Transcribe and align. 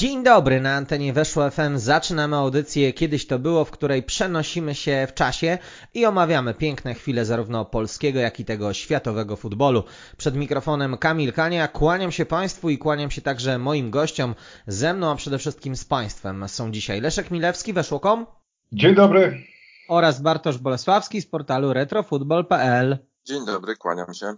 Dzień 0.00 0.22
dobry, 0.24 0.60
na 0.60 0.74
antenie 0.74 1.12
Weszło 1.12 1.50
FM 1.50 1.78
zaczynamy 1.78 2.36
audycję 2.36 2.92
Kiedyś 2.92 3.26
to 3.26 3.38
było, 3.38 3.64
w 3.64 3.70
której 3.70 4.02
przenosimy 4.02 4.74
się 4.74 5.06
w 5.08 5.14
czasie 5.14 5.58
i 5.94 6.06
omawiamy 6.06 6.54
piękne 6.54 6.94
chwile 6.94 7.24
zarówno 7.24 7.64
polskiego, 7.64 8.20
jak 8.20 8.40
i 8.40 8.44
tego 8.44 8.72
światowego 8.72 9.36
futbolu. 9.36 9.84
Przed 10.16 10.36
mikrofonem 10.36 10.98
Kamil 10.98 11.32
Kania, 11.32 11.68
kłaniam 11.68 12.12
się 12.12 12.26
Państwu 12.26 12.70
i 12.70 12.78
kłaniam 12.78 13.10
się 13.10 13.22
także 13.22 13.58
moim 13.58 13.90
gościom, 13.90 14.34
ze 14.66 14.94
mną, 14.94 15.10
a 15.10 15.14
przede 15.14 15.38
wszystkim 15.38 15.76
z 15.76 15.84
Państwem. 15.84 16.48
Są 16.48 16.72
dzisiaj 16.72 17.00
Leszek 17.00 17.30
Milewski, 17.30 17.72
Weszło.com 17.72 18.26
Dzień 18.72 18.94
dobry. 18.94 19.44
oraz 19.88 20.22
Bartosz 20.22 20.58
Bolesławski 20.58 21.22
z 21.22 21.26
portalu 21.26 21.72
retrofutbol.pl. 21.72 22.98
Dzień 23.24 23.46
dobry, 23.46 23.76
kłaniam 23.76 24.14
się. 24.14 24.34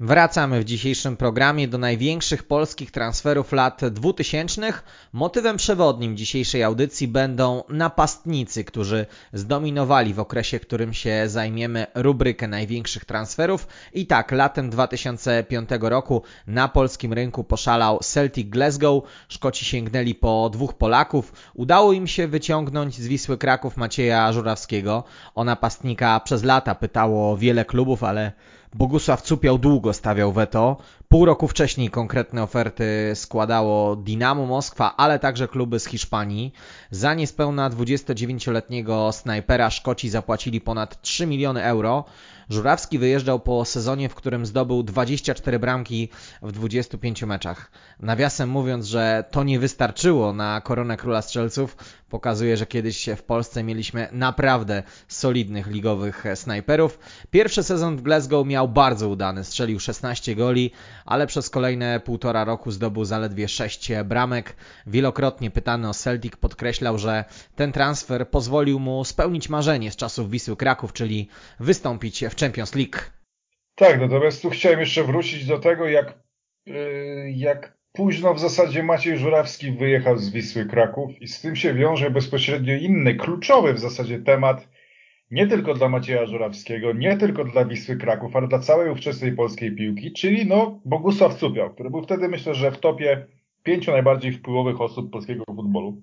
Wracamy 0.00 0.60
w 0.60 0.64
dzisiejszym 0.64 1.16
programie 1.16 1.68
do 1.68 1.78
największych 1.78 2.42
polskich 2.42 2.90
transferów 2.90 3.52
lat 3.52 3.80
2000. 3.90 4.72
Motywem 5.12 5.56
przewodnim 5.56 6.16
dzisiejszej 6.16 6.62
audycji 6.62 7.08
będą 7.08 7.62
napastnicy, 7.68 8.64
którzy 8.64 9.06
zdominowali 9.32 10.14
w 10.14 10.20
okresie, 10.20 10.60
którym 10.60 10.94
się 10.94 11.22
zajmiemy 11.26 11.86
rubrykę 11.94 12.48
największych 12.48 13.04
transferów. 13.04 13.66
I 13.92 14.06
tak, 14.06 14.32
latem 14.32 14.70
2005 14.70 15.70
roku 15.80 16.22
na 16.46 16.68
polskim 16.68 17.12
rynku 17.12 17.44
poszalał 17.44 17.98
Celtic 17.98 18.48
Glasgow. 18.48 19.04
Szkoci 19.28 19.64
sięgnęli 19.64 20.14
po 20.14 20.50
dwóch 20.52 20.74
Polaków. 20.74 21.32
Udało 21.54 21.92
im 21.92 22.06
się 22.06 22.28
wyciągnąć 22.28 22.94
z 22.94 23.06
Wisły 23.06 23.38
Kraków 23.38 23.76
Macieja 23.76 24.32
Żurawskiego. 24.32 25.04
O 25.34 25.44
napastnika 25.44 26.20
przez 26.20 26.44
lata 26.44 26.74
pytało 26.74 27.36
wiele 27.36 27.64
klubów, 27.64 28.04
ale 28.04 28.32
Bogusław 28.74 29.22
Cupiał 29.22 29.58
długo 29.58 29.92
stawiał 29.92 30.32
weto. 30.32 30.76
Pół 31.08 31.24
roku 31.24 31.48
wcześniej 31.48 31.90
konkretne 31.90 32.42
oferty 32.42 33.12
składało 33.14 33.96
Dinamo 33.96 34.46
Moskwa, 34.46 34.96
ale 34.96 35.18
także 35.18 35.48
kluby 35.48 35.80
z 35.80 35.86
Hiszpanii. 35.86 36.52
Za 36.90 37.14
niespełna 37.14 37.70
29-letniego 37.70 39.12
snajpera 39.12 39.70
Szkoci 39.70 40.08
zapłacili 40.08 40.60
ponad 40.60 41.02
3 41.02 41.26
miliony 41.26 41.64
euro. 41.64 42.04
Żurawski 42.50 42.98
wyjeżdżał 42.98 43.40
po 43.40 43.64
sezonie, 43.64 44.08
w 44.08 44.14
którym 44.14 44.46
zdobył 44.46 44.82
24 44.82 45.58
bramki 45.58 46.08
w 46.42 46.52
25 46.52 47.22
meczach. 47.22 47.70
Nawiasem 48.00 48.48
mówiąc, 48.48 48.86
że 48.86 49.24
to 49.30 49.44
nie 49.44 49.58
wystarczyło 49.58 50.32
na 50.32 50.60
koronę 50.60 50.96
króla 50.96 51.22
strzelców, 51.22 51.76
pokazuje, 52.08 52.56
że 52.56 52.66
kiedyś 52.66 53.08
w 53.16 53.22
Polsce 53.22 53.62
mieliśmy 53.62 54.08
naprawdę 54.12 54.82
solidnych 55.08 55.66
ligowych 55.66 56.24
snajperów. 56.34 56.98
Pierwszy 57.30 57.62
sezon 57.62 57.96
w 57.96 58.02
Glasgow 58.02 58.46
miał 58.46 58.68
bardzo 58.68 59.08
udany, 59.08 59.44
strzelił 59.44 59.80
16 59.80 60.36
goli, 60.36 60.70
ale 61.04 61.26
przez 61.26 61.50
kolejne 61.50 62.00
półtora 62.00 62.44
roku 62.44 62.70
zdobył 62.70 63.04
zaledwie 63.04 63.48
6 63.48 63.90
bramek. 64.04 64.56
Wielokrotnie 64.86 65.50
pytany 65.50 65.88
o 65.88 65.94
Celtic 65.94 66.36
podkreślał, 66.78 66.98
że 66.98 67.24
ten 67.56 67.72
transfer 67.72 68.28
pozwolił 68.30 68.80
mu 68.80 69.04
spełnić 69.04 69.48
marzenie 69.48 69.90
z 69.90 69.96
czasów 69.96 70.30
Wisły 70.30 70.56
Kraków, 70.56 70.92
czyli 70.92 71.28
wystąpić 71.60 72.24
w 72.24 72.40
Champions 72.40 72.74
League. 72.74 72.98
Tak, 73.74 74.00
natomiast 74.00 74.42
tu 74.42 74.50
chciałem 74.50 74.80
jeszcze 74.80 75.04
wrócić 75.04 75.46
do 75.46 75.58
tego, 75.58 75.88
jak, 75.88 76.18
yy, 76.66 77.30
jak 77.30 77.78
późno 77.92 78.34
w 78.34 78.40
zasadzie 78.40 78.82
Maciej 78.82 79.18
Żurawski 79.18 79.72
wyjechał 79.72 80.18
z 80.18 80.30
Wisły 80.30 80.66
Kraków 80.66 81.10
i 81.20 81.28
z 81.28 81.40
tym 81.40 81.56
się 81.56 81.74
wiąże 81.74 82.10
bezpośrednio 82.10 82.74
inny, 82.74 83.14
kluczowy 83.14 83.74
w 83.74 83.78
zasadzie 83.78 84.18
temat, 84.18 84.68
nie 85.30 85.46
tylko 85.46 85.74
dla 85.74 85.88
Macieja 85.88 86.26
Żurawskiego, 86.26 86.92
nie 86.92 87.16
tylko 87.16 87.44
dla 87.44 87.64
Wisły 87.64 87.96
Kraków, 87.96 88.36
ale 88.36 88.48
dla 88.48 88.58
całej 88.58 88.90
ówczesnej 88.90 89.32
polskiej 89.32 89.74
piłki, 89.74 90.12
czyli 90.12 90.46
no 90.46 90.80
Bogusław 90.84 91.34
Cupiał, 91.34 91.74
który 91.74 91.90
był 91.90 92.02
wtedy 92.02 92.28
myślę, 92.28 92.54
że 92.54 92.70
w 92.70 92.78
topie 92.78 93.26
pięciu 93.62 93.92
najbardziej 93.92 94.32
wpływowych 94.32 94.80
osób 94.80 95.10
polskiego 95.10 95.44
futbolu. 95.56 96.02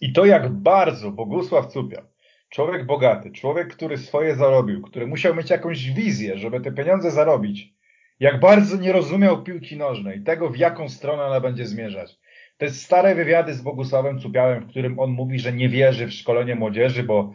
I 0.00 0.12
to 0.12 0.24
jak 0.24 0.48
bardzo 0.52 1.10
Bogusław 1.10 1.66
Cupiał 1.66 2.02
człowiek 2.48 2.86
bogaty, 2.86 3.30
człowiek, 3.30 3.76
który 3.76 3.98
swoje 3.98 4.34
zarobił, 4.34 4.82
który 4.82 5.06
musiał 5.06 5.34
mieć 5.34 5.50
jakąś 5.50 5.90
wizję, 5.90 6.38
żeby 6.38 6.60
te 6.60 6.72
pieniądze 6.72 7.10
zarobić, 7.10 7.74
jak 8.20 8.40
bardzo 8.40 8.76
nie 8.76 8.92
rozumiał 8.92 9.42
piłki 9.42 9.76
nożnej, 9.76 10.22
tego 10.22 10.50
w 10.50 10.56
jaką 10.56 10.88
stronę 10.88 11.22
ona 11.24 11.40
będzie 11.40 11.66
zmierzać. 11.66 12.18
Te 12.58 12.70
stare 12.70 13.14
wywiady 13.14 13.54
z 13.54 13.62
Bogusławem 13.62 14.18
Cupiałem, 14.18 14.64
w 14.64 14.68
którym 14.68 14.98
on 14.98 15.10
mówi, 15.10 15.38
że 15.38 15.52
nie 15.52 15.68
wierzy 15.68 16.06
w 16.06 16.12
szkolenie 16.12 16.54
młodzieży, 16.54 17.02
bo 17.02 17.32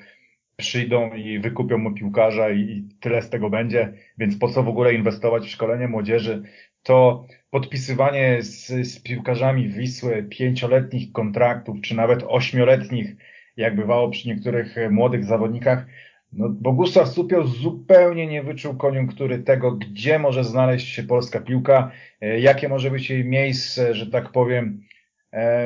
przyjdą 0.57 1.13
i 1.13 1.39
wykupią 1.39 1.77
mu 1.77 1.93
piłkarza 1.93 2.49
i 2.51 2.87
tyle 2.99 3.21
z 3.21 3.29
tego 3.29 3.49
będzie, 3.49 3.93
więc 4.17 4.37
po 4.37 4.49
co 4.49 4.63
w 4.63 4.69
ogóle 4.69 4.93
inwestować 4.93 5.45
w 5.45 5.49
szkolenie 5.49 5.87
młodzieży? 5.87 6.43
To 6.83 7.25
podpisywanie 7.51 8.43
z, 8.43 8.67
z 8.67 8.99
piłkarzami 8.99 9.69
Wisły 9.69 10.23
pięcioletnich 10.23 11.11
kontraktów, 11.11 11.81
czy 11.81 11.95
nawet 11.95 12.23
ośmioletnich, 12.27 13.15
jak 13.57 13.75
bywało 13.75 14.09
przy 14.09 14.27
niektórych 14.29 14.75
młodych 14.89 15.25
zawodnikach, 15.25 15.85
no, 16.33 16.49
Bogusław 16.49 17.07
Supiał 17.07 17.47
zupełnie 17.47 18.27
nie 18.27 18.43
wyczuł 18.43 18.75
koniunktury 18.75 19.39
tego, 19.39 19.71
gdzie 19.71 20.19
może 20.19 20.43
znaleźć 20.43 20.87
się 20.87 21.03
polska 21.03 21.39
piłka, 21.39 21.91
jakie 22.21 22.69
może 22.69 22.91
być 22.91 23.09
jej 23.09 23.25
miejsce, 23.25 23.95
że 23.95 24.07
tak 24.07 24.31
powiem, 24.31 24.83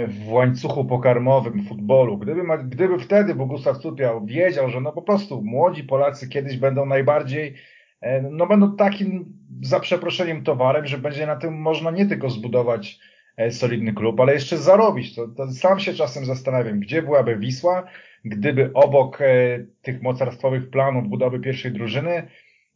w 0.08 0.32
łańcuchu 0.32 0.86
pokarmowym 0.86 1.64
futbolu. 1.64 2.18
Gdyby, 2.18 2.42
gdyby 2.64 3.00
wtedy 3.00 3.36
Bogusław 3.36 3.78
Supiał 3.78 4.26
wiedział, 4.26 4.70
że 4.70 4.82
no 4.82 4.92
po 4.92 5.02
prostu 5.02 5.42
młodzi 5.42 5.84
Polacy 5.84 6.30
kiedyś 6.30 6.58
będą 6.58 6.86
najbardziej, 6.86 7.54
no 8.32 8.48
będą 8.48 8.76
takim 8.76 9.26
za 9.62 9.80
przeproszeniem 9.80 10.44
towarem, 10.44 10.86
że 10.88 10.98
będzie 10.98 11.28
na 11.28 11.36
tym 11.36 11.54
można 11.54 11.92
nie 11.92 12.06
tylko 12.06 12.30
zbudować 12.30 13.00
solidny 13.50 13.94
klub, 13.94 14.20
ale 14.20 14.34
jeszcze 14.34 14.58
zarobić. 14.58 15.16
To, 15.16 15.28
to 15.28 15.52
sam 15.52 15.80
się 15.80 15.94
czasem 15.94 16.26
zastanawiam, 16.26 16.80
gdzie 16.80 17.02
byłaby 17.02 17.38
Wisła, 17.38 17.84
gdyby 18.26 18.74
obok 18.74 19.22
e, 19.22 19.26
tych 19.82 20.02
mocarstwowych 20.02 20.70
planów 20.70 21.08
budowy 21.08 21.40
pierwszej 21.40 21.72
drużyny 21.72 22.28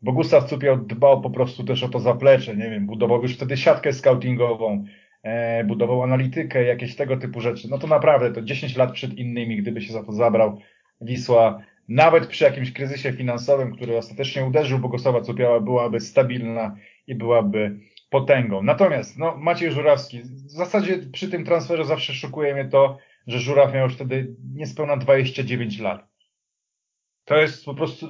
Bogusław 0.01 0.49
Cupiał 0.49 0.77
dbał 0.77 1.21
po 1.21 1.29
prostu 1.29 1.63
też 1.63 1.83
o 1.83 1.89
to 1.89 1.99
zaplecze, 1.99 2.55
nie 2.55 2.69
wiem, 2.69 2.85
budował 2.85 3.21
już 3.21 3.35
wtedy 3.35 3.57
siatkę 3.57 3.93
scoutingową, 3.93 4.85
e, 5.23 5.63
budował 5.63 6.03
analitykę, 6.03 6.63
jakieś 6.63 6.95
tego 6.95 7.17
typu 7.17 7.41
rzeczy. 7.41 7.67
No 7.69 7.77
to 7.77 7.87
naprawdę, 7.87 8.31
to 8.31 8.41
10 8.41 8.75
lat 8.75 8.91
przed 8.91 9.13
innymi, 9.13 9.57
gdyby 9.57 9.81
się 9.81 9.93
za 9.93 10.03
to 10.03 10.11
zabrał, 10.11 10.59
Wisła, 11.01 11.61
nawet 11.89 12.27
przy 12.27 12.43
jakimś 12.43 12.73
kryzysie 12.73 13.13
finansowym, 13.13 13.75
który 13.75 13.97
ostatecznie 13.97 14.45
uderzył 14.45 14.79
Bogusława 14.79 15.21
Cupiała, 15.21 15.59
byłaby 15.59 15.99
stabilna 15.99 16.75
i 17.07 17.15
byłaby 17.15 17.79
potęgą. 18.09 18.63
Natomiast 18.63 19.17
no, 19.17 19.37
Maciej 19.37 19.71
Żurawski, 19.71 20.21
w 20.21 20.51
zasadzie 20.51 20.97
przy 20.97 21.29
tym 21.29 21.45
transferze 21.45 21.85
zawsze 21.85 22.13
szokuje 22.13 22.53
mnie 22.53 22.65
to, 22.65 22.97
że 23.27 23.39
Żuraw 23.39 23.73
miał 23.73 23.83
już 23.83 23.95
wtedy 23.95 24.35
niespełna 24.53 24.97
29 24.97 25.79
lat. 25.79 26.07
To 27.25 27.37
jest 27.37 27.65
po 27.65 27.73
prostu 27.73 28.07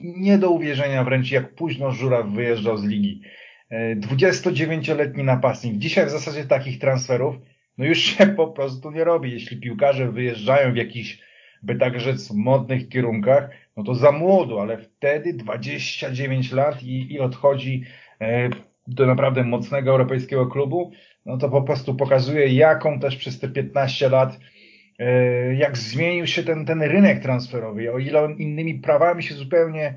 nie 0.00 0.38
do 0.38 0.50
uwierzenia 0.50 1.04
wręcz, 1.04 1.30
jak 1.30 1.54
późno 1.54 1.90
Żuraw 1.90 2.26
wyjeżdżał 2.26 2.76
z 2.76 2.84
ligi. 2.84 3.22
29-letni 3.96 5.24
napastnik. 5.24 5.78
Dzisiaj 5.78 6.06
w 6.06 6.10
zasadzie 6.10 6.44
takich 6.44 6.78
transferów 6.78 7.36
no 7.78 7.84
już 7.84 7.98
się 7.98 8.26
po 8.26 8.48
prostu 8.48 8.90
nie 8.90 9.04
robi. 9.04 9.32
Jeśli 9.32 9.56
piłkarze 9.56 10.12
wyjeżdżają 10.12 10.72
w 10.72 10.76
jakichś, 10.76 11.18
by 11.62 11.74
tak 11.74 12.00
rzec, 12.00 12.30
modnych 12.30 12.88
kierunkach, 12.88 13.50
no 13.76 13.84
to 13.84 13.94
za 13.94 14.12
młodo, 14.12 14.62
ale 14.62 14.78
wtedy 14.78 15.34
29 15.34 16.52
lat 16.52 16.82
i, 16.82 17.12
i 17.12 17.20
odchodzi 17.20 17.84
do 18.86 19.06
naprawdę 19.06 19.44
mocnego 19.44 19.90
europejskiego 19.90 20.46
klubu, 20.46 20.92
no 21.26 21.38
to 21.38 21.48
po 21.48 21.62
prostu 21.62 21.94
pokazuje, 21.94 22.46
jaką 22.46 23.00
też 23.00 23.16
przez 23.16 23.40
te 23.40 23.48
15 23.48 24.08
lat, 24.08 24.38
jak 25.56 25.78
zmienił 25.78 26.26
się 26.26 26.42
ten, 26.42 26.66
ten 26.66 26.82
rynek 26.82 27.22
transferowy, 27.22 27.92
o 27.92 27.98
ile 27.98 28.22
on 28.22 28.36
innymi 28.36 28.74
prawami 28.74 29.22
się 29.22 29.34
zupełnie, 29.34 29.94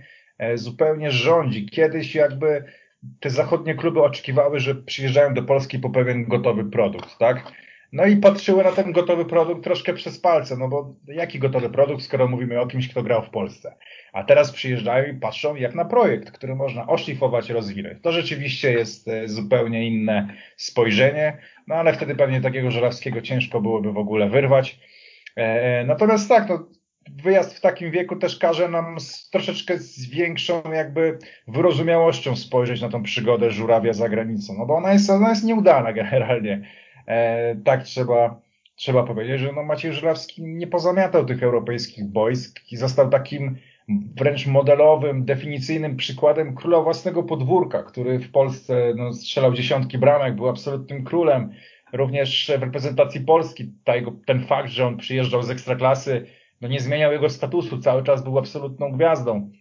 zupełnie 0.55 1.11
rządzi. 1.11 1.65
Kiedyś 1.65 2.15
jakby 2.15 2.63
te 3.19 3.29
zachodnie 3.29 3.75
kluby 3.75 4.01
oczekiwały, 4.01 4.59
że 4.59 4.75
przyjeżdżają 4.75 5.33
do 5.33 5.43
Polski 5.43 5.79
po 5.79 5.89
pewien 5.89 6.25
gotowy 6.25 6.65
produkt, 6.65 7.17
tak? 7.17 7.51
No 7.91 8.05
i 8.05 8.17
patrzyły 8.17 8.63
na 8.63 8.71
ten 8.71 8.91
gotowy 8.91 9.25
produkt 9.25 9.63
troszkę 9.63 9.93
przez 9.93 10.19
palce, 10.19 10.57
no 10.57 10.67
bo 10.67 10.95
jaki 11.07 11.39
gotowy 11.39 11.69
produkt, 11.69 12.03
skoro 12.03 12.27
mówimy 12.27 12.59
o 12.59 12.67
kimś, 12.67 12.89
kto 12.89 13.03
grał 13.03 13.23
w 13.23 13.29
Polsce. 13.29 13.75
A 14.13 14.23
teraz 14.23 14.51
przyjeżdżają 14.51 15.13
i 15.13 15.19
patrzą 15.19 15.55
jak 15.55 15.75
na 15.75 15.85
projekt, 15.85 16.31
który 16.31 16.55
można 16.55 16.87
oszlifować, 16.87 17.49
rozwinąć. 17.49 18.01
To 18.01 18.11
rzeczywiście 18.11 18.71
jest 18.71 19.07
e, 19.07 19.27
zupełnie 19.27 19.87
inne 19.87 20.33
spojrzenie, 20.57 21.37
no 21.67 21.75
ale 21.75 21.93
wtedy 21.93 22.15
pewnie 22.15 22.41
takiego 22.41 22.71
Żurawskiego 22.71 23.21
ciężko 23.21 23.61
byłoby 23.61 23.91
w 23.93 23.97
ogóle 23.97 24.29
wyrwać. 24.29 24.79
E, 25.37 25.41
e, 25.41 25.85
natomiast 25.85 26.29
tak, 26.29 26.49
no, 26.49 26.67
wyjazd 27.23 27.57
w 27.57 27.61
takim 27.61 27.91
wieku 27.91 28.15
też 28.15 28.37
każe 28.37 28.69
nam 28.69 28.99
z, 28.99 29.29
troszeczkę 29.29 29.77
z 29.77 30.09
większą 30.09 30.61
jakby 30.73 31.17
wyrozumiałością 31.47 32.35
spojrzeć 32.35 32.81
na 32.81 32.89
tą 32.89 33.03
przygodę 33.03 33.51
żurawia 33.51 33.93
za 33.93 34.09
granicą, 34.09 34.53
no 34.57 34.65
bo 34.65 34.75
ona 34.75 34.93
jest, 34.93 35.09
ona 35.09 35.29
jest 35.29 35.43
nieudana 35.43 35.93
generalnie. 35.93 36.61
E, 37.07 37.55
tak 37.55 37.83
trzeba, 37.83 38.41
trzeba 38.75 39.03
powiedzieć, 39.03 39.39
że 39.39 39.51
no 39.51 39.63
Maciej 39.63 39.93
Żurawski 39.93 40.43
nie 40.43 40.67
pozamiatał 40.67 41.25
tych 41.25 41.43
europejskich 41.43 42.05
boisk 42.05 42.59
i 42.71 42.77
został 42.77 43.09
takim 43.09 43.57
wręcz 44.15 44.47
modelowym, 44.47 45.25
definicyjnym 45.25 45.97
przykładem 45.97 46.55
króla 46.55 46.81
własnego 46.81 47.23
podwórka, 47.23 47.83
który 47.83 48.19
w 48.19 48.31
Polsce 48.31 48.93
no, 48.95 49.13
strzelał 49.13 49.53
dziesiątki 49.53 49.97
bramek, 49.97 50.35
był 50.35 50.49
absolutnym 50.49 51.03
królem. 51.03 51.53
Również 51.93 52.51
w 52.59 52.61
reprezentacji 52.61 53.21
Polski 53.21 53.73
ten 54.25 54.45
fakt, 54.45 54.69
że 54.69 54.87
on 54.87 54.97
przyjeżdżał 54.97 55.43
z 55.43 55.49
ekstraklasy, 55.49 56.25
no 56.61 56.67
nie 56.67 56.79
zmieniał 56.79 57.11
jego 57.11 57.29
statusu, 57.29 57.79
cały 57.79 58.03
czas 58.03 58.23
był 58.23 58.39
absolutną 58.39 58.91
gwiazdą. 58.91 59.51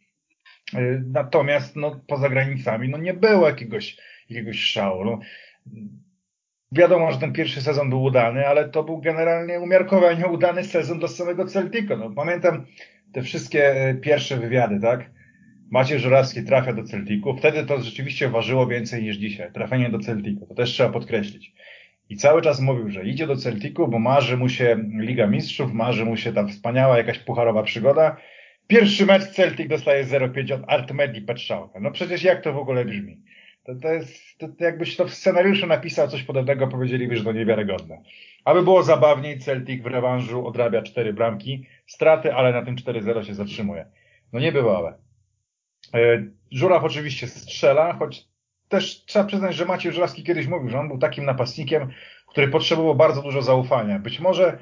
Y, 0.75 1.03
natomiast 1.07 1.77
no, 1.77 2.01
poza 2.07 2.29
granicami 2.29 2.89
no, 2.89 2.99
nie 2.99 3.15
było 3.15 3.47
jakiegoś, 3.47 3.97
jakiegoś 4.29 4.61
szału. 4.61 5.05
No, 5.05 5.19
wiadomo, 6.73 7.13
że 7.13 7.19
ten 7.19 7.33
pierwszy 7.33 7.63
sezon 7.63 7.91
był 7.91 8.03
udany, 8.03 8.47
ale 8.47 8.69
to 8.69 8.83
był 8.83 8.99
generalnie 8.99 9.61
umiarkowanie 9.61 10.27
udany 10.27 10.65
sezon 10.65 10.99
do 10.99 11.09
samego 11.09 11.45
Celtico. 11.45 11.97
No, 11.97 12.11
pamiętam 12.11 12.67
te 13.13 13.23
wszystkie 13.23 13.89
y, 13.91 13.95
pierwsze 13.95 14.37
wywiady, 14.37 14.81
tak? 14.81 15.11
Maciej 15.71 15.99
Żurawski 15.99 16.43
trafia 16.43 16.73
do 16.73 16.85
Celticu. 16.85 17.37
Wtedy 17.37 17.67
to 17.67 17.81
rzeczywiście 17.81 18.29
ważyło 18.29 18.67
więcej 18.67 19.03
niż 19.03 19.17
dzisiaj. 19.17 19.53
Trafienie 19.53 19.91
do 19.91 19.99
Celticu. 19.99 20.47
To 20.47 20.55
też 20.55 20.71
trzeba 20.71 20.89
podkreślić. 20.89 21.53
I 22.09 22.17
cały 22.17 22.43
czas 22.43 22.61
mówił, 22.61 22.91
że 22.91 23.05
idzie 23.05 23.27
do 23.27 23.37
Celticu, 23.37 23.89
bo 23.89 23.99
marzy 23.99 24.37
mu 24.37 24.49
się 24.49 24.77
Liga 24.99 25.27
Mistrzów, 25.27 25.73
marzy 25.73 26.05
mu 26.05 26.17
się 26.17 26.33
ta 26.33 26.47
wspaniała 26.47 26.99
jakaś 26.99 27.19
pucharowa 27.19 27.63
przygoda. 27.63 28.17
Pierwszy 28.67 29.07
mecz 29.07 29.25
Celtic 29.25 29.69
dostaje 29.69 30.05
0-5 30.05 30.53
od 30.53 30.63
Artmedi 30.67 31.21
Petrzałka. 31.21 31.81
No 31.81 31.91
przecież 31.91 32.23
jak 32.23 32.43
to 32.43 32.53
w 32.53 32.59
ogóle 32.59 32.85
brzmi? 32.85 33.21
To, 33.71 33.81
to 33.81 33.93
jest, 33.93 34.39
to, 34.39 34.49
to 34.49 34.65
jakbyś 34.65 34.97
to 34.97 35.05
w 35.05 35.15
scenariuszu 35.15 35.67
napisał 35.67 36.09
coś 36.09 36.23
podobnego, 36.23 36.69
powiedzieliby, 36.69 37.17
że 37.17 37.25
to 37.25 37.33
niewiarygodne. 37.33 38.03
Aby 38.45 38.63
było 38.63 38.83
zabawniej, 38.83 39.39
Celtic 39.39 39.83
w 39.83 39.87
rewanżu 39.87 40.47
odrabia 40.47 40.83
cztery 40.83 41.13
bramki, 41.13 41.67
straty, 41.87 42.35
ale 42.35 42.53
na 42.53 42.65
tym 42.65 42.77
4-0 42.77 43.23
się 43.23 43.35
zatrzymuje. 43.35 43.87
No 44.33 44.41
nie 44.41 44.53
bywałe. 44.53 44.99
E, 45.95 46.25
Żuraw 46.51 46.85
oczywiście 46.85 47.27
strzela, 47.27 47.93
choć 47.93 48.29
też 48.69 49.05
trzeba 49.05 49.25
przyznać, 49.25 49.55
że 49.55 49.65
Maciej 49.65 49.93
Żurawski 49.93 50.23
kiedyś 50.23 50.47
mówił, 50.47 50.69
że 50.69 50.79
on 50.79 50.89
był 50.89 50.99
takim 50.99 51.25
napastnikiem, 51.25 51.89
który 52.27 52.49
potrzebował 52.49 52.95
bardzo 52.95 53.23
dużo 53.23 53.43
zaufania. 53.43 53.99
Być 53.99 54.21
może 54.21 54.59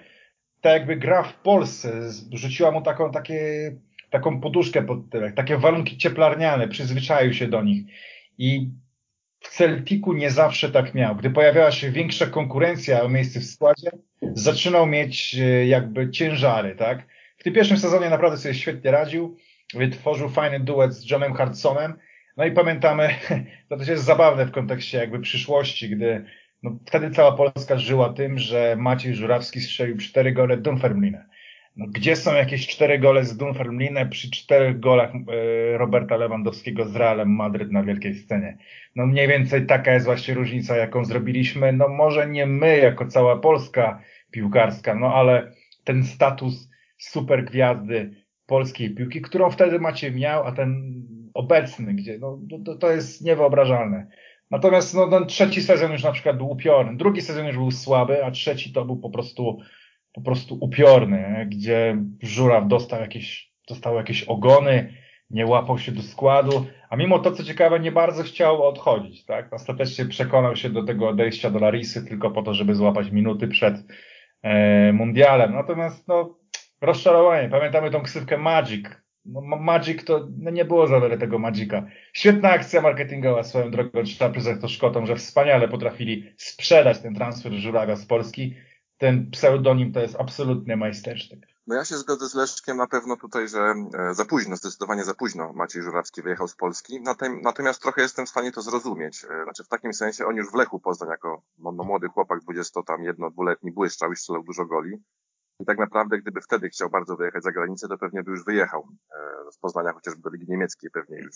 tak 0.61 0.73
jakby 0.73 0.97
gra 0.97 1.23
w 1.23 1.35
Polsce 1.35 2.11
rzuciła 2.33 2.71
mu 2.71 2.83
taką, 2.83 3.11
takie, 3.11 3.73
taką 4.11 4.41
poduszkę 4.41 4.83
pod 4.83 5.11
tyłek, 5.11 5.35
takie 5.35 5.59
warunki 5.59 5.99
cieplarniane, 5.99 6.69
przyzwyczaił 6.69 7.33
się 7.33 7.49
do 7.49 7.63
nich. 7.63 7.85
I 8.39 8.71
w 9.41 9.49
Celtiku 9.49 10.13
nie 10.13 10.31
zawsze 10.31 10.71
tak 10.71 10.95
miał. 10.95 11.17
Gdy 11.17 11.31
pojawiała 11.31 11.71
się 11.71 11.91
większa 11.91 12.27
konkurencja 12.27 13.03
o 13.03 13.09
miejsce 13.09 13.41
w 13.41 13.45
składzie, 13.45 13.91
zaczynał 14.35 14.87
mieć 14.87 15.37
e, 15.41 15.67
jakby 15.67 16.11
ciężary, 16.11 16.75
tak? 16.75 17.07
W 17.39 17.43
tym 17.43 17.55
pierwszym 17.55 17.79
sezonie 17.79 18.11
naprawdę 18.11 18.39
sobie 18.39 18.55
świetnie 18.55 18.91
radził. 18.91 19.37
Wytworzył 19.75 20.29
fajny 20.29 20.61
duet 20.61 20.95
z 20.95 21.11
Johnem 21.11 21.35
Hardsonem, 21.35 21.95
no 22.37 22.45
i 22.45 22.53
pamiętamy, 22.53 23.15
to 23.69 23.77
też 23.77 23.89
jest 23.89 24.05
zabawne 24.05 24.47
w 24.47 24.51
kontekście 24.51 24.99
jakby 24.99 25.21
przyszłości, 25.21 25.91
gdy 25.91 26.25
no, 26.63 26.79
wtedy 26.87 27.11
cała 27.11 27.33
Polska 27.33 27.79
żyła 27.79 28.13
tym, 28.13 28.39
że 28.39 28.77
Maciej 28.79 29.15
Żurawski 29.15 29.61
strzelił 29.61 29.97
cztery 29.97 30.33
gole 30.33 30.57
Dunfermline. 30.57 31.25
No, 31.79 31.87
gdzie 31.87 32.17
są 32.17 32.35
jakieś 32.35 32.67
cztery 32.67 32.99
gole 32.99 33.25
z 33.25 33.37
Dunfermline 33.37 34.09
przy 34.11 34.31
czterech 34.31 34.81
golach 34.81 35.11
e, 35.15 35.79
Roberta 35.79 36.17
Lewandowskiego 36.17 36.85
z 36.85 36.97
Realem 36.97 37.31
Madryt 37.31 37.73
na 37.73 37.83
wielkiej 37.83 38.15
scenie? 38.15 38.59
No 38.97 39.07
mniej 39.07 39.29
więcej 39.29 39.67
taka 39.67 39.93
jest 39.93 40.07
właśnie 40.07 40.35
różnica, 40.35 40.77
jaką 40.77 41.05
zrobiliśmy. 41.05 41.73
No 41.73 41.89
może 41.89 42.29
nie 42.29 42.47
my 42.47 42.79
jako 42.79 43.07
cała 43.07 43.37
Polska 43.37 44.03
piłkarska, 44.31 44.95
no 44.95 45.15
ale 45.15 45.53
ten 45.85 46.05
status 46.05 46.71
super 46.99 47.45
gwiazdy 47.45 48.15
polskiej 48.47 48.95
piłki, 48.95 49.21
którą 49.21 49.51
wtedy 49.51 49.79
Maciej 49.79 50.13
miał, 50.13 50.45
a 50.45 50.53
ten 50.53 51.03
obecny, 51.35 51.95
gdzie 51.95 52.19
no, 52.19 52.39
to, 52.65 52.75
to 52.75 52.91
jest 52.91 53.25
niewyobrażalne. 53.25 54.07
Natomiast 54.51 54.95
no, 54.95 55.09
ten 55.11 55.27
trzeci 55.27 55.63
sezon 55.63 55.93
już 55.93 56.03
na 56.03 56.13
przykład 56.13 56.37
był 56.37 56.51
upiorny, 56.51 56.97
drugi 56.97 57.21
sezon 57.21 57.47
już 57.47 57.57
był 57.57 57.71
słaby, 57.71 58.25
a 58.25 58.31
trzeci 58.31 58.73
to 58.73 58.85
był 58.85 58.97
po 58.97 59.11
prostu, 59.11 59.59
po 60.13 60.21
prostu 60.21 60.59
upiorny, 60.61 61.47
gdzie 61.51 61.97
Żuraw 62.23 62.69
dostał 62.69 63.01
jakieś, 63.01 63.53
dostał 63.69 63.95
jakieś 63.97 64.23
ogony, 64.23 64.95
nie 65.31 65.47
łapał 65.47 65.79
się 65.79 65.93
do 65.93 66.03
składu, 66.03 66.67
a 66.91 66.97
mimo 66.97 67.19
to, 67.19 67.33
co 67.33 67.45
ciekawe, 67.45 67.81
nie 67.81 67.93
bardzo 67.93 68.23
chciał 68.23 68.63
odchodzić, 68.63 69.25
tak? 69.25 69.53
Ostatecznie 69.53 70.05
przekonał 70.05 70.57
się 70.57 70.71
do 70.71 70.83
tego 70.83 71.09
odejścia 71.09 71.51
do 71.51 71.59
Larisy 71.59 72.07
tylko 72.07 72.31
po 72.31 72.43
to, 72.43 72.55
żeby 72.55 72.75
złapać 72.75 73.11
minuty 73.11 73.49
przed 73.49 73.77
e, 74.43 74.93
mundialem. 74.93 75.53
Natomiast, 75.53 76.09
no, 76.09 76.39
rozczarowanie. 76.81 77.49
Pamiętamy 77.49 77.91
tą 77.91 78.03
ksywkę 78.03 78.39
Magic, 78.39 78.87
no, 79.25 79.41
Magic 79.41 80.05
to 80.05 80.29
no 80.39 80.51
nie 80.51 80.65
było 80.65 80.87
za 80.87 81.01
wiele 81.01 81.19
tego 81.19 81.39
Magica. 81.39 81.87
Świetna 82.13 82.51
akcja 82.51 82.81
marketingowa 82.81 83.43
swoją 83.43 83.71
drogą, 83.71 84.03
trzeba 84.03 84.31
przyznać 84.31 84.61
to 84.61 84.69
Szkotom, 84.69 85.07
że 85.07 85.17
wspaniale 85.17 85.69
potrafili 85.69 86.33
sprzedać 86.37 86.99
ten 86.99 87.15
transfer 87.15 87.53
Żuraga 87.53 87.97
z 87.97 88.07
Polski. 88.07 88.55
Ten 88.99 89.31
pseudonim 89.31 89.93
to 89.93 90.01
jest 90.01 90.17
absolutny 90.21 90.77
majstersztyk. 90.77 91.47
No 91.67 91.75
ja 91.75 91.85
się 91.85 91.97
zgodzę 91.97 92.29
z 92.29 92.35
Leszkiem 92.35 92.77
na 92.77 92.87
pewno 92.87 93.17
tutaj, 93.17 93.49
że 93.49 93.75
e, 93.99 94.15
za 94.15 94.25
późno, 94.25 94.57
zdecydowanie 94.57 95.05
za 95.05 95.15
późno 95.15 95.53
Maciej 95.53 95.83
Żurawski 95.83 96.23
wyjechał 96.23 96.49
z 96.49 96.57
Polski. 96.57 97.01
Natomiast 97.43 97.83
trochę 97.83 98.03
jestem 98.03 98.27
w 98.27 98.29
stanie 98.29 98.53
to 98.53 98.63
zrozumieć. 98.63 99.25
E, 99.25 99.45
znaczy 99.45 99.65
w 99.65 99.69
takim 99.69 99.93
sensie 99.95 100.27
on 100.27 100.37
już 100.37 100.51
w 100.51 100.55
Lechu 100.55 100.81
Poznań 100.81 101.11
jako 101.11 101.43
no, 101.59 101.73
no 101.73 101.85
młody 101.85 102.09
chłopak, 102.09 102.41
20 102.41 102.83
tam 102.83 103.03
jedno, 103.03 103.31
dwuletni 103.31 103.73
błyszczał 103.73 104.13
i 104.13 104.17
strzelał 104.17 104.43
dużo 104.43 104.67
goli. 104.67 105.03
I 105.61 105.65
tak 105.65 105.79
naprawdę, 105.79 106.19
gdyby 106.19 106.41
wtedy 106.41 106.69
chciał 106.69 106.91
bardzo 106.91 107.17
wyjechać 107.17 107.43
za 107.43 107.53
granicę, 107.53 107.89
to 107.89 107.99
pewnie 107.99 108.23
by 108.23 108.31
już 108.31 108.45
wyjechał 108.45 108.89
e, 109.49 109.53
z 109.53 109.59
Poznania, 109.59 109.93
chociażby 109.93 110.23
do 110.23 110.31
Ligi 110.31 110.47
Niemieckiej 110.49 110.91
pewnie 110.91 111.19
już 111.19 111.35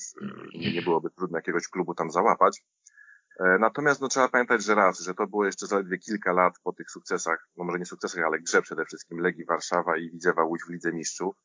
nie 0.74 0.82
byłoby 0.82 1.10
trudno 1.10 1.38
jakiegoś 1.38 1.68
klubu 1.68 1.94
tam 1.94 2.10
załapać. 2.10 2.64
E, 3.40 3.58
natomiast 3.58 4.00
no, 4.00 4.08
trzeba 4.08 4.28
pamiętać, 4.28 4.64
że 4.64 4.74
raz, 4.74 5.00
że 5.00 5.14
to 5.14 5.26
było 5.26 5.46
jeszcze 5.46 5.66
zaledwie 5.66 5.98
kilka 5.98 6.32
lat 6.32 6.54
po 6.62 6.72
tych 6.72 6.90
sukcesach, 6.90 7.48
no 7.56 7.64
może 7.64 7.78
nie 7.78 7.86
sukcesach, 7.86 8.24
ale 8.24 8.40
grze 8.40 8.62
przede 8.62 8.84
wszystkim 8.84 9.18
Legii 9.18 9.44
Warszawa 9.44 9.96
i 9.96 10.10
Widzewa 10.10 10.44
Łódź 10.44 10.62
w 10.64 10.70
Lidze 10.70 10.92
Mistrzów. 10.92 11.36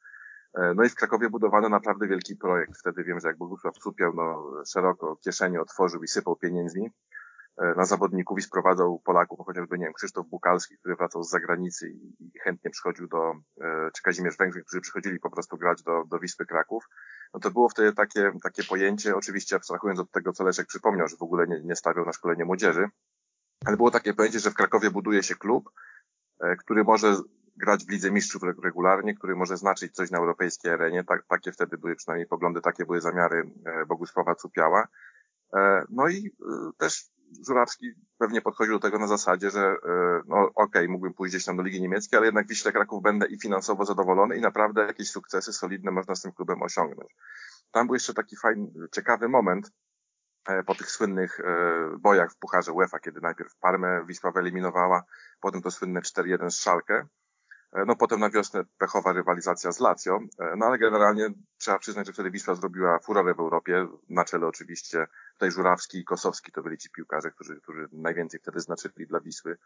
No 0.75 0.83
i 0.83 0.89
w 0.89 0.95
Krakowie 0.95 1.29
budowano 1.29 1.69
naprawdę 1.69 2.07
wielki 2.07 2.35
projekt. 2.35 2.77
Wtedy 2.79 3.03
wiem, 3.03 3.19
że 3.19 3.27
jak 3.27 3.38
Bogusław 3.38 3.77
Cupiał 3.77 4.13
no, 4.15 4.53
szeroko 4.67 5.15
kieszenie 5.15 5.62
otworzył 5.62 6.03
i 6.03 6.07
sypał 6.07 6.35
pieniędzmi, 6.35 6.89
E, 7.57 7.73
na 7.75 7.85
zawodników 7.85 8.39
i 8.39 8.41
sprowadzał 8.41 9.00
Polaków, 9.00 9.45
chociażby, 9.45 9.77
nie 9.77 9.85
wiem, 9.85 9.93
Krzysztof 9.93 10.27
Bukalski, 10.27 10.77
który 10.77 10.95
wracał 10.95 11.23
z 11.23 11.29
zagranicy 11.29 11.89
i, 11.89 12.31
chętnie 12.43 12.71
przychodził 12.71 13.07
do, 13.07 13.31
e, 13.62 13.91
czy 13.95 14.03
Kazimierz 14.03 14.38
Węgrzech, 14.38 14.63
którzy 14.65 14.81
przychodzili 14.81 15.19
po 15.19 15.29
prostu 15.29 15.57
grać 15.57 15.83
do, 15.83 16.03
do 16.12 16.19
Wispy 16.19 16.45
Kraków, 16.45 16.83
no 17.34 17.39
to 17.39 17.51
było 17.51 17.69
wtedy 17.69 17.93
takie, 17.93 18.31
takie 18.43 18.63
pojęcie, 18.63 19.15
oczywiście 19.15 19.55
abstrahując 19.55 20.00
od 20.00 20.12
tego, 20.12 20.34
co 20.34 20.43
Leszek 20.43 20.67
przypomniał, 20.67 21.07
że 21.07 21.17
w 21.17 21.22
ogóle 21.22 21.48
nie, 21.48 21.62
nie 21.62 21.75
stawiał 21.75 22.05
na 22.05 22.13
szkolenie 22.13 22.46
młodzieży, 22.46 22.89
ale 23.65 23.77
było 23.77 23.91
takie 23.91 24.13
pojęcie, 24.13 24.39
że 24.39 24.51
w 24.51 24.55
Krakowie 24.55 24.91
buduje 24.91 25.24
się 25.24 25.36
klub, 25.36 25.69
e, 26.39 26.55
który 26.55 26.84
może 26.84 27.15
grać 27.55 27.86
w 27.86 27.89
Lidze 27.89 28.12
Mistrzów 28.12 28.43
regularnie, 28.63 29.15
który 29.15 29.36
może 29.36 29.57
znaczyć 29.57 29.96
coś 29.96 30.12
na 30.12 30.17
europejskiej 30.17 30.72
arenie. 30.72 31.03
Tak, 31.03 31.25
takie 31.27 31.51
wtedy 31.51 31.77
były 31.77 31.96
przynajmniej 31.96 32.27
poglądy, 32.27 32.62
takie 32.62 32.86
były 32.86 33.01
zamiary 33.01 33.50
Bogusława 33.88 34.36
Cupiała. 34.36 34.88
No 35.89 36.07
i 36.07 36.31
też 36.77 37.10
Żurawski 37.48 37.91
pewnie 38.17 38.41
podchodził 38.41 38.74
do 38.74 38.79
tego 38.79 39.00
na 39.00 39.07
zasadzie, 39.07 39.50
że 39.50 39.60
e, 39.60 39.75
no 40.27 40.38
okej, 40.38 40.53
okay, 40.55 40.88
mógłbym 40.88 41.13
pójść 41.13 41.34
gdzieś 41.34 41.46
tam 41.46 41.57
do 41.57 41.63
Ligi 41.63 41.81
Niemieckiej, 41.81 42.17
ale 42.17 42.25
jednak 42.25 42.48
Wiśle 42.48 42.72
Kraków 42.72 43.03
będę 43.03 43.27
i 43.27 43.39
finansowo 43.39 43.86
zadowolony 43.86 44.38
i 44.38 44.41
naprawdę 44.41 44.81
jakieś 44.81 45.10
sukcesy 45.10 45.53
solidne 45.53 45.91
można 45.91 46.15
z 46.15 46.22
tym 46.22 46.31
klubem 46.31 46.62
osiągnąć. 46.62 47.15
Tam 47.72 47.88
był 47.88 47.93
jeszcze 47.93 48.13
taki 48.13 48.36
fajny, 48.36 48.67
ciekawy 48.91 49.29
moment 49.29 49.72
e, 50.48 50.63
po 50.63 50.75
tych 50.75 50.91
słynnych 50.91 51.39
e, 51.39 51.43
bojach 52.00 52.31
w 52.31 52.38
Pucharze 52.38 52.72
UEFA, 52.72 53.00
kiedy 53.00 53.22
najpierw 53.22 53.55
Parmę 53.60 54.05
Wisła 54.05 54.31
wyeliminowała, 54.31 55.03
potem 55.39 55.62
to 55.62 55.72
słynne 55.72 56.00
4-1 56.00 56.50
z 56.50 56.60
Szalkę, 56.60 57.07
no 57.74 57.95
potem 57.95 58.19
na 58.19 58.29
wiosnę 58.29 58.63
pechowa 58.77 59.13
rywalizacja 59.13 59.71
z 59.71 59.79
Lazio, 59.79 60.19
e, 60.39 60.55
no 60.57 60.65
ale 60.65 60.77
generalnie 60.77 61.29
trzeba 61.57 61.79
przyznać, 61.79 62.07
że 62.07 62.13
wtedy 62.13 62.31
Wisła 62.31 62.55
zrobiła 62.55 63.00
furorę 63.00 63.33
w 63.33 63.39
Europie, 63.39 63.88
na 64.09 64.25
czele 64.25 64.47
oczywiście 64.47 65.07
tutaj 65.33 65.51
Żurawski 65.51 65.97
i 65.97 66.05
Kosowski 66.05 66.51
to 66.51 66.63
byli 66.63 66.77
ci 66.77 66.89
piłkarze, 66.89 67.31
którzy, 67.31 67.62
którzy 67.62 67.88
najwięcej 67.91 68.39
wtedy 68.39 68.59
znaczyli 68.59 69.07
dla 69.07 69.19
Wisły. 69.19 69.57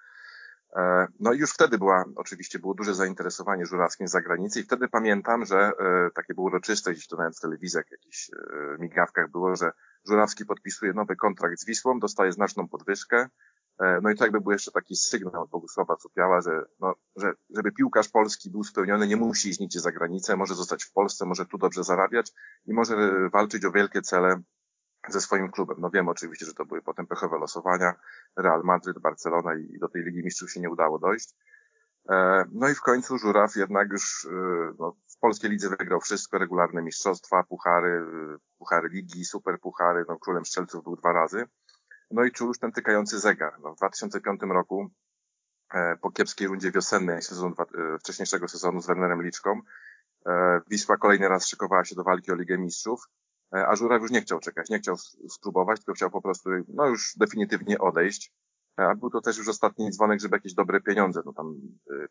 E, 0.76 1.08
no 1.20 1.34
i 1.34 1.38
już 1.38 1.54
wtedy 1.54 1.78
była, 1.78 2.06
oczywiście 2.16 2.60
było 2.60 2.74
duże 2.74 2.96
zainteresowanie 2.96 3.66
żurawskim 3.66 4.08
z 4.08 4.12
zagranicy 4.12 4.60
i 4.60 4.64
wtedy 4.64 4.88
pamiętam, 4.88 5.46
że 5.46 5.58
e, 5.58 6.10
takie 6.16 6.34
było 6.34 6.48
uroczyste, 6.48 6.92
gdzieś 6.92 7.08
to 7.08 7.18
nawet 7.18 7.38
w 7.38 7.42
telewizjach, 7.42 7.92
jakichś 7.92 8.30
e, 8.30 8.38
migawkach 8.80 9.32
było, 9.32 9.56
że 9.56 9.72
Żurawski 10.08 10.46
podpisuje 10.46 10.94
nowy 10.94 11.16
kontrakt 11.16 11.60
z 11.60 11.66
Wisłą, 11.66 12.00
dostaje 12.00 12.32
znaczną 12.32 12.68
podwyżkę, 12.68 13.28
no 14.02 14.10
i 14.10 14.16
to 14.16 14.24
jakby 14.24 14.42
był 14.42 14.52
jeszcze 14.52 14.72
taki 14.72 14.96
sygnał 14.96 15.44
od 15.44 15.50
Bogusława 15.50 15.96
Cupiała, 15.96 16.42
że, 16.42 16.66
no, 16.80 16.94
że 17.16 17.34
żeby 17.56 17.72
piłkarz 17.72 18.10
polski 18.10 18.52
był 18.52 18.64
spełniony, 18.64 19.08
nie 19.08 19.16
musi 19.16 19.50
iść 19.50 19.60
nigdzie 19.60 19.80
za 19.80 19.92
granicę, 19.92 20.36
może 20.36 20.56
zostać 20.56 20.84
w 20.84 20.92
Polsce, 20.92 21.26
może 21.26 21.46
tu 21.46 21.58
dobrze 21.58 21.84
zarabiać 21.84 22.32
i 22.66 22.74
może 22.74 23.12
walczyć 23.30 23.66
o 23.66 23.72
wielkie 23.72 24.02
cele 24.02 24.42
ze 25.08 25.22
swoim 25.22 25.52
klubem. 25.52 25.78
No 25.80 25.90
wiem 25.90 26.08
oczywiście, 26.08 26.46
że 26.46 26.54
to 26.54 26.66
były 26.66 26.82
potem 26.82 27.08
pechowe 27.08 27.38
losowania, 27.38 27.94
Real 28.38 28.62
Madryt, 28.64 29.00
Barcelona 29.00 29.56
i 29.56 29.80
do 29.80 29.88
tej 29.88 30.04
Ligi 30.04 30.24
Mistrzów 30.24 30.52
się 30.52 30.60
nie 30.60 30.70
udało 30.70 31.00
dojść. 31.00 31.36
E, 32.10 32.46
no 32.52 32.70
i 32.70 32.76
w 32.76 32.82
końcu 32.82 33.18
Żuraw 33.18 33.56
jednak 33.56 33.92
już 33.92 34.26
e, 34.26 34.74
no, 34.80 34.96
w 35.08 35.20
polskiej 35.20 35.52
lidze 35.52 35.70
wygrał 35.70 36.00
wszystko, 36.02 36.38
regularne 36.38 36.82
mistrzostwa, 36.82 37.44
puchary, 37.44 38.06
e, 38.36 38.38
puchary 38.58 38.90
ligi, 38.90 39.26
super 39.26 39.60
puchary, 39.60 40.06
no 40.08 40.20
królem 40.20 40.46
strzelców 40.46 40.84
był 40.84 40.96
dwa 40.96 41.14
razy. 41.14 41.46
No 42.12 42.24
i 42.24 42.32
czuł 42.32 42.48
już 42.48 42.60
ten 42.60 42.72
tykający 42.72 43.20
zegar. 43.20 43.54
No, 43.64 43.74
w 43.74 43.78
2005 43.78 44.42
roku 44.42 44.90
po 46.02 46.12
kiepskiej 46.12 46.48
rundzie 46.48 46.72
wiosennej 46.72 47.22
sezonu, 47.22 47.56
wcześniejszego 48.00 48.48
sezonu 48.48 48.82
z 48.82 48.88
Wernerem 48.88 49.24
Liczką, 49.24 49.62
Wisła 50.70 50.98
kolejny 50.98 51.30
raz 51.30 51.48
szykowała 51.48 51.86
się 51.86 51.96
do 51.96 52.04
walki 52.04 52.32
o 52.32 52.36
Ligę 52.36 52.58
Mistrzów. 52.58 53.08
E, 53.56 53.68
a 53.68 53.76
Żuraw 53.76 54.02
już 54.02 54.12
nie 54.12 54.22
chciał 54.22 54.40
czekać, 54.40 54.70
nie 54.70 54.80
chciał 54.80 54.98
spróbować, 55.30 55.80
tylko 55.80 55.94
chciał 55.94 56.12
po 56.12 56.22
prostu, 56.22 56.50
no 56.68 56.88
już 56.88 57.14
definitywnie 57.18 57.80
odejść. 57.80 58.34
E, 58.80 58.84
a 58.84 58.96
był 58.96 59.10
to 59.10 59.22
też 59.22 59.38
już 59.38 59.48
ostatni 59.48 59.92
dzwonek, 59.92 60.20
żeby 60.20 60.36
jakieś 60.36 60.54
dobre 60.54 60.82
pieniądze, 60.82 61.22
no 61.26 61.34
tam 61.34 61.56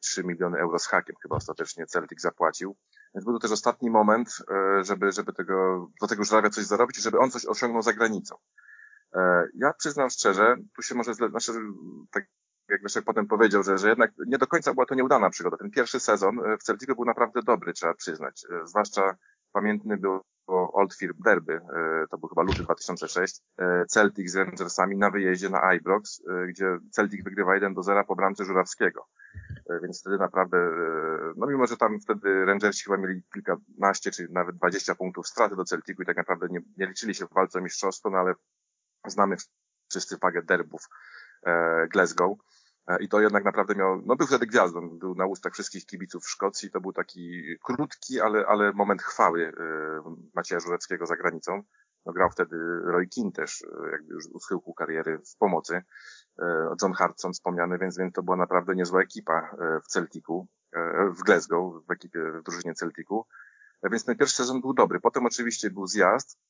3 0.00 0.20
e, 0.20 0.24
miliony 0.24 0.58
euro 0.58 0.78
z 0.78 0.86
hakiem 0.86 1.16
chyba 1.22 1.36
ostatecznie 1.36 1.86
Celtic 1.86 2.20
zapłacił. 2.20 2.76
Więc 3.14 3.24
był 3.24 3.34
to 3.34 3.38
też 3.40 3.52
ostatni 3.52 3.90
moment, 3.90 4.38
żeby, 4.80 5.12
żeby 5.12 5.32
tego, 5.32 5.88
do 6.00 6.06
tego 6.06 6.24
Żurawia 6.24 6.50
coś 6.50 6.64
zarobić 6.64 6.96
żeby 6.96 7.18
on 7.18 7.30
coś 7.30 7.46
osiągnął 7.46 7.82
za 7.82 7.92
granicą. 7.92 8.36
Ja 9.54 9.72
przyznam 9.78 10.10
szczerze, 10.10 10.56
tu 10.76 10.82
się 10.82 10.94
może, 10.94 11.14
znaczy, 11.14 11.52
tak 12.10 12.24
jak 12.68 12.82
Leszek 12.82 13.04
potem 13.04 13.26
powiedział, 13.26 13.62
że, 13.62 13.78
że 13.78 13.88
jednak 13.88 14.10
nie 14.26 14.38
do 14.38 14.46
końca 14.46 14.74
była 14.74 14.86
to 14.86 14.94
nieudana 14.94 15.30
przygoda. 15.30 15.56
Ten 15.56 15.70
pierwszy 15.70 16.00
sezon 16.00 16.40
w 16.60 16.62
Celticu 16.62 16.94
był 16.94 17.04
naprawdę 17.04 17.42
dobry, 17.42 17.72
trzeba 17.72 17.94
przyznać. 17.94 18.46
Zwłaszcza 18.64 19.16
pamiętny 19.52 19.96
był 19.96 20.20
Old 20.50 20.94
Firm 20.94 21.22
Derby, 21.24 21.52
e, 21.54 22.06
to 22.10 22.18
był 22.18 22.28
chyba 22.28 22.42
luty 22.42 22.62
2006, 22.62 23.42
e, 23.58 23.84
Celtic 23.86 24.30
z 24.30 24.36
Rangersami 24.36 24.96
na 24.96 25.10
wyjeździe 25.10 25.48
na 25.48 25.74
Ibrox, 25.74 26.22
e, 26.28 26.46
gdzie 26.46 26.78
Celtic 26.90 27.24
wygrywa 27.24 27.54
1 27.54 27.74
do 27.74 27.82
0 27.82 28.04
po 28.04 28.16
bramce 28.16 28.44
Żurawskiego. 28.44 29.06
Więc 29.82 30.00
wtedy 30.00 30.18
naprawdę, 30.18 30.70
no 31.36 31.46
mimo, 31.46 31.66
że 31.66 31.76
tam 31.76 32.00
wtedy 32.00 32.44
Rangersi 32.44 32.84
chyba 32.84 32.96
mieli 32.96 33.22
kilkanaście, 33.34 34.10
czy 34.10 34.28
nawet 34.30 34.56
20 34.56 34.94
punktów 34.94 35.28
straty 35.28 35.56
do 35.56 35.64
Celticu 35.64 36.02
i 36.02 36.06
tak 36.06 36.16
naprawdę 36.16 36.46
nie, 36.50 36.60
nie 36.76 36.86
liczyli 36.86 37.14
się 37.14 37.26
w 37.26 37.34
walce 37.34 37.58
o 37.58 37.62
mistrzostwo, 37.62 38.10
no 38.10 38.18
ale 38.18 38.34
znamy 39.06 39.36
wszyscy 39.90 40.16
wagę 40.16 40.42
derbów 40.42 40.88
Glasgow. 41.92 42.38
E, 42.90 43.02
I 43.02 43.08
to 43.08 43.20
jednak 43.20 43.44
naprawdę 43.44 43.74
miał, 43.74 44.02
no 44.06 44.16
był 44.16 44.26
wtedy 44.26 44.46
gwiazdą, 44.46 44.98
był 44.98 45.14
na 45.14 45.26
ustach 45.26 45.52
wszystkich 45.52 45.86
kibiców 45.86 46.24
w 46.24 46.30
Szkocji. 46.30 46.70
To 46.70 46.80
był 46.80 46.92
taki 46.92 47.42
krótki, 47.64 48.20
ale, 48.20 48.46
ale 48.46 48.72
moment 48.72 49.02
chwały 49.02 49.46
e, 49.46 49.52
Macieja 50.34 50.60
Żureckiego 50.60 51.06
za 51.06 51.16
granicą. 51.16 51.62
No, 52.06 52.12
grał 52.12 52.30
wtedy 52.30 52.56
Roy 52.84 53.08
Keane 53.14 53.32
też, 53.32 53.62
e, 53.62 53.90
jakby 53.90 54.14
już 54.14 54.24
u 54.26 54.40
schyłku 54.40 54.74
kariery 54.74 55.18
w 55.18 55.36
pomocy. 55.36 55.82
John 56.82 56.92
Hartson 56.92 57.32
wspomniany, 57.32 57.78
więc, 57.78 57.98
więc 57.98 58.14
to 58.14 58.22
była 58.22 58.36
naprawdę 58.36 58.74
niezła 58.74 59.02
ekipa 59.02 59.56
w 59.84 59.86
Celticu, 59.86 60.46
w 61.16 61.22
Glasgow, 61.22 61.86
w 61.86 61.90
ekipie, 61.90 62.18
w 62.40 62.42
drużynie 62.42 62.74
Celticu. 62.74 63.26
Więc 63.82 64.04
ten 64.04 64.16
pierwszy 64.16 64.36
sezon 64.36 64.60
był 64.60 64.74
dobry. 64.74 65.00
Potem 65.00 65.26
oczywiście 65.26 65.70
był 65.70 65.86
zjazd, 65.86 66.38
E, 66.38 66.49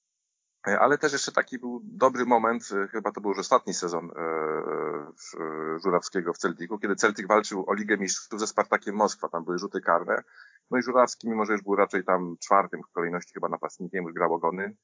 ale 0.63 0.99
też 0.99 1.13
jeszcze 1.13 1.33
taki 1.33 1.59
był 1.59 1.81
dobry 1.85 2.27
moment, 2.27 2.69
e, 2.73 2.89
chyba 2.89 3.13
to 3.13 3.21
był 3.21 3.31
już 3.31 3.39
ostatni 3.39 3.75
sezon 3.75 4.11
e, 4.11 5.79
Żurawskiego 5.85 6.33
w 6.33 6.39
Celticu, 6.39 6.79
kiedy 6.79 6.97
Celtic 6.97 7.27
walczył 7.27 7.65
o 7.71 7.75
Ligę 7.75 7.97
Mistrzów 7.97 8.41
ze 8.41 8.47
Spartakiem 8.47 8.95
Moskwa, 8.95 9.29
tam 9.29 9.45
były 9.45 9.59
rzuty 9.59 9.81
karne, 9.81 10.23
no 10.71 10.79
i 10.79 10.83
Żurawski, 10.83 11.29
mimo 11.29 11.47
że 11.47 11.53
już 11.53 11.63
był 11.63 11.77
raczej 11.77 12.05
tam 12.05 12.37
czwartym 12.41 12.81
w 12.83 12.93
kolejności 12.93 13.35
chyba 13.35 13.49
napastnikiem, 13.49 14.05
już 14.05 14.13
grał 14.13 14.35
ogony, 14.35 14.77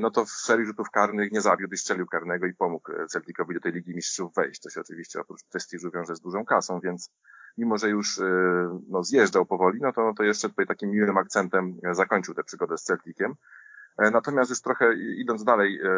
no 0.00 0.10
to 0.10 0.24
w 0.24 0.30
serii 0.30 0.66
rzutów 0.66 0.90
karnych 0.90 1.32
nie 1.32 1.40
zawiódł 1.40 1.74
i 1.74 1.76
strzelił 1.76 2.06
karnego 2.06 2.46
i 2.46 2.54
pomógł 2.54 2.92
Celticowi 3.08 3.54
do 3.54 3.60
tej 3.60 3.72
Ligi 3.72 3.94
Mistrzów 3.94 4.34
wejść. 4.34 4.60
To 4.60 4.70
się 4.70 4.80
oczywiście 4.80 5.20
oprócz 5.20 5.44
prestiżu 5.50 5.90
wiąże 5.90 6.16
z 6.16 6.20
dużą 6.20 6.44
kasą, 6.44 6.80
więc 6.80 7.10
mimo, 7.58 7.78
że 7.78 7.88
już 7.88 8.20
no, 8.88 9.02
zjeżdżał 9.02 9.46
powoli, 9.46 9.78
no 9.82 9.92
to, 9.92 10.12
to 10.16 10.22
jeszcze 10.22 10.48
tutaj 10.48 10.66
takim 10.66 10.90
miłym 10.90 11.18
akcentem 11.18 11.78
zakończył 11.92 12.34
tę 12.34 12.44
przygodę 12.44 12.78
z 12.78 12.82
Celticiem. 12.82 13.34
E, 13.98 14.10
natomiast 14.10 14.50
już 14.50 14.60
trochę 14.60 14.94
idąc 15.16 15.44
dalej, 15.44 15.80
e, 15.84 15.88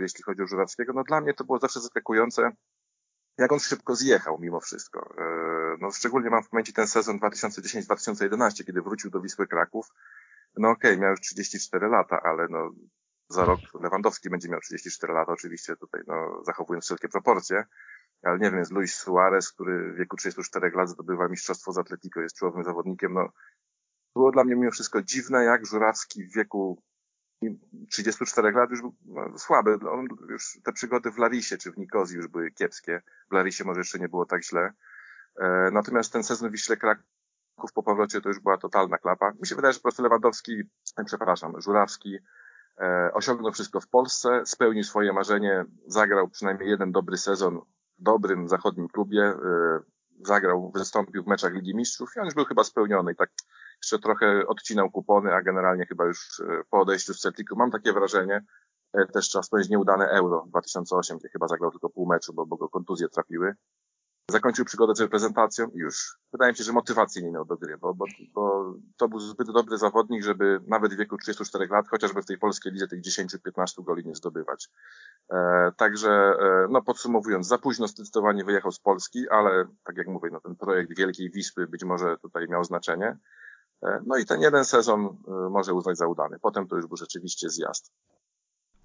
jeśli 0.00 0.22
chodzi 0.22 0.42
o 0.42 0.46
Żurawskiego, 0.46 0.92
no 0.92 1.04
dla 1.04 1.20
mnie 1.20 1.34
to 1.34 1.44
było 1.44 1.58
zawsze 1.58 1.80
zaskakujące, 1.80 2.52
jak 3.38 3.52
on 3.52 3.58
szybko 3.58 3.94
zjechał 3.94 4.38
mimo 4.40 4.60
wszystko. 4.60 5.14
E, 5.18 5.24
no 5.80 5.90
szczególnie 5.90 6.30
mam 6.30 6.42
w 6.42 6.48
pamięci 6.48 6.72
ten 6.72 6.86
sezon 6.86 7.18
2010-2011, 7.18 8.64
kiedy 8.64 8.82
wrócił 8.82 9.10
do 9.10 9.20
Wisły 9.20 9.46
Kraków. 9.46 9.86
No 10.56 10.70
okej, 10.70 10.90
okay, 10.90 11.02
miał 11.02 11.10
już 11.10 11.20
34 11.20 11.88
lata, 11.88 12.20
ale 12.22 12.46
no 12.50 12.70
za 13.28 13.44
rok 13.44 13.60
Lewandowski 13.80 14.30
będzie 14.30 14.48
miał 14.48 14.60
34 14.60 15.12
lata, 15.12 15.32
oczywiście 15.32 15.76
tutaj 15.76 16.00
no, 16.06 16.42
zachowując 16.44 16.84
wszelkie 16.84 17.08
proporcje, 17.08 17.64
ale 18.22 18.38
nie 18.38 18.50
wiem, 18.50 18.58
jest 18.58 18.72
Luis 18.72 18.94
Suarez, 18.94 19.52
który 19.52 19.92
w 19.92 19.96
wieku 19.96 20.16
34 20.16 20.70
lat 20.70 20.88
zdobywa 20.88 21.28
mistrzostwo 21.28 21.72
z 21.72 21.78
Atletico, 21.78 22.20
jest 22.20 22.36
czołowym 22.36 22.64
zawodnikiem, 22.64 23.12
no 23.12 23.28
było 24.14 24.32
dla 24.32 24.44
mnie 24.44 24.56
mimo 24.56 24.70
wszystko 24.70 25.02
dziwne, 25.02 25.44
jak 25.44 25.66
Żurawski 25.66 26.24
w 26.24 26.34
wieku 26.34 26.82
34 27.90 28.52
lat 28.52 28.70
już 28.70 28.80
był 28.80 28.94
no, 29.04 29.38
słaby. 29.38 29.78
On 29.90 30.06
już 30.28 30.58
te 30.64 30.72
przygody 30.72 31.10
w 31.10 31.18
Larisie 31.18 31.58
czy 31.58 31.72
w 31.72 31.78
Nikozji 31.78 32.16
już 32.16 32.28
były 32.28 32.50
kiepskie. 32.50 33.02
W 33.30 33.34
Larisie 33.34 33.64
może 33.64 33.80
jeszcze 33.80 33.98
nie 33.98 34.08
było 34.08 34.26
tak 34.26 34.44
źle. 34.44 34.72
E, 35.40 35.70
natomiast 35.72 36.12
ten 36.12 36.22
sezon 36.22 36.50
Wiśle 36.50 36.76
Kraków 36.76 37.72
po 37.74 37.82
powrocie 37.82 38.20
to 38.20 38.28
już 38.28 38.40
była 38.40 38.58
totalna 38.58 38.98
klapa. 38.98 39.32
Mi 39.40 39.46
się 39.46 39.56
wydaje, 39.56 39.72
że 39.72 39.78
po 39.78 39.82
prostu 39.82 40.02
Lewandowski, 40.02 40.62
przepraszam, 41.06 41.60
Żurawski 41.60 42.18
e, 42.78 43.10
osiągnął 43.14 43.52
wszystko 43.52 43.80
w 43.80 43.88
Polsce, 43.88 44.42
spełnił 44.44 44.84
swoje 44.84 45.12
marzenie, 45.12 45.64
zagrał 45.86 46.28
przynajmniej 46.28 46.70
jeden 46.70 46.92
dobry 46.92 47.16
sezon 47.16 47.60
w 47.98 48.02
dobrym 48.02 48.48
zachodnim 48.48 48.88
klubie, 48.88 49.22
e, 49.22 49.36
zagrał, 50.20 50.72
wystąpił 50.74 51.22
w 51.22 51.26
meczach 51.26 51.52
Ligi 51.52 51.74
Mistrzów 51.74 52.10
i 52.16 52.20
on 52.20 52.24
już 52.24 52.34
był 52.34 52.44
chyba 52.44 52.64
spełniony 52.64 53.12
i 53.12 53.16
tak 53.16 53.30
jeszcze 53.82 53.98
trochę 53.98 54.46
odcinał 54.46 54.90
kupony, 54.90 55.34
a 55.34 55.42
generalnie 55.42 55.86
chyba 55.86 56.04
już 56.04 56.40
e, 56.40 56.62
po 56.70 56.80
odejściu 56.80 57.14
z 57.14 57.20
Celticu 57.20 57.56
mam 57.56 57.70
takie 57.70 57.92
wrażenie, 57.92 58.44
e, 58.92 59.06
też 59.06 59.28
trzeba 59.28 59.42
wspomnieć 59.42 59.68
nieudane 59.68 60.08
Euro 60.08 60.44
2008, 60.48 61.18
gdzie 61.18 61.28
chyba 61.28 61.48
zagrał 61.48 61.70
tylko 61.70 61.90
pół 61.90 62.06
meczu, 62.06 62.32
bo, 62.32 62.46
bo 62.46 62.56
go 62.56 62.68
kontuzje 62.68 63.08
trafiły. 63.08 63.54
Zakończył 64.30 64.64
przygodę 64.64 64.94
z 64.94 65.00
reprezentacją 65.00 65.68
i 65.68 65.78
już. 65.78 66.18
Wydaje 66.32 66.52
mi 66.52 66.58
się, 66.58 66.64
że 66.64 66.72
motywacji 66.72 67.24
nie 67.24 67.30
miał 67.30 67.44
do 67.44 67.56
gry, 67.56 67.78
bo, 67.78 67.94
bo, 67.94 68.04
bo 68.34 68.74
to 68.96 69.08
był 69.08 69.20
zbyt 69.20 69.52
dobry 69.52 69.78
zawodnik, 69.78 70.22
żeby 70.22 70.60
nawet 70.66 70.94
w 70.94 70.96
wieku 70.96 71.16
34 71.16 71.66
lat, 71.66 71.88
chociażby 71.88 72.22
w 72.22 72.26
tej 72.26 72.38
polskiej 72.38 72.72
lidze 72.72 72.88
tych 72.88 73.00
10-15 73.02 73.84
goli 73.84 74.06
nie 74.06 74.14
zdobywać. 74.14 74.68
E, 75.30 75.72
także, 75.76 76.10
e, 76.10 76.66
no 76.70 76.82
podsumowując, 76.82 77.46
za 77.46 77.58
późno 77.58 77.88
zdecydowanie 77.88 78.44
wyjechał 78.44 78.72
z 78.72 78.80
Polski, 78.80 79.28
ale 79.28 79.64
tak 79.84 79.96
jak 79.96 80.06
mówię, 80.06 80.30
no 80.32 80.40
ten 80.40 80.56
projekt 80.56 80.96
Wielkiej 80.96 81.30
Wispy 81.30 81.66
być 81.66 81.84
może 81.84 82.18
tutaj 82.18 82.48
miał 82.48 82.64
znaczenie. 82.64 83.18
E, 83.82 84.00
no 84.06 84.16
i 84.16 84.26
ten 84.26 84.40
jeden 84.40 84.64
sezon 84.64 85.00
e, 85.28 85.30
może 85.50 85.74
uznać 85.74 85.96
za 85.96 86.06
udany. 86.06 86.38
Potem 86.38 86.68
to 86.68 86.76
już 86.76 86.86
był 86.86 86.96
rzeczywiście 86.96 87.50
zjazd. 87.50 87.92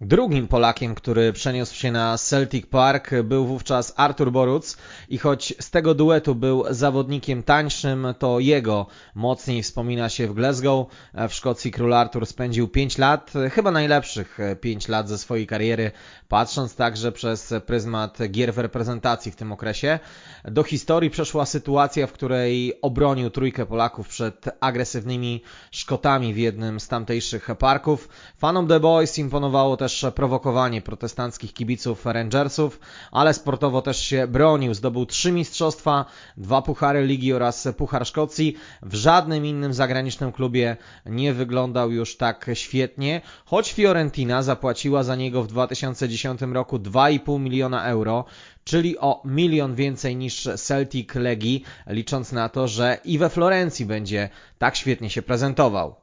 Drugim 0.04 0.48
Polakiem, 0.48 0.96
który 0.96 1.34
przeniósł 1.34 1.76
się 1.76 1.92
na 1.92 2.18
Celtic 2.18 2.66
Park 2.66 3.12
był 3.24 3.46
wówczas 3.46 3.94
Artur 3.98 4.32
Boruc 4.32 4.78
i 5.10 5.18
choć 5.18 5.54
z 5.60 5.70
tego 5.72 5.94
duetu 5.94 6.36
był 6.36 6.64
zawodnikiem 6.70 7.44
tańszym, 7.44 8.08
to 8.20 8.40
jego 8.40 8.86
mocniej 9.16 9.64
wspomina 9.64 10.10
się 10.10 10.28
w 10.28 10.34
Glasgow. 10.34 10.88
W 11.30 11.34
Szkocji 11.34 11.72
król 11.72 11.94
Artur 11.94 12.26
spędził 12.26 12.68
5 12.68 12.98
lat, 12.98 13.34
chyba 13.52 13.72
najlepszych 13.72 14.38
5 14.62 14.88
lat 14.88 15.10
ze 15.10 15.18
swojej 15.18 15.48
kariery, 15.48 15.92
patrząc 16.28 16.76
także 16.76 17.12
przez 17.12 17.54
pryzmat 17.66 18.18
gier 18.32 18.54
w 18.54 18.58
reprezentacji 18.58 19.32
w 19.32 19.36
tym 19.36 19.52
okresie. 19.52 20.00
Do 20.46 20.64
historii 20.64 21.10
przeszła 21.10 21.46
sytuacja, 21.46 22.08
w 22.08 22.12
której 22.12 22.82
obronił 22.82 23.30
trójkę 23.30 23.66
Polaków 23.66 24.08
przed 24.08 24.46
agresywnymi 24.60 25.42
Szkotami 25.72 26.34
w 26.34 26.38
jednym 26.38 26.80
z 26.80 26.88
tamtejszych 26.88 27.50
parków. 27.60 28.10
Fanom 28.38 28.68
The 28.68 28.80
Boys 28.80 29.18
imponowało 29.18 29.78
też 29.78 29.91
też 29.92 30.06
prowokowanie 30.16 30.82
protestanckich 30.82 31.54
kibiców 31.54 32.06
Rangersów, 32.06 32.80
ale 33.12 33.34
sportowo 33.34 33.82
też 33.82 34.00
się 34.00 34.28
bronił. 34.28 34.74
Zdobył 34.74 35.06
trzy 35.06 35.32
mistrzostwa, 35.32 36.06
dwa 36.38 36.62
puchary 36.62 37.06
ligi 37.06 37.34
oraz 37.34 37.68
puchar 37.78 38.06
Szkocji. 38.08 38.56
W 38.82 38.96
żadnym 38.96 39.46
innym 39.46 39.74
zagranicznym 39.74 40.32
klubie 40.32 40.78
nie 41.06 41.34
wyglądał 41.34 41.92
już 41.92 42.18
tak 42.18 42.50
świetnie, 42.54 43.22
choć 43.46 43.74
Fiorentina 43.74 44.44
zapłaciła 44.44 45.04
za 45.04 45.16
niego 45.16 45.44
w 45.44 45.48
2010 45.48 46.42
roku 46.42 46.78
2,5 46.78 47.40
miliona 47.40 47.86
euro, 47.86 48.26
czyli 48.64 48.98
o 48.98 49.22
milion 49.26 49.76
więcej 49.76 50.16
niż 50.16 50.50
Celtic 50.56 51.16
Legii, 51.16 51.64
licząc 51.88 52.32
na 52.32 52.50
to, 52.50 52.68
że 52.68 52.98
i 53.06 53.18
we 53.18 53.30
Florencji 53.30 53.86
będzie 53.86 54.30
tak 54.58 54.76
świetnie 54.76 55.10
się 55.10 55.22
prezentował. 55.22 56.01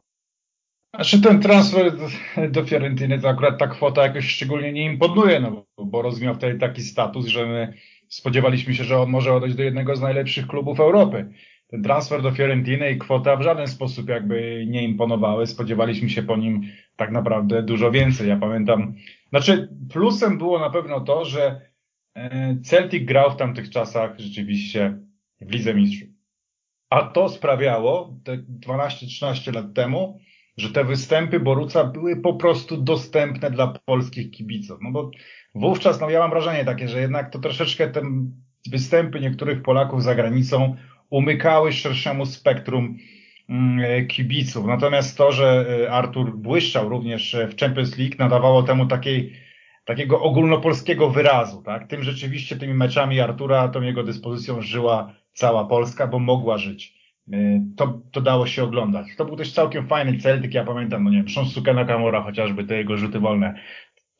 Znaczy 0.94 1.20
ten 1.22 1.40
transfer 1.40 1.92
do 2.50 2.64
Fiorentiny 2.64 3.18
to 3.18 3.28
akurat 3.28 3.58
ta 3.58 3.66
kwota 3.66 4.02
jakoś 4.02 4.28
szczególnie 4.28 4.72
nie 4.72 4.84
imponuje, 4.84 5.40
no 5.40 5.66
bo 5.84 6.02
rozmiał 6.02 6.34
wtedy 6.34 6.58
taki 6.58 6.82
status, 6.82 7.26
że 7.26 7.46
my 7.46 7.74
spodziewaliśmy 8.08 8.74
się, 8.74 8.84
że 8.84 9.00
on 9.00 9.10
może 9.10 9.34
odejść 9.34 9.56
do 9.56 9.62
jednego 9.62 9.96
z 9.96 10.00
najlepszych 10.00 10.46
klubów 10.46 10.80
Europy. 10.80 11.32
Ten 11.66 11.82
transfer 11.82 12.22
do 12.22 12.30
Fiorentiny 12.30 12.90
i 12.90 12.98
kwota 12.98 13.36
w 13.36 13.42
żaden 13.42 13.68
sposób 13.68 14.08
jakby 14.08 14.66
nie 14.68 14.84
imponowały. 14.84 15.46
Spodziewaliśmy 15.46 16.10
się 16.10 16.22
po 16.22 16.36
nim 16.36 16.62
tak 16.96 17.12
naprawdę 17.12 17.62
dużo 17.62 17.90
więcej. 17.90 18.28
Ja 18.28 18.36
pamiętam, 18.36 18.94
znaczy 19.30 19.76
plusem 19.92 20.38
było 20.38 20.58
na 20.58 20.70
pewno 20.70 21.00
to, 21.00 21.24
że 21.24 21.60
e, 22.14 22.56
Celtic 22.64 23.04
grał 23.04 23.30
w 23.30 23.36
tamtych 23.36 23.70
czasach 23.70 24.18
rzeczywiście 24.18 24.98
w 25.40 25.50
Lidze 25.52 25.74
Mistrzów. 25.74 26.08
A 26.90 27.02
to 27.02 27.28
sprawiało, 27.28 28.16
te 28.24 28.36
12-13 28.36 29.54
lat 29.54 29.74
temu, 29.74 30.20
że 30.58 30.70
te 30.70 30.84
występy 30.84 31.40
Boruca 31.40 31.84
były 31.84 32.16
po 32.16 32.34
prostu 32.34 32.76
dostępne 32.76 33.50
dla 33.50 33.66
polskich 33.84 34.30
kibiców. 34.30 34.78
No 34.82 34.90
bo 34.90 35.10
wówczas, 35.54 36.00
no 36.00 36.10
ja 36.10 36.18
mam 36.18 36.30
wrażenie 36.30 36.64
takie, 36.64 36.88
że 36.88 37.00
jednak 37.00 37.32
to 37.32 37.38
troszeczkę 37.38 37.88
te 37.88 38.02
występy 38.70 39.20
niektórych 39.20 39.62
Polaków 39.62 40.02
za 40.02 40.14
granicą 40.14 40.76
umykały 41.10 41.72
szerszemu 41.72 42.26
spektrum 42.26 42.96
mm, 43.48 44.06
kibiców. 44.06 44.66
Natomiast 44.66 45.18
to, 45.18 45.32
że 45.32 45.66
e, 45.84 45.92
Artur 45.92 46.36
błyszczał 46.36 46.88
również 46.88 47.36
w 47.50 47.60
Champions 47.60 47.98
League, 47.98 48.14
nadawało 48.18 48.62
temu 48.62 48.86
takiej, 48.86 49.32
takiego 49.84 50.22
ogólnopolskiego 50.22 51.10
wyrazu. 51.10 51.62
Tak? 51.62 51.86
Tym 51.86 52.02
rzeczywiście, 52.02 52.56
tymi 52.56 52.74
meczami 52.74 53.20
Artura, 53.20 53.68
tą 53.68 53.82
jego 53.82 54.02
dyspozycją 54.02 54.62
żyła 54.62 55.12
cała 55.32 55.64
Polska, 55.64 56.06
bo 56.06 56.18
mogła 56.18 56.58
żyć. 56.58 56.97
E, 57.32 57.64
to, 57.76 58.00
to 58.12 58.20
dało 58.20 58.46
się 58.46 58.64
oglądać. 58.64 59.06
To 59.16 59.24
był 59.24 59.36
też 59.36 59.52
całkiem 59.52 59.86
fajny 59.86 60.18
Celtic, 60.18 60.54
ja 60.54 60.64
pamiętam, 60.64 61.04
no 61.04 61.10
nie 61.10 61.16
wiem, 61.16 61.28
Shonsuke 61.28 61.74
Nakamura 61.74 62.22
chociażby, 62.22 62.64
te 62.64 62.76
jego 62.76 62.96
rzuty 62.96 63.20
wolne. 63.20 63.54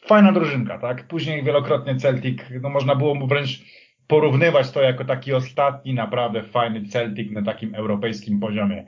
Fajna 0.06 0.32
drużynka, 0.32 0.78
tak? 0.78 1.08
Później 1.08 1.42
wielokrotnie 1.42 1.96
Celtic, 1.96 2.38
no 2.62 2.68
można 2.68 2.94
było 2.94 3.14
mu 3.14 3.26
wręcz 3.26 3.62
porównywać 4.06 4.70
to 4.70 4.82
jako 4.82 5.04
taki 5.04 5.32
ostatni 5.32 5.94
naprawdę 5.94 6.42
fajny 6.42 6.84
Celtic 6.84 7.32
na 7.32 7.42
takim 7.42 7.74
europejskim 7.74 8.40
poziomie. 8.40 8.84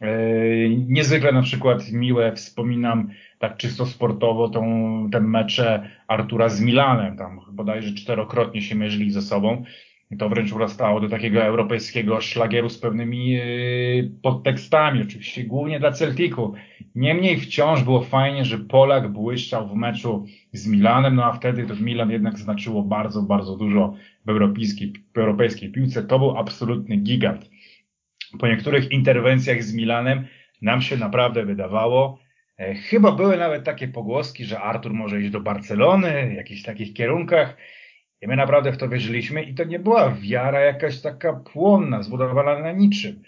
E, 0.00 0.08
niezwykle 0.68 1.32
na 1.32 1.42
przykład 1.42 1.92
miłe 1.92 2.32
wspominam 2.32 3.10
tak 3.38 3.56
czysto 3.56 3.86
sportowo 3.86 4.48
tą, 4.48 4.62
ten 5.12 5.24
mecze 5.24 5.90
Artura 6.08 6.48
z 6.48 6.60
Milanem, 6.60 7.16
tam 7.16 7.40
bodajże 7.52 7.94
czterokrotnie 7.94 8.62
się 8.62 8.74
mierzyli 8.74 9.10
ze 9.10 9.22
sobą 9.22 9.64
to 10.18 10.28
wręcz 10.28 10.52
urastało 10.52 11.00
do 11.00 11.08
takiego 11.08 11.42
europejskiego 11.42 12.20
szlagieru 12.20 12.68
z 12.68 12.78
pewnymi 12.78 13.30
yy, 13.30 14.10
podtekstami, 14.22 15.02
oczywiście 15.02 15.44
głównie 15.44 15.80
dla 15.80 15.92
Celticu. 15.92 16.54
Niemniej 16.94 17.40
wciąż 17.40 17.82
było 17.82 18.02
fajnie, 18.02 18.44
że 18.44 18.58
Polak 18.58 19.12
błyszczał 19.12 19.68
w 19.68 19.74
meczu 19.74 20.26
z 20.52 20.66
Milanem, 20.66 21.14
no 21.14 21.24
a 21.24 21.32
wtedy 21.32 21.66
to 21.66 21.74
Milan 21.76 22.10
jednak 22.10 22.38
znaczyło 22.38 22.82
bardzo, 22.82 23.22
bardzo 23.22 23.56
dużo 23.56 23.94
w 24.26 24.28
europejskiej, 24.28 24.92
w 25.14 25.18
europejskiej 25.18 25.72
piłce. 25.72 26.02
To 26.02 26.18
był 26.18 26.38
absolutny 26.38 26.96
gigant. 26.96 27.50
Po 28.38 28.48
niektórych 28.48 28.90
interwencjach 28.90 29.62
z 29.62 29.74
Milanem 29.74 30.26
nam 30.62 30.82
się 30.82 30.96
naprawdę 30.96 31.44
wydawało, 31.44 32.18
e, 32.58 32.74
chyba 32.74 33.12
były 33.12 33.36
nawet 33.36 33.64
takie 33.64 33.88
pogłoski, 33.88 34.44
że 34.44 34.60
Artur 34.60 34.94
może 34.94 35.20
iść 35.20 35.30
do 35.30 35.40
Barcelony, 35.40 36.30
w 36.30 36.36
jakichś 36.36 36.62
takich 36.62 36.94
kierunkach. 36.94 37.56
I 38.22 38.28
my 38.28 38.36
naprawdę 38.36 38.72
w 38.72 38.76
to 38.76 38.88
wierzyliśmy 38.88 39.42
i 39.42 39.54
to 39.54 39.64
nie 39.64 39.78
była 39.78 40.10
wiara 40.10 40.60
jakaś 40.60 41.00
taka 41.00 41.32
płonna, 41.32 42.02
zbudowana 42.02 42.58
na 42.58 42.72
niczym. 42.72 43.22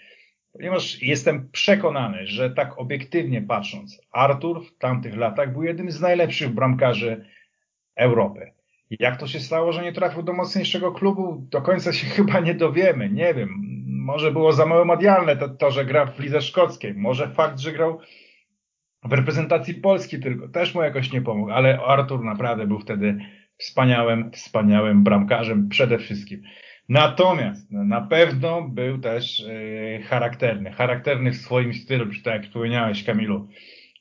Ponieważ 0.53 1.01
jestem 1.01 1.49
przekonany, 1.51 2.27
że 2.27 2.49
tak 2.49 2.79
obiektywnie 2.79 3.41
patrząc, 3.41 4.01
Artur 4.11 4.65
w 4.65 4.77
tamtych 4.77 5.17
latach 5.17 5.53
był 5.53 5.63
jednym 5.63 5.91
z 5.91 6.01
najlepszych 6.01 6.49
bramkarzy 6.49 7.25
Europy. 7.95 8.51
Jak 8.99 9.17
to 9.17 9.27
się 9.27 9.39
stało, 9.39 9.71
że 9.71 9.83
nie 9.83 9.93
trafił 9.93 10.23
do 10.23 10.33
mocniejszego 10.33 10.91
klubu, 10.91 11.47
do 11.49 11.61
końca 11.61 11.93
się 11.93 12.07
chyba 12.15 12.39
nie 12.39 12.53
dowiemy. 12.53 13.09
Nie 13.09 13.33
wiem. 13.33 13.49
Może 13.87 14.31
było 14.31 14.53
za 14.53 14.65
mało 14.65 14.85
medialne 14.85 15.37
to, 15.37 15.49
to 15.49 15.71
że 15.71 15.85
gra 15.85 16.05
w 16.05 16.19
lidze 16.19 16.41
szkockiej. 16.41 16.93
Może 16.93 17.29
fakt, 17.29 17.59
że 17.59 17.71
grał 17.71 17.99
w 19.03 19.13
reprezentacji 19.13 19.73
Polski 19.73 20.19
tylko 20.19 20.47
też 20.47 20.75
mu 20.75 20.81
jakoś 20.81 21.11
nie 21.11 21.21
pomógł. 21.21 21.51
Ale 21.51 21.79
Artur 21.79 22.23
naprawdę 22.23 22.67
był 22.67 22.79
wtedy 22.79 23.17
wspaniałym, 23.57 24.31
wspaniałym 24.31 25.03
bramkarzem 25.03 25.69
przede 25.69 25.97
wszystkim. 25.97 26.43
Natomiast 26.89 27.71
no, 27.71 27.83
na 27.83 28.01
pewno 28.01 28.61
był 28.61 28.97
też 28.97 29.39
yy, 29.39 30.03
charakterny. 30.03 30.71
Charakterny 30.71 31.31
w 31.31 31.37
swoim 31.37 31.73
stylu, 31.73 32.05
tak 32.23 32.33
jak 32.33 32.43
wspomniałeś 32.43 33.03
Kamilu, 33.03 33.47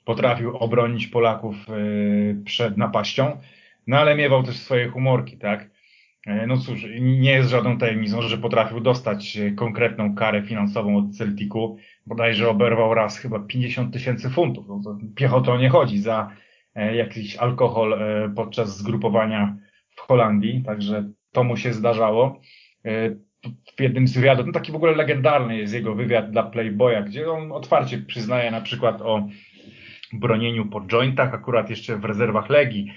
potrafił 0.05 0.57
obronić 0.57 1.07
Polaków 1.07 1.57
yy, 1.69 2.43
przed 2.45 2.77
napaścią, 2.77 3.41
no 3.87 3.99
ale 3.99 4.17
miewał 4.17 4.43
też 4.43 4.57
swoje 4.57 4.89
humorki, 4.89 5.39
tak? 5.39 5.71
Yy, 6.27 6.47
no 6.47 6.57
cóż, 6.57 6.87
nie 7.01 7.31
jest 7.31 7.51
żadną 7.51 7.79
tajemnicą, 7.79 8.23
że 8.23 8.39
potrafił 8.39 8.81
dostać 8.81 9.39
konkretną 9.57 10.15
karę 10.15 10.43
finansową 10.43 10.97
od 10.97 11.17
Celticu. 11.17 11.77
Bodajże 12.07 12.49
oberwał 12.49 12.95
raz 12.95 13.19
chyba 13.19 13.41
50 13.41 13.93
tysięcy 13.93 14.31
funtów. 14.31 14.69
No 14.69 14.81
to 14.85 14.99
piechotą 15.15 15.59
nie 15.59 15.69
chodzi 15.69 15.99
za 15.99 16.31
E, 16.31 16.44
jakiś 16.75 17.37
alkohol 17.37 17.93
e, 17.93 18.33
podczas 18.37 18.79
zgrupowania 18.79 19.57
w 19.97 20.01
Holandii, 20.01 20.63
także 20.67 21.11
to 21.33 21.45
mu 21.45 21.57
się 21.57 21.73
zdarzało. 21.73 22.41
E, 22.85 23.11
w 23.77 23.81
jednym 23.81 24.09
z 24.09 24.15
wywiadów, 24.15 24.47
no 24.47 24.53
taki 24.53 24.73
w 24.73 24.77
ogóle 24.77 24.93
legendarny 24.93 25.57
jest 25.57 25.75
jego 25.75 25.95
wywiad 25.95 26.31
dla 26.31 26.43
Playboya, 26.43 27.03
gdzie 27.07 27.31
on 27.31 27.53
otwarcie 27.53 27.99
przyznaje 27.99 28.51
na 28.51 28.61
przykład 28.61 29.03
o 29.03 29.29
bronieniu 30.13 30.67
po 30.67 30.81
jointach, 30.81 31.35
akurat 31.35 31.71
jeszcze 31.71 31.97
w 31.97 32.05
rezerwach 32.05 32.51
Legii. 32.51 32.93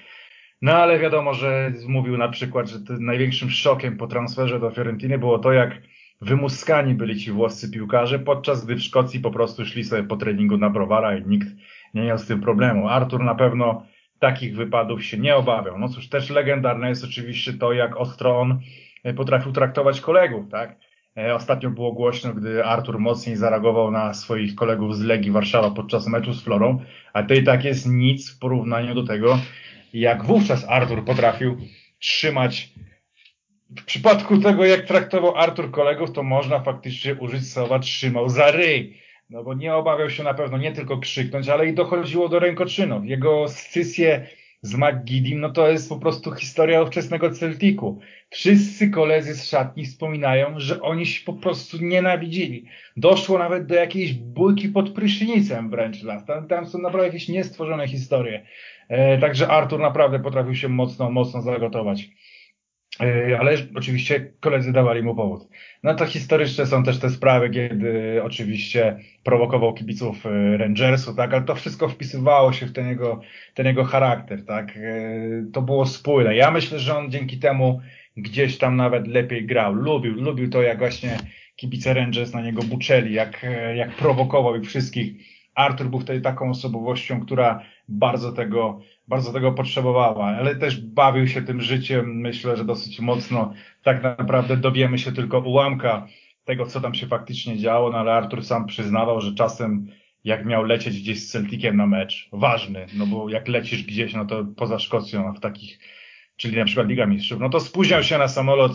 No 0.62 0.74
ale 0.74 1.00
wiadomo, 1.00 1.34
że 1.34 1.74
mówił 1.88 2.18
na 2.18 2.28
przykład, 2.28 2.70
że 2.70 2.80
największym 3.00 3.50
szokiem 3.50 3.98
po 3.98 4.08
transferze 4.08 4.60
do 4.60 4.72
Fiorentiny 4.72 5.18
było 5.18 5.40
to, 5.40 5.52
jak 5.52 5.82
wymuskani 6.22 6.94
byli 6.94 7.20
ci 7.20 7.32
włoscy 7.32 7.72
piłkarze, 7.72 8.20
podczas 8.20 8.66
gdy 8.66 8.76
w 8.76 8.84
Szkocji 8.84 9.20
po 9.20 9.32
prostu 9.32 9.66
szli 9.66 9.84
sobie 9.84 10.04
po 10.04 10.18
treningu 10.18 10.58
na 10.58 10.70
browara 10.70 11.18
i 11.18 11.28
nikt 11.28 11.48
nie 11.98 12.08
miał 12.08 12.18
z 12.18 12.28
tym 12.28 12.42
problemu. 12.42 12.88
Artur 12.88 13.24
na 13.24 13.36
pewno 13.36 13.84
takich 14.20 14.56
wypadów 14.56 15.04
się 15.04 15.18
nie 15.18 15.36
obawiał. 15.36 15.80
No 15.80 15.90
cóż, 15.90 16.10
też 16.10 16.30
legendarne 16.30 16.90
jest 16.90 17.04
oczywiście 17.04 17.54
to, 17.54 17.74
jak 17.74 17.98
ostro 17.98 18.40
on 18.40 18.60
e, 19.04 19.14
potrafił 19.14 19.52
traktować 19.52 20.02
kolegów, 20.02 20.46
tak? 20.52 20.76
E, 21.18 21.36
ostatnio 21.36 21.70
było 21.70 21.92
głośno, 21.92 22.34
gdy 22.34 22.66
Artur 22.66 23.00
mocniej 23.00 23.36
zareagował 23.36 23.92
na 23.92 24.14
swoich 24.14 24.56
kolegów 24.56 24.96
z 24.96 25.02
Legii 25.02 25.32
Warszawa 25.32 25.72
podczas 25.72 26.08
meczu 26.08 26.34
z 26.34 26.44
Florą, 26.44 26.80
a 27.14 27.24
to 27.24 27.34
i 27.34 27.44
tak 27.44 27.64
jest 27.64 27.88
nic 27.90 28.32
w 28.32 28.40
porównaniu 28.40 28.96
do 28.96 29.04
tego, 29.04 29.40
jak 29.94 30.24
wówczas 30.24 30.66
Artur 30.70 31.06
potrafił 31.06 31.58
trzymać 32.00 32.74
w 33.70 33.86
przypadku 33.86 34.38
tego, 34.38 34.66
jak 34.66 34.86
traktował 34.86 35.38
Artur 35.38 35.72
kolegów, 35.72 36.12
to 36.12 36.24
można 36.24 36.60
faktycznie 36.60 37.16
użyć 37.16 37.52
słowa 37.52 37.80
trzymał 37.80 38.30
za 38.30 38.52
ryj. 38.52 39.07
No 39.30 39.44
bo 39.44 39.54
nie 39.54 39.76
obawiał 39.76 40.10
się 40.10 40.24
na 40.24 40.34
pewno 40.34 40.58
nie 40.58 40.72
tylko 40.72 40.98
krzyknąć, 40.98 41.50
ale 41.50 41.68
i 41.68 41.74
dochodziło 41.74 42.30
do 42.30 42.40
rękoczynów. 42.40 43.06
Jego 43.06 43.48
scysje 43.48 44.28
z 44.62 44.76
McGidim, 44.76 45.40
no 45.40 45.50
to 45.50 45.70
jest 45.70 45.90
po 45.90 46.00
prostu 46.00 46.32
historia 46.32 46.82
ówczesnego 46.82 47.32
Celtiku. 47.32 48.00
Wszyscy 48.30 48.90
koledzy 48.90 49.36
z 49.36 49.50
szatni 49.50 49.86
wspominają, 49.86 50.54
że 50.60 50.82
oni 50.82 51.06
się 51.06 51.26
po 51.26 51.34
prostu 51.34 51.78
nienawidzili. 51.82 52.66
Doszło 52.98 53.40
nawet 53.40 53.66
do 53.66 53.76
jakiejś 53.76 54.13
bójki 54.13 54.70
pod 54.70 54.90
prysznicem 54.90 55.70
wręcz. 55.70 55.98
Tam, 56.28 56.48
tam 56.48 56.68
są 56.68 56.78
naprawdę 56.78 57.08
jakieś 57.08 57.30
niestworzone 57.30 57.88
historie. 57.88 58.46
E, 58.90 59.18
także 59.18 59.48
Artur 59.48 59.80
naprawdę 59.80 60.20
potrafił 60.20 60.56
się 60.56 60.70
mocno, 60.70 61.12
mocno 61.12 61.42
zagotować. 61.42 62.10
E, 63.02 63.40
ale 63.40 63.58
oczywiście 63.76 64.34
koledzy 64.40 64.74
dawali 64.74 65.04
mu 65.04 65.16
powód. 65.16 65.48
No 65.84 65.96
to 65.96 66.06
historyczne 66.06 66.66
są 66.66 66.84
też 66.84 67.00
te 67.00 67.10
sprawy, 67.10 67.50
kiedy 67.50 68.20
oczywiście 68.24 69.00
prowokował 69.24 69.74
kibiców 69.74 70.26
e, 70.26 70.58
Rangersu, 70.58 71.16
tak, 71.16 71.34
ale 71.34 71.42
to 71.42 71.56
wszystko 71.56 71.90
wpisywało 71.90 72.54
się 72.54 72.66
w 72.66 72.74
ten 72.74 72.88
jego, 72.88 73.22
ten 73.54 73.66
jego 73.66 73.84
charakter, 73.84 74.46
tak. 74.46 74.78
E, 74.78 75.12
to 75.54 75.62
było 75.62 75.86
spójne. 75.86 76.36
Ja 76.36 76.52
myślę, 76.52 76.80
że 76.80 76.98
on 76.98 77.12
dzięki 77.12 77.40
temu 77.40 77.82
gdzieś 78.18 78.58
tam 78.58 78.76
nawet 78.76 79.08
lepiej 79.08 79.46
grał. 79.46 79.74
Lubił, 79.74 80.14
lubił 80.14 80.50
to, 80.50 80.62
jak 80.62 80.78
właśnie 80.78 81.18
kibice 81.56 81.94
Rangers 81.94 82.34
na 82.34 82.42
niego 82.42 82.64
buczeli, 82.64 83.14
jak, 83.14 83.46
jak 83.76 83.96
prowokował 83.96 84.56
ich 84.56 84.68
wszystkich. 84.68 85.14
Arthur 85.56 85.88
był 85.88 86.00
wtedy 86.00 86.22
taką 86.22 86.50
osobowością, 86.50 87.20
która 87.20 87.64
bardzo 87.88 88.32
tego 88.32 88.82
bardzo 89.08 89.34
tego 89.34 89.52
potrzebowała, 89.52 90.26
ale 90.26 90.56
też 90.56 90.82
bawił 90.82 91.28
się 91.28 91.41
tym 91.41 91.62
życiem, 91.62 92.22
myślę, 92.22 92.58
że 92.58 92.65
dosyć 92.65 93.00
mocno. 93.00 93.54
Tak 93.84 94.04
naprawdę 94.04 94.58
dowiemy 94.58 95.00
się 95.00 95.12
tylko 95.12 95.39
ułamka 95.39 96.08
tego, 96.43 96.65
co 96.65 96.82
tam 96.82 96.93
się 96.93 97.08
faktycznie 97.08 97.58
działo, 97.58 97.91
no 97.91 97.98
ale 97.98 98.13
Artur 98.13 98.46
sam 98.46 98.65
przyznawał, 98.65 99.22
że 99.22 99.36
czasem 99.36 99.88
jak 100.24 100.46
miał 100.46 100.63
lecieć 100.63 101.02
gdzieś 101.02 101.24
z 101.24 101.32
Celticiem 101.32 101.78
na 101.78 101.88
mecz, 101.88 102.30
ważny, 102.34 102.86
no 102.98 103.08
bo 103.08 103.30
jak 103.30 103.48
lecisz 103.48 103.84
gdzieś, 103.84 104.13
no 104.13 104.26
to 104.26 104.46
poza 104.56 104.80
Szkocją, 104.80 105.30
a 105.30 105.34
w 105.34 105.39
takich, 105.39 105.80
czyli 106.38 106.58
na 106.58 106.65
przykład 106.65 106.88
Liga 106.88 107.06
Mistrzów, 107.06 107.39
no 107.39 107.50
to 107.50 107.60
spóźniał 107.60 108.04
się 108.04 108.17
na 108.17 108.28
samolot, 108.28 108.72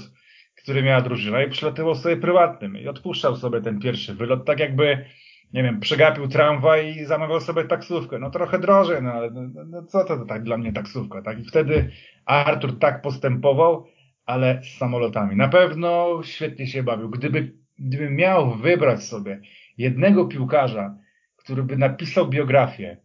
który 0.55 0.83
miała 0.83 1.01
drużyna 1.01 1.43
i 1.43 1.51
przylatywał 1.51 1.95
sobie 1.95 2.17
prywatnym 2.17 2.79
i 2.79 2.89
odpuszczał 2.89 3.37
sobie 3.37 3.61
ten 3.61 3.81
pierwszy 3.81 4.15
wylot, 4.15 4.45
tak 4.45 4.61
jakby 4.61 5.05
nie 5.53 5.63
wiem, 5.63 5.81
przegapił 5.81 6.29
tramwaj 6.29 6.97
i 6.97 7.05
zamawiał 7.05 7.41
sobie 7.41 7.65
taksówkę. 7.65 8.19
No 8.19 8.31
trochę 8.31 8.59
drożej, 8.59 9.03
no 9.03 9.13
ale 9.13 9.31
no, 9.31 9.43
no, 9.55 9.65
no 9.65 9.83
co 9.83 10.05
to, 10.05 10.25
tak 10.25 10.43
dla 10.43 10.57
mnie 10.59 10.73
taksówka, 10.73 11.23
tak? 11.23 11.41
I 11.41 11.45
wtedy 11.45 11.91
Artur 12.25 12.79
tak 12.79 13.03
postępował, 13.03 13.87
ale 14.25 14.63
z 14.63 14.79
samolotami. 14.79 15.37
Na 15.37 15.49
pewno 15.49 16.21
świetnie 16.25 16.67
się 16.67 16.83
bawił. 16.83 17.11
Gdyby, 17.11 17.53
gdyby 17.79 18.11
miał 18.11 18.55
wybrać 18.55 19.05
sobie 19.05 19.41
jednego 19.79 20.25
piłkarza, 20.25 20.97
który 21.37 21.63
by 21.63 21.77
napisał 21.77 22.29
biografię 22.29 22.97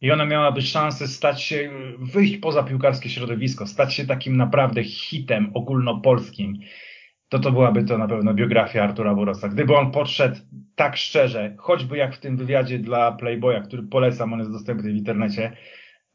i 0.00 0.10
ona 0.10 0.24
miałaby 0.24 0.62
szansę 0.62 1.08
stać 1.08 1.42
się, 1.42 1.70
wyjść 1.98 2.36
poza 2.36 2.62
piłkarskie 2.62 3.08
środowisko, 3.08 3.66
stać 3.66 3.94
się 3.94 4.06
takim 4.06 4.36
naprawdę 4.36 4.84
hitem 4.84 5.50
ogólnopolskim, 5.54 6.58
to 7.28 7.38
to 7.38 7.52
byłaby 7.52 7.84
to 7.84 7.98
na 7.98 8.08
pewno 8.08 8.34
biografia 8.34 8.84
Artura 8.84 9.14
Borosa. 9.14 9.48
Gdyby 9.48 9.76
on 9.76 9.92
podszedł 9.92 10.36
tak 10.74 10.96
szczerze, 10.96 11.56
choćby 11.58 11.96
jak 11.96 12.14
w 12.14 12.20
tym 12.20 12.36
wywiadzie 12.36 12.78
dla 12.78 13.12
Playboya, 13.12 13.62
który 13.62 13.82
polecam, 13.82 14.32
on 14.32 14.38
jest 14.38 14.52
dostępny 14.52 14.92
w 14.92 14.96
internecie, 14.96 15.56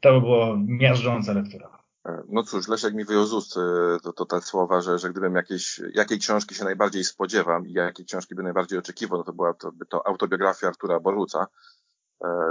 to 0.00 0.12
by 0.12 0.20
było 0.20 0.56
miażdżąca 0.66 1.32
lektura. 1.32 1.84
No 2.28 2.42
cóż, 2.42 2.68
Leszek 2.68 2.94
mi 2.94 3.04
wyjął 3.04 3.26
z 3.26 3.32
ust 3.32 3.56
e, 3.56 3.60
to, 4.02 4.12
to 4.12 4.24
te 4.24 4.40
słowa, 4.40 4.80
że, 4.80 4.98
że 4.98 5.10
gdybym 5.10 5.34
jakieś, 5.34 5.80
jakiej 5.94 6.18
książki 6.18 6.54
się 6.54 6.64
najbardziej 6.64 7.04
spodziewam 7.04 7.66
i 7.66 7.72
jakiej 7.72 8.06
książki 8.06 8.34
by 8.34 8.42
najbardziej 8.42 8.78
oczekiwał, 8.78 9.18
no 9.18 9.24
to 9.24 9.32
była 9.32 9.54
to, 9.54 9.72
to 9.88 10.06
autobiografia 10.06 10.66
Artura 10.66 11.00
Boruca, 11.00 11.38
e, 11.40 11.46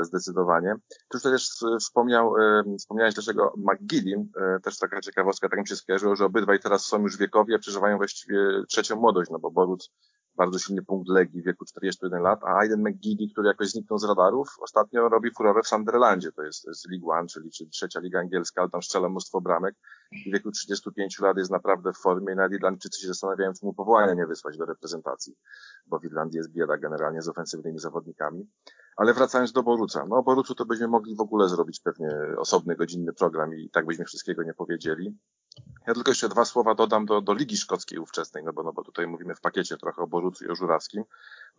zdecydowanie. 0.01 0.75
Tu 1.09 1.17
już 1.17 1.23
też 1.23 1.49
wspomniał, 1.79 2.37
e, 2.37 2.63
wspomniałeś 2.79 3.13
dlaczego 3.13 3.53
McGillin, 3.57 4.31
też 4.63 4.77
taka 4.77 5.01
ciekawostka, 5.01 5.49
tak 5.49 5.59
mi 5.59 5.67
się 5.67 5.75
skojarzyło, 5.75 6.15
że 6.15 6.25
obydwaj 6.25 6.59
teraz 6.59 6.85
są 6.85 7.01
już 7.01 7.17
wiekowi, 7.17 7.55
a 7.55 7.59
przeżywają 7.59 7.97
właściwie 7.97 8.63
trzecią 8.69 8.95
młodość, 8.95 9.31
no 9.31 9.39
bo 9.39 9.51
Boruc 9.51 9.89
bardzo 10.35 10.59
silny 10.59 10.83
punkt 10.83 11.09
Legii 11.09 11.41
w 11.41 11.45
wieku 11.45 11.65
41 11.65 12.21
lat, 12.21 12.39
a 12.43 12.57
Aiden 12.57 12.81
McGiddy, 12.81 13.27
który 13.31 13.47
jakoś 13.47 13.69
zniknął 13.69 13.99
z 13.99 14.03
radarów, 14.03 14.47
ostatnio 14.61 15.09
robi 15.09 15.31
furorę 15.37 15.61
w 15.63 15.67
Sunderlandzie, 15.67 16.31
to 16.31 16.43
jest, 16.43 16.67
jest 16.67 16.91
League 16.91 17.11
One, 17.11 17.27
czyli, 17.27 17.51
czyli 17.51 17.69
trzecia 17.69 17.99
liga 17.99 18.19
angielska, 18.19 18.61
ale 18.61 18.69
tam 18.69 18.83
strzela 18.83 19.09
mnóstwo 19.09 19.41
bramek. 19.41 19.75
W 20.27 20.31
wieku 20.33 20.51
35 20.51 21.19
lat 21.19 21.37
jest 21.37 21.51
naprawdę 21.51 21.93
w 21.93 21.97
formie 21.97 22.33
i 22.33 22.35
nawet 22.35 22.53
Irlandczycy 22.53 23.01
się 23.01 23.07
zastanawiają, 23.07 23.53
czy 23.53 23.65
mu 23.65 23.73
powołania 23.73 24.13
nie 24.13 24.27
wysłać 24.27 24.57
do 24.57 24.65
reprezentacji, 24.65 25.35
bo 25.87 25.99
w 25.99 26.05
Irlandii 26.05 26.37
jest 26.37 26.51
bieda 26.51 26.77
generalnie 26.77 27.21
z 27.21 27.29
ofensywnymi 27.29 27.79
zawodnikami. 27.79 28.47
Ale 28.97 29.13
wracając 29.13 29.51
do 29.51 29.63
Boruca, 29.63 30.05
no 30.09 30.15
o 30.15 30.23
Borucu 30.23 30.55
to 30.55 30.65
byśmy 30.65 30.87
mogli 30.87 31.15
w 31.15 31.21
ogóle 31.21 31.49
zrobić 31.49 31.79
pewnie 31.79 32.09
osobny, 32.37 32.75
godzinny 32.75 33.13
program 33.13 33.53
i 33.55 33.69
tak 33.69 33.85
byśmy 33.85 34.05
wszystkiego 34.05 34.43
nie 34.43 34.53
powiedzieli. 34.53 35.17
Ja 35.87 35.93
tylko 35.93 36.11
jeszcze 36.11 36.29
dwa 36.29 36.45
słowa 36.45 36.75
dodam 36.75 37.05
do, 37.05 37.21
do 37.21 37.33
Ligi 37.33 37.57
Szkockiej 37.57 37.99
ówczesnej, 37.99 38.43
no 38.43 38.53
bo, 38.53 38.63
no 38.63 38.73
bo 38.73 38.83
tutaj 38.83 39.07
mówimy 39.07 39.35
w 39.35 39.41
pakiecie 39.41 39.77
trochę 39.77 40.01
o 40.01 40.07
Borucu 40.07 40.45
i 40.45 40.47
o 40.47 40.55
Żurawskim, 40.55 41.03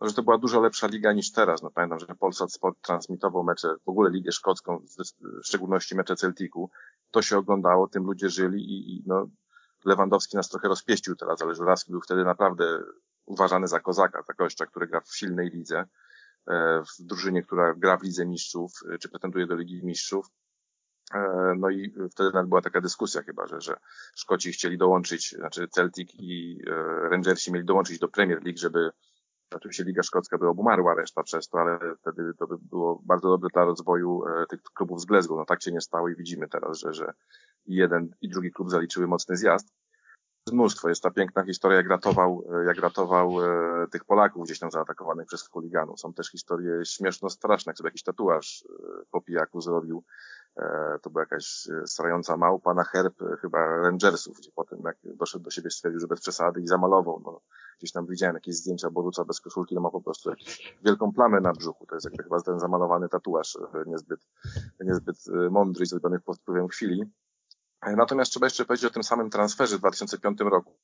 no, 0.01 0.07
że 0.07 0.13
to 0.13 0.23
była 0.23 0.37
dużo 0.37 0.61
lepsza 0.61 0.87
liga 0.87 1.13
niż 1.13 1.31
teraz. 1.31 1.63
No 1.63 1.71
pamiętam, 1.71 1.99
że 1.99 2.05
Polsat 2.19 2.53
Sport 2.53 2.77
transmitował 2.81 3.43
mecze, 3.43 3.75
w 3.85 3.89
ogóle 3.89 4.09
Ligę 4.09 4.31
Szkocką, 4.31 4.85
w 5.43 5.47
szczególności 5.47 5.95
mecze 5.95 6.15
Celticu. 6.15 6.69
To 7.11 7.21
się 7.21 7.37
oglądało, 7.37 7.87
tym 7.87 8.03
ludzie 8.03 8.29
żyli 8.29 8.61
i, 8.61 8.97
i 8.97 9.03
no, 9.05 9.27
Lewandowski 9.85 10.37
nas 10.37 10.49
trochę 10.49 10.67
rozpieścił 10.67 11.15
teraz, 11.15 11.41
ale 11.41 11.55
Żurawski 11.55 11.91
był 11.91 12.01
wtedy 12.01 12.23
naprawdę 12.23 12.79
uważany 13.25 13.67
za 13.67 13.79
kozaka, 13.79 14.23
za 14.27 14.33
gościa, 14.33 14.65
który 14.65 14.87
gra 14.87 15.01
w 15.01 15.15
silnej 15.15 15.49
lidze, 15.49 15.85
w 16.47 17.03
drużynie, 17.03 17.43
która 17.43 17.73
gra 17.73 17.97
w 17.97 18.03
Lidze 18.03 18.25
Mistrzów, 18.25 18.71
e, 18.93 18.97
czy 18.97 19.09
pretenduje 19.09 19.47
do 19.47 19.55
Ligi 19.55 19.85
Mistrzów. 19.85 20.27
E, 21.13 21.53
no 21.57 21.69
i 21.69 21.93
wtedy 22.11 22.31
nawet 22.33 22.49
była 22.49 22.61
taka 22.61 22.81
dyskusja 22.81 23.21
chyba, 23.21 23.47
że, 23.47 23.61
że 23.61 23.77
Szkoci 24.15 24.51
chcieli 24.51 24.77
dołączyć, 24.77 25.29
znaczy 25.29 25.67
Celtic 25.67 26.09
i 26.13 26.61
e, 26.67 27.09
Rangersi 27.09 27.51
mieli 27.51 27.65
dołączyć 27.65 27.99
do 27.99 28.07
Premier 28.07 28.43
League, 28.43 28.57
żeby 28.57 28.89
oczywiście 29.55 29.83
Liga 29.83 30.03
Szkocka 30.03 30.37
by 30.37 30.47
obumarła 30.47 30.95
reszta 30.95 31.23
przez 31.23 31.49
to, 31.49 31.57
ale 31.59 31.79
wtedy 32.01 32.33
to 32.39 32.47
by 32.47 32.55
było 32.57 33.01
bardzo 33.05 33.29
dobre 33.29 33.49
dla 33.53 33.65
rozwoju 33.65 34.23
e, 34.25 34.45
tych 34.49 34.61
klubów 34.61 35.01
z 35.01 35.05
Glasgow. 35.05 35.37
No 35.37 35.45
tak 35.45 35.63
się 35.63 35.71
nie 35.71 35.81
stało 35.81 36.09
i 36.09 36.15
widzimy 36.15 36.47
teraz, 36.49 36.79
że, 36.79 36.93
że 36.93 37.13
jeden 37.65 38.15
i 38.21 38.29
drugi 38.29 38.51
klub 38.51 38.69
zaliczyły 38.69 39.07
mocny 39.07 39.37
zjazd. 39.37 39.73
Mnóstwo. 40.51 40.89
Jest 40.89 41.03
ta 41.03 41.11
piękna 41.11 41.43
historia, 41.43 41.77
jak 41.77 41.89
ratował, 41.89 42.43
jak 42.67 42.77
ratował 42.77 43.31
tych 43.91 44.05
Polaków 44.05 44.45
gdzieś 44.45 44.59
tam 44.59 44.71
zaatakowanych 44.71 45.27
przez 45.27 45.47
chuliganów. 45.47 45.99
Są 45.99 46.13
też 46.13 46.31
historie 46.31 46.85
śmieszno 46.85 47.29
straszne, 47.29 47.69
jak 47.69 47.77
sobie 47.77 47.87
jakiś 47.87 48.03
tatuaż 48.03 48.63
po 49.11 49.21
pijaku 49.21 49.61
zrobił 49.61 50.03
E, 50.57 50.99
to 51.01 51.09
była 51.09 51.21
jakaś 51.21 51.67
e, 51.67 51.87
strająca 51.87 52.37
małpa 52.37 52.73
na 52.73 52.83
herb 52.83 53.21
e, 53.21 53.37
chyba 53.37 53.77
Rangersów, 53.77 54.37
gdzie 54.37 54.51
potem 54.55 54.79
jak 54.85 54.97
doszedł 55.03 55.43
do 55.43 55.51
siebie 55.51 55.69
stwierdził, 55.69 55.99
że 55.99 56.07
bez 56.07 56.21
przesady 56.21 56.61
i 56.61 56.67
zamalował. 56.67 57.21
No, 57.25 57.41
gdzieś 57.77 57.91
tam 57.91 58.05
widziałem 58.05 58.35
jakieś 58.35 58.55
zdjęcia 58.55 58.89
Boruca 58.89 59.25
bez 59.25 59.41
koszulki, 59.41 59.75
no 59.75 59.81
ma 59.81 59.91
po 59.91 60.01
prostu 60.01 60.29
jakąś 60.29 60.77
wielką 60.83 61.13
plamę 61.13 61.41
na 61.41 61.53
brzuchu. 61.53 61.85
To 61.85 61.95
jest 61.95 62.05
jakby 62.05 62.23
chyba 62.23 62.41
ten 62.41 62.59
zamalowany 62.59 63.09
tatuaż 63.09 63.57
niezbyt, 63.85 64.19
niezbyt 64.79 65.17
mądry 65.51 65.83
i 65.83 65.87
zrobiony 65.87 66.19
pod 66.19 66.37
wpływem 66.37 66.67
chwili. 66.67 67.03
Natomiast 67.85 68.31
trzeba 68.31 68.45
jeszcze 68.45 68.65
powiedzieć 68.65 68.85
o 68.85 68.93
tym 68.93 69.03
samym 69.03 69.29
transferze 69.29 69.77
w 69.77 69.79
2005 69.79 70.39
roku, 70.39 70.77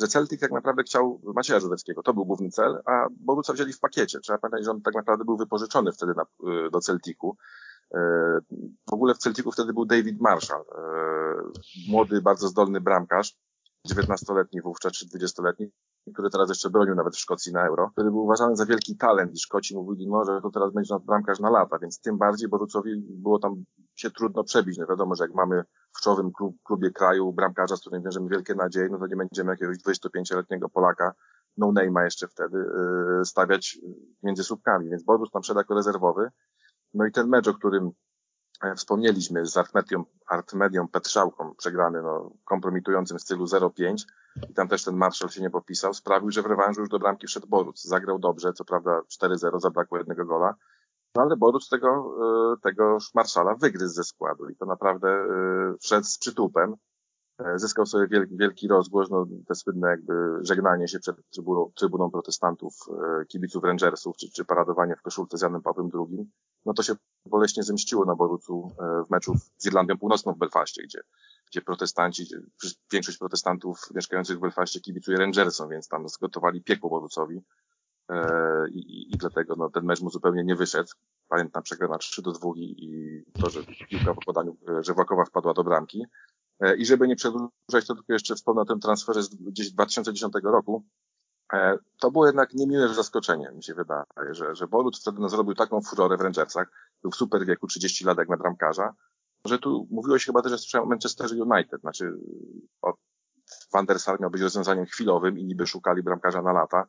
że 0.00 0.08
Celtic 0.08 0.40
tak 0.40 0.52
naprawdę 0.52 0.82
chciał 0.82 1.20
Macieja 1.34 1.60
Żurewskiego, 1.60 2.02
to 2.02 2.14
był 2.14 2.24
główny 2.24 2.50
cel, 2.50 2.82
a 2.86 3.06
Boruca 3.10 3.52
wzięli 3.52 3.72
w 3.72 3.80
pakiecie. 3.80 4.20
Trzeba 4.20 4.38
pamiętać, 4.38 4.64
że 4.64 4.70
on 4.70 4.82
tak 4.82 4.94
naprawdę 4.94 5.24
był 5.24 5.36
wypożyczony 5.36 5.92
wtedy 5.92 6.12
na, 6.16 6.24
do 6.70 6.80
Celticu. 6.80 7.36
E, 7.94 7.98
w 8.90 8.92
ogóle 8.92 9.14
w 9.14 9.18
Celticu 9.18 9.52
wtedy 9.52 9.72
był 9.72 9.84
David 9.84 10.20
Marshall, 10.20 10.60
e, 10.60 10.84
młody, 11.88 12.22
bardzo 12.22 12.48
zdolny 12.48 12.80
bramkarz, 12.80 13.36
19-letni 13.88 14.62
wówczas, 14.62 14.92
czy 14.92 15.06
20-letni, 15.06 15.70
który 16.12 16.30
teraz 16.30 16.48
jeszcze 16.48 16.70
bronił 16.70 16.94
nawet 16.94 17.14
w 17.14 17.18
Szkocji 17.18 17.52
na 17.52 17.66
Euro, 17.66 17.90
który 17.90 18.10
był 18.10 18.24
uważany 18.24 18.56
za 18.56 18.66
wielki 18.66 18.96
talent 18.96 19.32
i 19.34 19.38
Szkoci 19.38 19.76
mówili, 19.76 20.08
no, 20.08 20.24
że 20.24 20.40
to 20.42 20.50
teraz 20.50 20.72
będzie 20.72 20.94
bramkarz 21.06 21.40
na 21.40 21.50
lata, 21.50 21.78
więc 21.78 22.00
tym 22.00 22.18
bardziej 22.18 22.48
Borucowi 22.48 22.90
było 22.96 23.38
tam 23.38 23.64
się 23.94 24.10
trudno 24.10 24.44
przebić. 24.44 24.78
No 24.78 24.86
wiadomo, 24.86 25.14
że 25.14 25.24
jak 25.24 25.34
mamy 25.34 25.64
w 25.96 26.00
czołowym 26.00 26.32
klub, 26.32 26.56
klubie 26.64 26.90
kraju 26.90 27.32
bramkarza, 27.32 27.76
z 27.76 27.80
którym 27.80 28.02
wiążemy 28.02 28.28
wielkie 28.28 28.54
nadzieje, 28.54 28.88
no 28.88 28.98
to 28.98 29.06
nie 29.06 29.16
będziemy 29.16 29.50
jakiegoś 29.50 29.76
25-letniego 29.78 30.68
Polaka, 30.68 31.12
no 31.56 31.72
name'a 31.72 32.04
jeszcze 32.04 32.28
wtedy, 32.28 32.58
yy, 33.18 33.24
stawiać 33.24 33.78
między 34.22 34.44
słupkami, 34.44 34.90
więc 34.90 35.02
Borus 35.02 35.30
tam 35.30 35.42
szedł 35.42 35.58
jako 35.58 35.74
rezerwowy, 35.74 36.30
no 36.94 37.06
i 37.06 37.12
ten 37.12 37.28
mecz, 37.28 37.48
o 37.48 37.54
którym 37.54 37.90
e, 38.62 38.74
wspomnieliśmy 38.74 39.46
z 39.46 39.56
Artmedią, 39.56 40.04
Artmedią 40.26 40.88
Petrzałką, 40.88 41.54
przegrany 41.54 42.02
no, 42.02 42.32
kompromitującym 42.44 43.18
stylu 43.18 43.44
0-5 43.44 44.04
i 44.50 44.54
tam 44.54 44.68
też 44.68 44.84
ten 44.84 44.96
Marshall 44.96 45.30
się 45.30 45.42
nie 45.42 45.50
popisał, 45.50 45.94
sprawił, 45.94 46.30
że 46.30 46.42
w 46.42 46.46
rewanżu 46.46 46.80
już 46.80 46.90
do 46.90 46.98
bramki 46.98 47.26
wszedł 47.26 47.46
Boruc. 47.46 47.82
Zagrał 47.82 48.18
dobrze, 48.18 48.52
co 48.52 48.64
prawda 48.64 49.00
4-0, 49.20 49.60
zabrakło 49.60 49.98
jednego 49.98 50.24
gola, 50.24 50.54
no 51.14 51.22
ale 51.22 51.36
Boruc 51.36 51.68
tego, 51.68 52.16
e, 52.52 52.60
tego 52.62 52.98
Marszala 53.14 53.54
wygryzł 53.54 53.94
ze 53.94 54.04
składu 54.04 54.48
i 54.48 54.56
to 54.56 54.66
naprawdę 54.66 55.08
e, 55.08 55.26
wszedł 55.80 56.06
z 56.06 56.18
przytupem. 56.18 56.74
E, 57.38 57.58
zyskał 57.58 57.86
sobie 57.86 58.06
wielki, 58.08 58.36
wielki 58.36 58.68
rozgłos, 58.68 59.10
no, 59.10 59.26
te 59.46 59.54
słynne 59.54 59.88
jakby 59.88 60.12
żegnanie 60.40 60.88
się 60.88 60.98
przed 60.98 61.16
trybuną, 61.30 61.72
trybuną 61.74 62.10
protestantów, 62.10 62.74
e, 63.20 63.24
kibiców 63.24 63.64
Rangersów, 63.64 64.16
czy, 64.16 64.30
czy 64.30 64.44
paradowanie 64.44 64.96
w 64.96 65.02
koszulce 65.02 65.38
z 65.38 65.42
Janem 65.42 65.62
Pawłem 65.62 65.90
II, 65.94 66.30
no 66.66 66.74
to 66.74 66.82
się 66.82 66.94
boleśnie 67.26 67.62
zemściło 67.62 68.04
na 68.04 68.14
Borucu 68.14 68.72
e, 68.80 69.04
w 69.04 69.10
meczu 69.10 69.34
z 69.56 69.66
Irlandią 69.66 69.98
Północną 69.98 70.32
w 70.32 70.38
Belfaście, 70.38 70.82
gdzie, 70.82 71.00
gdzie 71.50 71.62
protestanci, 71.62 72.26
większość 72.92 73.18
protestantów 73.18 73.78
mieszkających 73.94 74.36
w 74.36 74.40
Belfaście 74.40 74.80
kibicuje 74.80 75.18
Rangersom, 75.18 75.68
więc 75.68 75.88
tam 75.88 76.08
zgotowali 76.08 76.62
piekło 76.62 76.90
Borucowi 76.90 77.44
i, 78.70 78.78
i, 78.78 79.14
i 79.14 79.18
dlatego 79.18 79.54
no, 79.56 79.70
ten 79.70 79.84
mecz 79.84 80.00
mu 80.00 80.10
zupełnie 80.10 80.44
nie 80.44 80.56
wyszedł. 80.56 80.88
Pamiętam 81.28 81.62
przegrana 81.62 81.98
3 81.98 82.22
do 82.22 82.32
2 82.32 82.48
i, 82.56 82.74
i 82.78 83.22
to, 83.40 83.50
że 83.50 83.60
piłka 83.90 84.14
w 84.14 84.24
podaniu, 84.26 84.56
że 84.80 84.94
Włakowa 84.94 85.24
wpadła 85.24 85.54
do 85.54 85.64
bramki. 85.64 86.06
E, 86.60 86.76
I 86.76 86.86
żeby 86.86 87.08
nie 87.08 87.16
przedłużać, 87.16 87.86
to 87.86 87.94
tylko 87.94 88.12
jeszcze 88.12 88.34
wspomnę 88.34 88.62
o 88.62 88.64
tym 88.64 88.80
transferze 88.80 89.22
z 89.22 89.30
2010 89.30 90.34
roku. 90.42 90.84
E, 91.52 91.78
to 92.00 92.10
było 92.10 92.26
jednak 92.26 92.54
niemiłe 92.54 92.88
zaskoczenie, 92.88 93.50
mi 93.54 93.64
się 93.64 93.74
wydaje, 93.74 94.04
że, 94.30 94.54
że 94.54 94.66
Bolut 94.66 94.98
wtedy 94.98 95.20
no, 95.20 95.28
zrobił 95.28 95.54
taką 95.54 95.80
furorę 95.82 96.16
w 96.16 96.20
Rangersach, 96.20 96.94
był 97.02 97.10
w 97.10 97.16
super 97.16 97.46
wieku, 97.46 97.66
30 97.66 98.04
lat 98.04 98.18
jak 98.18 98.28
na 98.28 98.36
bramkarza, 98.36 98.94
że 99.46 99.58
tu 99.58 99.88
mówiło 99.90 100.18
się 100.18 100.26
chyba 100.26 100.42
też, 100.42 100.70
że 100.70 100.82
o 100.82 100.86
Manchester 100.86 101.30
United, 101.32 101.80
znaczy 101.80 102.12
o, 102.82 102.94
Van 103.72 103.86
der 103.86 104.00
Sar 104.00 104.20
miał 104.20 104.30
być 104.30 104.42
rozwiązaniem 104.42 104.86
chwilowym 104.86 105.38
i 105.38 105.44
niby 105.44 105.66
szukali 105.66 106.02
bramkarza 106.02 106.42
na 106.42 106.52
lata, 106.52 106.86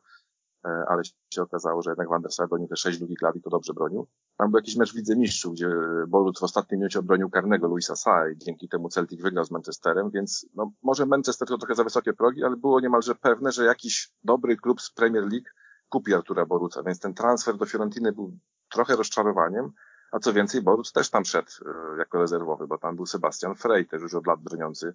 ale 0.62 1.02
się 1.34 1.42
okazało, 1.42 1.82
że 1.82 1.90
jednak 1.90 2.08
Van 2.08 2.22
der 2.22 2.32
Sar 2.32 2.48
bronił 2.48 2.68
te 2.68 2.76
sześć 2.76 2.98
długich 2.98 3.22
lat 3.22 3.36
i 3.36 3.42
to 3.42 3.50
dobrze 3.50 3.74
bronił. 3.74 4.08
Tam 4.36 4.50
był 4.50 4.58
jakiś 4.58 4.76
mecz 4.76 4.92
w 4.92 4.96
Lidze 4.96 5.16
Mistrzów, 5.16 5.54
gdzie 5.54 5.68
Bolut 6.08 6.38
w 6.38 6.42
ostatnim 6.42 6.80
minucie 6.80 6.98
obronił 6.98 7.30
karnego 7.30 7.68
Luisa 7.68 7.96
Sa 7.96 8.28
i 8.28 8.38
dzięki 8.38 8.68
temu 8.68 8.88
Celtic 8.88 9.22
wygrał 9.22 9.44
z 9.44 9.50
Manchesterem, 9.50 10.10
więc 10.10 10.46
no, 10.54 10.72
może 10.82 11.06
Manchester 11.06 11.48
to 11.48 11.58
trochę 11.58 11.74
za 11.74 11.84
wysokie 11.84 12.12
progi, 12.12 12.44
ale 12.44 12.56
było 12.56 12.80
niemalże 12.80 13.14
pewne, 13.14 13.52
że 13.52 13.64
jakiś 13.64 14.12
dobry 14.24 14.56
klub 14.56 14.80
z 14.80 14.92
Premier 14.92 15.22
League 15.22 15.48
kupi 15.88 16.14
Artura 16.14 16.46
Boruca, 16.46 16.82
więc 16.82 17.00
ten 17.00 17.14
transfer 17.14 17.56
do 17.56 17.66
Fiorentiny 17.66 18.12
był 18.12 18.38
trochę 18.68 18.96
rozczarowaniem, 18.96 19.72
a 20.12 20.18
co 20.18 20.32
więcej, 20.32 20.62
Boruc 20.62 20.92
też 20.92 21.10
tam 21.10 21.24
szedł 21.24 21.50
e, 21.66 21.98
jako 21.98 22.18
rezerwowy, 22.18 22.66
bo 22.66 22.78
tam 22.78 22.96
był 22.96 23.06
Sebastian 23.06 23.54
Frey, 23.54 23.86
też 23.86 24.02
już 24.02 24.14
od 24.14 24.26
lat 24.26 24.40
broniący, 24.40 24.94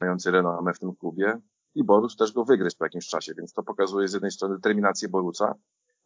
mający 0.00 0.30
renomę 0.30 0.74
w 0.74 0.78
tym 0.78 0.96
klubie 0.96 1.40
i 1.74 1.84
Boruc 1.84 2.16
też 2.16 2.32
go 2.32 2.44
wygryźć 2.44 2.76
po 2.76 2.84
jakimś 2.84 3.06
czasie, 3.06 3.34
więc 3.34 3.52
to 3.52 3.62
pokazuje 3.62 4.08
z 4.08 4.12
jednej 4.12 4.30
strony 4.30 4.54
determinację 4.54 5.08
Boruca, 5.08 5.54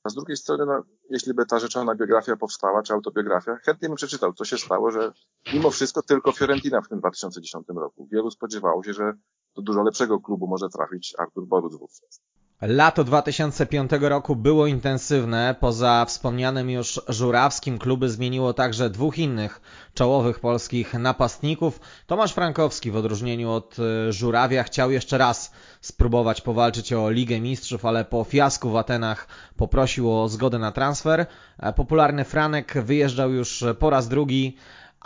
a 0.02 0.08
z 0.08 0.14
drugiej 0.14 0.36
strony, 0.36 0.66
no, 0.66 0.82
jeśli 1.10 1.34
by 1.34 1.46
ta 1.46 1.58
rzeczona 1.58 1.94
biografia 1.94 2.36
powstała, 2.36 2.82
czy 2.82 2.92
autobiografia, 2.92 3.56
chętnie 3.56 3.88
bym 3.88 3.96
przeczytał, 3.96 4.32
co 4.32 4.44
się 4.44 4.58
stało, 4.58 4.90
że 4.90 5.12
mimo 5.52 5.70
wszystko 5.70 6.02
tylko 6.02 6.32
Fiorentina 6.32 6.80
w 6.80 6.88
tym 6.88 6.98
2010 6.98 7.66
roku. 7.68 8.08
Wielu 8.12 8.30
spodziewało 8.30 8.82
się, 8.82 8.92
że 8.92 9.12
do 9.56 9.62
dużo 9.62 9.82
lepszego 9.82 10.20
klubu 10.20 10.46
może 10.46 10.68
trafić 10.68 11.14
Artur 11.18 11.46
Boruc 11.46 11.76
wówczas. 11.78 12.22
Lato 12.62 13.04
2005 13.04 13.90
roku 14.00 14.36
było 14.36 14.66
intensywne. 14.66 15.54
Poza 15.60 16.04
wspomnianym 16.04 16.70
już 16.70 17.00
Żurawskim 17.08 17.78
kluby 17.78 18.08
zmieniło 18.08 18.52
także 18.52 18.90
dwóch 18.90 19.18
innych 19.18 19.60
czołowych 19.94 20.40
polskich 20.40 20.94
napastników. 20.94 21.80
Tomasz 22.06 22.32
Frankowski 22.32 22.90
w 22.90 22.96
odróżnieniu 22.96 23.50
od 23.50 23.76
e, 23.78 24.12
Żurawia 24.12 24.62
chciał 24.62 24.90
jeszcze 24.90 25.18
raz 25.18 25.52
spróbować 25.80 26.40
powalczyć 26.40 26.92
o 26.92 27.10
Ligę 27.10 27.40
Mistrzów, 27.40 27.84
ale 27.84 28.04
po 28.04 28.24
fiasku 28.24 28.70
w 28.70 28.76
Atenach 28.76 29.28
poprosił 29.56 30.12
o 30.12 30.28
zgodę 30.28 30.58
na 30.58 30.72
transfer. 30.72 31.26
E, 31.58 31.72
popularny 31.72 32.24
Franek 32.24 32.74
wyjeżdżał 32.82 33.32
już 33.32 33.64
po 33.78 33.90
raz 33.90 34.08
drugi 34.08 34.56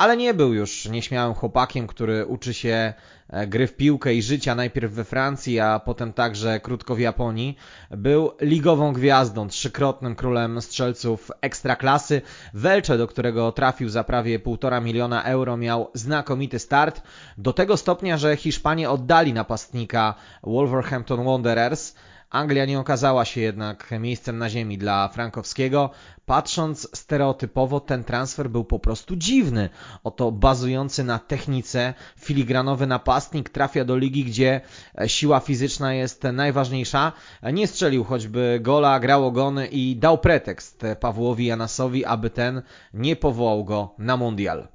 ale 0.01 0.17
nie 0.17 0.35
był 0.35 0.55
już 0.55 0.89
nieśmiałym 0.89 1.35
chłopakiem, 1.35 1.87
który 1.87 2.27
uczy 2.27 2.55
się 2.55 2.93
e, 3.29 3.47
gry 3.47 3.67
w 3.67 3.77
piłkę 3.77 4.15
i 4.15 4.23
życia 4.23 4.55
najpierw 4.55 4.93
we 4.93 5.05
Francji, 5.05 5.61
a 5.61 5.81
potem 5.81 6.13
także 6.13 6.61
krótko 6.61 6.95
w 6.95 7.01
Japonii. 7.01 7.57
Był 7.91 8.31
ligową 8.41 8.93
gwiazdą, 8.93 9.49
trzykrotnym 9.49 10.15
królem 10.15 10.63
strzelców 10.63 11.31
ekstraklasy. 11.41 12.23
Welcze, 12.55 12.99
do 12.99 13.07
którego 13.07 13.53
trafił 13.53 13.89
za 13.89 14.05
prawie 14.05 14.39
półtora 14.39 14.81
miliona 14.81 15.25
euro, 15.25 15.57
miał 15.57 15.91
znakomity 15.95 16.59
start. 16.59 17.03
Do 17.39 17.53
tego 17.53 17.77
stopnia, 17.77 18.19
że 18.19 18.37
Hiszpanie 18.37 18.91
oddali 18.91 19.33
napastnika 19.33 20.15
Wolverhampton 20.43 21.25
Wanderers. 21.25 21.95
Anglia 22.31 22.65
nie 22.65 22.81
okazała 22.81 23.25
się 23.25 23.41
jednak 23.41 23.91
miejscem 24.01 24.39
na 24.39 24.51
ziemi 24.51 24.79
dla 24.79 25.09
Frankowskiego. 25.09 25.91
Patrząc 26.27 26.89
stereotypowo, 26.99 27.81
ten 27.81 28.05
transfer 28.05 28.51
był 28.51 28.65
po 28.65 28.79
prostu 28.79 29.17
dziwny. 29.17 29.69
Oto 30.05 30.33
bazujący 30.33 31.05
na 31.05 31.19
technice, 31.19 31.95
filigranowy 32.19 32.87
napastnik 32.87 33.49
trafia 33.49 33.85
do 33.85 33.97
ligi, 33.97 34.25
gdzie 34.25 34.61
siła 35.07 35.41
fizyczna 35.41 35.95
jest 35.95 36.23
najważniejsza. 36.23 37.13
Nie 37.53 37.67
strzelił 37.67 38.05
choćby 38.05 38.59
gola, 38.63 39.01
grał 39.01 39.27
ogony 39.27 39.67
i 39.67 39.97
dał 39.97 40.19
pretekst 40.19 40.83
Pawłowi 41.01 41.47
Janasowi, 41.47 42.05
aby 42.05 42.31
ten 42.31 42.63
nie 42.95 43.17
powołał 43.17 43.65
go 43.65 43.95
na 43.99 44.17
mundial. 44.17 44.69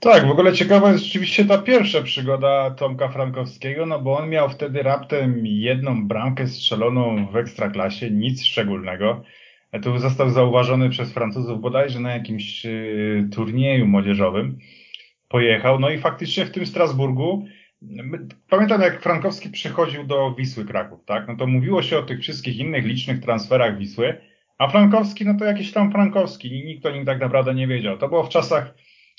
Tak, 0.00 0.26
w 0.26 0.30
ogóle 0.30 0.52
ciekawa 0.52 0.92
jest 0.92 1.04
rzeczywiście 1.04 1.44
ta 1.44 1.58
pierwsza 1.58 2.02
przygoda 2.02 2.70
Tomka 2.70 3.08
Frankowskiego, 3.08 3.86
no 3.86 4.00
bo 4.00 4.18
on 4.18 4.28
miał 4.28 4.50
wtedy 4.50 4.82
raptem 4.82 5.46
jedną 5.46 6.08
bramkę 6.08 6.46
strzeloną 6.46 7.26
w 7.26 7.36
ekstraklasie, 7.36 8.10
nic 8.10 8.44
szczególnego. 8.44 9.22
Tu 9.82 9.98
został 9.98 10.30
zauważony 10.30 10.90
przez 10.90 11.12
Francuzów 11.12 11.60
bodajże 11.60 12.00
na 12.00 12.12
jakimś 12.12 12.66
y, 12.66 13.28
turnieju 13.32 13.86
młodzieżowym. 13.86 14.58
Pojechał, 15.28 15.80
no 15.80 15.90
i 15.90 15.98
faktycznie 15.98 16.46
w 16.46 16.50
tym 16.50 16.66
Strasburgu 16.66 17.46
Pamiętam, 18.48 18.80
jak 18.80 19.02
Frankowski 19.02 19.48
przychodził 19.48 20.04
do 20.04 20.34
Wisły 20.34 20.64
Kraków, 20.64 21.04
tak? 21.04 21.28
No 21.28 21.36
to 21.36 21.46
mówiło 21.46 21.82
się 21.82 21.98
o 21.98 22.02
tych 22.02 22.20
wszystkich 22.20 22.58
innych 22.58 22.84
licznych 22.84 23.20
transferach 23.20 23.78
Wisły, 23.78 24.16
a 24.58 24.68
Frankowski, 24.68 25.24
no 25.24 25.34
to 25.38 25.44
jakiś 25.44 25.72
tam 25.72 25.92
Frankowski 25.92 26.52
i 26.52 26.64
nikt 26.64 26.86
o 26.86 26.90
nim 26.90 27.04
tak 27.04 27.20
naprawdę 27.20 27.54
nie 27.54 27.66
wiedział. 27.66 27.98
To 27.98 28.08
było 28.08 28.24
w 28.24 28.28
czasach 28.28 28.74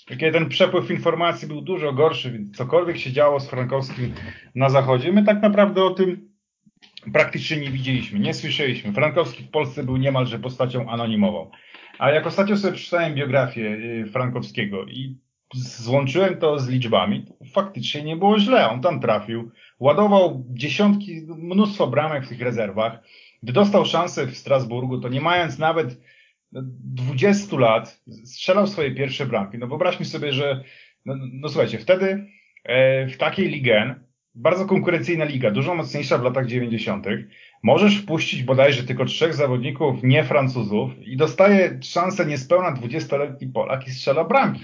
kiedy 0.06 0.32
ten 0.32 0.50
przepływ 0.50 0.92
informacji 0.92 1.48
był 1.48 1.62
dużo 1.62 1.94
gorszy, 1.94 2.32
więc 2.32 2.58
cokolwiek 2.58 2.98
się 2.98 3.12
działo 3.12 3.40
z 3.40 3.50
Frankowskim 3.50 4.14
na 4.56 4.70
zachodzie, 4.70 5.12
my 5.12 5.24
tak 5.24 5.42
naprawdę 5.42 5.84
o 5.84 5.90
tym 5.90 6.30
praktycznie 7.14 7.58
nie 7.58 7.70
widzieliśmy, 7.70 8.20
nie 8.20 8.34
słyszeliśmy. 8.34 8.94
Frankowski 8.94 9.44
w 9.44 9.50
Polsce 9.50 9.84
był 9.84 9.98
niemalże 9.98 10.40
postacią 10.40 10.90
anonimową. 10.90 11.52
A 12.00 12.12
jak 12.12 12.28
ostatnio 12.28 12.58
sobie 12.58 12.74
przeczytałem 12.74 13.16
biografię 13.16 13.62
y, 13.62 14.06
Frankowskiego 14.14 14.86
i 14.86 15.18
złączyłem 15.54 16.38
to 16.38 16.60
z 16.60 16.70
liczbami, 16.70 17.26
to 17.26 17.34
faktycznie 17.54 18.04
nie 18.04 18.16
było 18.16 18.40
źle. 18.40 18.70
On 18.70 18.82
tam 18.82 19.00
trafił, 19.00 19.52
ładował 19.80 20.44
dziesiątki, 20.50 21.22
mnóstwo 21.28 21.88
bramek 21.88 22.26
w 22.26 22.30
tych 22.30 22.42
rezerwach. 22.42 23.00
Gdy 23.44 23.54
dostał 23.54 23.86
szansę 23.86 24.28
w 24.28 24.38
Strasburgu, 24.38 25.00
to 25.00 25.10
nie 25.10 25.22
mając 25.22 25.60
nawet 25.60 26.02
20 26.52 27.58
lat 27.58 28.02
strzelał 28.26 28.68
swoje 28.68 28.92
pierwsze 28.92 29.26
bramki. 29.26 29.58
No 29.58 29.68
wyobraźmy 29.68 30.06
sobie, 30.06 30.34
że 30.34 30.64
no, 31.06 31.16
no 31.34 31.50
słuchajcie, 31.50 31.78
wtedy 31.78 32.28
e, 32.64 33.08
w 33.08 33.18
takiej 33.18 33.50
ligę, 33.50 33.96
bardzo 34.36 34.66
konkurencyjna 34.66 35.26
liga, 35.26 35.52
dużo 35.52 35.76
mocniejsza 35.76 36.18
w 36.18 36.24
latach 36.24 36.48
90., 36.48 37.08
możesz 37.64 37.98
wpuścić 37.98 38.44
bodajże 38.44 38.84
tylko 38.84 39.06
trzech 39.06 39.34
zawodników, 39.34 40.04
nie 40.04 40.24
Francuzów 40.24 40.92
i 41.08 41.18
dostaje 41.18 41.80
szansę 41.84 42.26
niespełna 42.26 42.74
20-letni 42.74 43.48
Polak 43.48 43.88
i 43.88 43.92
strzela 43.92 44.24
bramki. 44.24 44.62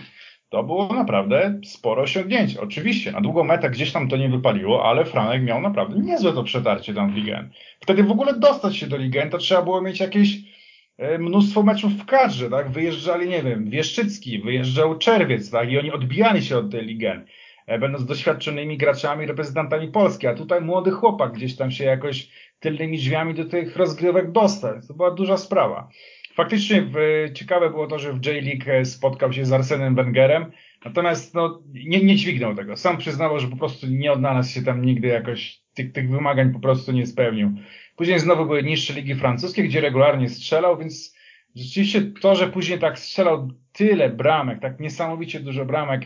To 0.50 0.64
było 0.64 0.94
naprawdę 0.94 1.60
sporo 1.66 2.02
osiągnięcie. 2.02 2.62
Oczywiście, 2.62 3.12
na 3.12 3.22
długą 3.22 3.44
metę 3.44 3.70
gdzieś 3.70 3.92
tam 3.92 4.10
to 4.10 4.18
nie 4.18 4.30
wypaliło, 4.30 4.90
ale 4.90 5.06
Franek 5.06 5.44
miał 5.44 5.62
naprawdę 5.62 6.00
niezłe 6.00 6.34
to 6.34 6.44
przetarcie 6.44 6.94
tam 6.94 7.12
w 7.12 7.16
Ligę. 7.16 7.50
Wtedy 7.80 8.04
w 8.04 8.12
ogóle 8.12 8.40
dostać 8.40 8.78
się 8.78 8.88
do 8.88 8.98
Ligę, 8.98 9.30
to 9.30 9.38
trzeba 9.38 9.62
było 9.62 9.82
mieć 9.82 10.00
jakieś 10.00 10.51
mnóstwo 11.20 11.64
meczów 11.64 11.92
w 11.94 12.06
kadrze, 12.06 12.50
tak? 12.50 12.70
Wyjeżdżali, 12.70 13.30
nie 13.30 13.44
wiem, 13.44 13.70
Wieszczycki, 13.70 14.40
wyjeżdżał 14.40 14.98
Czerwiec, 14.98 15.52
tak? 15.52 15.72
I 15.72 15.80
oni 15.80 15.92
odbijali 15.92 16.44
się 16.44 16.58
od 16.58 16.72
tej 16.72 16.86
Ligen, 16.86 17.26
e, 17.68 17.80
będąc 17.80 18.06
doświadczonymi 18.06 18.78
graczami, 18.78 19.26
reprezentantami 19.26 19.88
Polski, 19.88 20.28
a 20.28 20.34
tutaj 20.34 20.62
młody 20.62 20.92
chłopak 20.92 21.34
gdzieś 21.34 21.56
tam 21.56 21.72
się 21.72 21.84
jakoś 21.84 22.30
tylnymi 22.60 22.98
drzwiami 22.98 23.34
do 23.34 23.46
tych 23.46 23.76
rozgrywek 23.76 24.32
dostał. 24.32 24.82
To 24.88 24.94
była 24.94 25.12
duża 25.12 25.38
sprawa. 25.38 25.90
Faktycznie 26.36 26.82
w, 26.82 26.96
ciekawe 27.34 27.70
było 27.70 27.88
to, 27.88 28.00
że 28.00 28.14
w 28.14 28.26
J-League 28.26 28.72
e, 28.72 28.86
spotkał 28.86 29.34
się 29.34 29.46
z 29.46 29.54
Arsenem 29.54 29.96
Wengerem, 29.96 30.52
natomiast 30.86 31.36
no, 31.36 31.62
nie, 31.74 32.04
nie 32.04 32.16
dźwignął 32.16 32.56
tego. 32.56 32.78
Sam 32.78 32.98
przyznawał, 32.98 33.40
że 33.40 33.48
po 33.48 33.58
prostu 33.58 33.88
nie 33.88 34.12
odnalazł 34.12 34.54
się 34.54 34.62
tam 34.62 34.86
nigdy 34.86 35.08
jakoś, 35.08 35.62
tych, 35.74 35.92
tych 35.92 36.10
wymagań 36.10 36.54
po 36.54 36.60
prostu 36.60 36.92
nie 36.92 37.06
spełnił. 37.06 37.52
Później 37.96 38.20
znowu 38.20 38.46
były 38.46 38.64
niższe 38.64 38.94
ligi 38.94 39.16
francuskie, 39.16 39.64
gdzie 39.64 39.82
regularnie 39.82 40.30
strzelał, 40.30 40.78
więc 40.78 41.16
rzeczywiście 41.56 42.02
to, 42.02 42.36
że 42.36 42.48
później 42.48 42.80
tak 42.80 43.00
strzelał 43.00 43.50
tyle 43.74 44.10
bramek, 44.10 44.60
tak 44.60 44.80
niesamowicie 44.80 45.40
dużo 45.40 45.66
bramek 45.66 46.02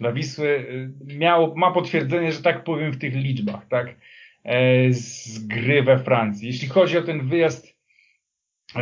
dla 0.00 0.12
Wisły, 0.12 0.48
y, 0.48 1.16
miał, 1.16 1.56
ma 1.56 1.70
potwierdzenie, 1.70 2.32
że 2.32 2.42
tak 2.42 2.64
powiem 2.64 2.92
w 2.92 2.98
tych 2.98 3.14
liczbach, 3.14 3.68
tak, 3.68 3.96
e, 4.44 4.92
z 4.92 5.38
gry 5.46 5.82
we 5.82 5.98
Francji. 5.98 6.46
Jeśli 6.46 6.68
chodzi 6.68 6.98
o 6.98 7.02
ten 7.02 7.28
wyjazd 7.28 7.76
e, 8.76 8.80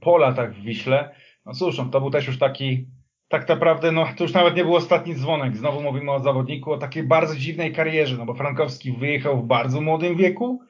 po 0.00 0.18
latach 0.18 0.54
w 0.54 0.62
Wiśle, 0.62 1.14
no 1.46 1.52
cóż, 1.52 1.78
no, 1.78 1.84
to 1.84 2.00
był 2.00 2.10
też 2.10 2.26
już 2.26 2.38
taki, 2.38 2.86
tak 3.28 3.48
naprawdę, 3.48 3.92
no 3.92 4.08
to 4.16 4.24
już 4.24 4.32
nawet 4.32 4.56
nie 4.56 4.64
był 4.64 4.76
ostatni 4.76 5.14
dzwonek. 5.14 5.56
Znowu 5.56 5.82
mówimy 5.82 6.12
o 6.12 6.20
zawodniku 6.20 6.72
o 6.72 6.78
takiej 6.78 7.02
bardzo 7.02 7.36
dziwnej 7.36 7.72
karierze, 7.72 8.16
no 8.16 8.26
bo 8.26 8.34
Frankowski 8.34 8.92
wyjechał 8.92 9.42
w 9.42 9.46
bardzo 9.46 9.80
młodym 9.80 10.16
wieku, 10.16 10.60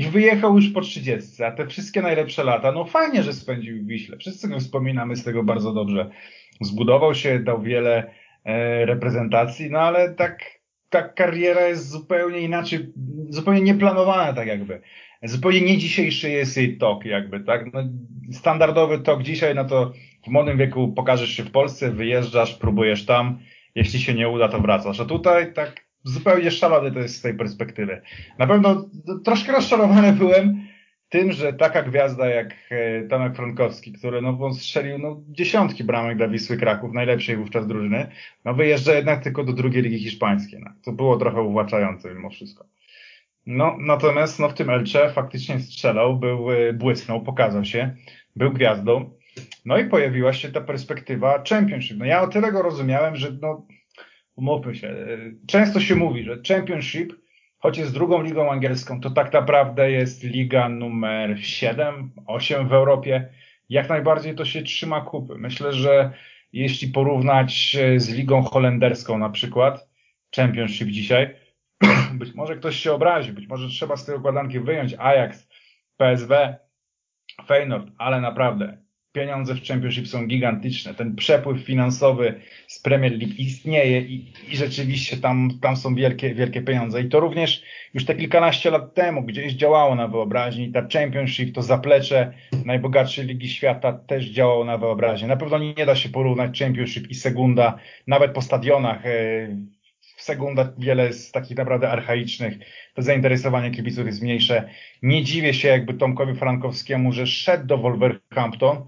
i 0.00 0.02
wyjechał 0.02 0.56
już 0.56 0.68
po 0.70 0.80
30, 0.80 1.44
a 1.44 1.50
te 1.50 1.66
wszystkie 1.66 2.02
najlepsze 2.02 2.44
lata, 2.44 2.72
no 2.72 2.84
fajnie, 2.84 3.22
że 3.22 3.32
spędził 3.32 3.82
w 3.82 3.86
Wiśle. 3.86 4.16
Wszyscy 4.16 4.48
go 4.48 4.60
wspominamy 4.60 5.16
z 5.16 5.24
tego 5.24 5.42
bardzo 5.44 5.72
dobrze. 5.72 6.10
Zbudował 6.60 7.14
się, 7.14 7.38
dał 7.38 7.62
wiele 7.62 8.10
e, 8.44 8.86
reprezentacji, 8.86 9.70
no 9.70 9.78
ale 9.78 10.14
tak, 10.14 10.60
ta 10.88 11.02
kariera 11.02 11.66
jest 11.66 11.90
zupełnie 11.90 12.40
inaczej, 12.40 12.92
zupełnie 13.28 13.60
nieplanowana 13.60 14.32
tak 14.32 14.46
jakby. 14.46 14.80
Zupełnie 15.22 15.60
nie 15.60 15.78
dzisiejszy 15.78 16.30
jest 16.30 16.56
jej 16.56 16.78
tok 16.78 17.04
jakby, 17.04 17.40
tak? 17.40 17.72
No, 17.72 17.80
standardowy 18.32 18.98
tok 18.98 19.22
dzisiaj, 19.22 19.54
no 19.54 19.64
to 19.64 19.92
w 20.24 20.28
młodym 20.28 20.58
wieku 20.58 20.92
pokażesz 20.92 21.30
się 21.30 21.42
w 21.42 21.50
Polsce, 21.50 21.90
wyjeżdżasz, 21.90 22.54
próbujesz 22.54 23.06
tam, 23.06 23.38
jeśli 23.74 24.00
się 24.00 24.14
nie 24.14 24.28
uda, 24.28 24.48
to 24.48 24.60
wracasz. 24.60 25.00
A 25.00 25.04
tutaj 25.04 25.52
tak 25.52 25.89
zupełnie 26.04 26.50
szalony 26.50 26.92
to 26.92 26.98
jest 26.98 27.16
z 27.16 27.22
tej 27.22 27.34
perspektywy. 27.34 28.02
Na 28.38 28.46
pewno 28.46 28.84
troszkę 29.24 29.52
rozczarowany 29.52 30.12
byłem 30.12 30.70
tym, 31.08 31.32
że 31.32 31.52
taka 31.52 31.82
gwiazda 31.82 32.28
jak 32.28 32.54
e, 32.70 33.02
Tomek 33.02 33.36
Frankowski, 33.36 33.92
który 33.92 34.22
no, 34.22 34.54
strzelił 34.54 34.98
no, 34.98 35.20
dziesiątki 35.28 35.84
bramek 35.84 36.16
dla 36.16 36.28
Wisły 36.28 36.56
Kraków, 36.56 36.92
najlepszej 36.92 37.36
wówczas 37.36 37.66
drużyny, 37.66 38.06
no 38.44 38.54
wyjeżdża 38.54 38.94
jednak 38.94 39.22
tylko 39.22 39.44
do 39.44 39.52
drugiej 39.52 39.82
ligi 39.82 39.98
hiszpańskiej. 39.98 40.60
No. 40.60 40.70
To 40.84 40.92
było 40.92 41.16
trochę 41.16 41.42
uwłaczające 41.42 42.14
mimo 42.14 42.30
wszystko. 42.30 42.64
No, 43.46 43.76
natomiast 43.80 44.38
no, 44.38 44.48
w 44.48 44.54
tym 44.54 44.70
Elcze 44.70 45.10
faktycznie 45.10 45.60
strzelał, 45.60 46.16
był, 46.16 46.52
y, 46.52 46.72
błysnął, 46.72 47.22
pokazał 47.22 47.64
się, 47.64 47.96
był 48.36 48.52
gwiazdą. 48.52 49.10
No 49.64 49.78
i 49.78 49.84
pojawiła 49.84 50.32
się 50.32 50.52
ta 50.52 50.60
perspektywa 50.60 51.42
Championship. 51.48 51.98
No 51.98 52.04
ja 52.04 52.22
o 52.22 52.28
tyle 52.28 52.52
go 52.52 52.62
rozumiałem, 52.62 53.16
że 53.16 53.28
no, 53.42 53.66
umówmy 54.40 54.74
się, 54.74 54.96
często 55.46 55.80
się 55.80 55.96
mówi, 55.96 56.24
że 56.24 56.38
Championship, 56.48 57.12
choć 57.58 57.78
jest 57.78 57.94
drugą 57.94 58.22
ligą 58.22 58.50
angielską, 58.50 59.00
to 59.00 59.10
tak 59.10 59.32
naprawdę 59.32 59.90
jest 59.90 60.24
liga 60.24 60.68
numer 60.68 61.44
7, 61.44 62.10
8 62.26 62.68
w 62.68 62.72
Europie. 62.72 63.28
Jak 63.68 63.88
najbardziej 63.88 64.34
to 64.34 64.44
się 64.44 64.62
trzyma 64.62 65.00
kupy. 65.00 65.34
Myślę, 65.38 65.72
że 65.72 66.12
jeśli 66.52 66.88
porównać 66.88 67.76
z 67.96 68.08
ligą 68.08 68.42
holenderską 68.42 69.18
na 69.18 69.30
przykład, 69.30 69.88
Championship 70.36 70.88
dzisiaj, 70.88 71.34
być 72.20 72.34
może 72.34 72.56
ktoś 72.56 72.76
się 72.76 72.92
obrazi, 72.92 73.32
być 73.32 73.48
może 73.48 73.68
trzeba 73.68 73.96
z 73.96 74.04
tej 74.04 74.16
układanki 74.16 74.60
wyjąć 74.60 74.94
Ajax, 74.98 75.48
PSW, 75.96 76.34
Feyenoord, 77.46 77.86
ale 77.98 78.20
naprawdę 78.20 78.78
pieniądze 79.12 79.54
w 79.54 79.66
Championship 79.66 80.08
są 80.08 80.26
gigantyczne. 80.26 80.94
Ten 80.94 81.16
przepływ 81.16 81.64
finansowy 81.64 82.40
z 82.66 82.82
Premier 82.82 83.12
League 83.12 83.34
istnieje 83.38 84.00
i, 84.00 84.32
i 84.48 84.56
rzeczywiście 84.56 85.16
tam, 85.16 85.50
tam 85.62 85.76
są 85.76 85.94
wielkie, 85.94 86.34
wielkie 86.34 86.62
pieniądze. 86.62 87.02
I 87.02 87.08
to 87.08 87.20
również 87.20 87.62
już 87.94 88.04
te 88.04 88.14
kilkanaście 88.14 88.70
lat 88.70 88.94
temu 88.94 89.22
gdzieś 89.22 89.52
działało 89.52 89.94
na 89.94 90.08
wyobraźni. 90.08 90.72
Ta 90.72 90.88
Championship, 90.92 91.54
to 91.54 91.62
zaplecze 91.62 92.32
najbogatszej 92.64 93.26
ligi 93.26 93.48
świata 93.48 93.92
też 93.92 94.26
działało 94.26 94.64
na 94.64 94.78
wyobraźni. 94.78 95.28
Na 95.28 95.36
pewno 95.36 95.58
nie 95.58 95.86
da 95.86 95.96
się 95.96 96.08
porównać 96.08 96.58
Championship 96.58 97.10
i 97.10 97.14
Segunda, 97.14 97.78
nawet 98.06 98.32
po 98.32 98.42
stadionach. 98.42 99.06
E, 99.06 99.48
w 100.16 100.22
Segunda 100.22 100.72
wiele 100.78 101.06
jest 101.06 101.34
takich 101.34 101.56
naprawdę 101.56 101.90
archaicznych. 101.90 102.58
To 102.94 103.02
zainteresowanie 103.02 103.70
kibiców 103.70 104.06
jest 104.06 104.22
mniejsze. 104.22 104.68
Nie 105.02 105.24
dziwię 105.24 105.54
się 105.54 105.68
jakby 105.68 105.94
Tomkowi 105.94 106.34
Frankowskiemu, 106.34 107.12
że 107.12 107.26
szedł 107.26 107.66
do 107.66 107.78
Wolverhampton, 107.78 108.86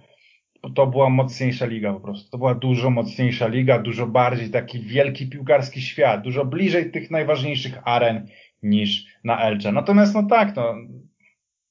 to 0.70 0.87
była 0.87 1.11
mocniejsza 1.11 1.66
liga 1.66 1.92
po 1.92 2.01
prostu. 2.01 2.31
To 2.31 2.38
była 2.38 2.55
dużo 2.55 2.90
mocniejsza 2.90 3.48
liga, 3.48 3.79
dużo 3.79 4.07
bardziej 4.07 4.51
taki 4.51 4.81
wielki 4.81 5.29
piłkarski 5.29 5.83
świat, 5.83 6.22
dużo 6.22 6.44
bliżej 6.44 6.90
tych 6.90 7.11
najważniejszych 7.11 7.79
aren 7.85 8.29
niż 8.62 9.07
na 9.25 9.40
Elcze. 9.40 9.72
Natomiast 9.72 10.14
no 10.14 10.22
tak, 10.22 10.57
no, 10.57 10.75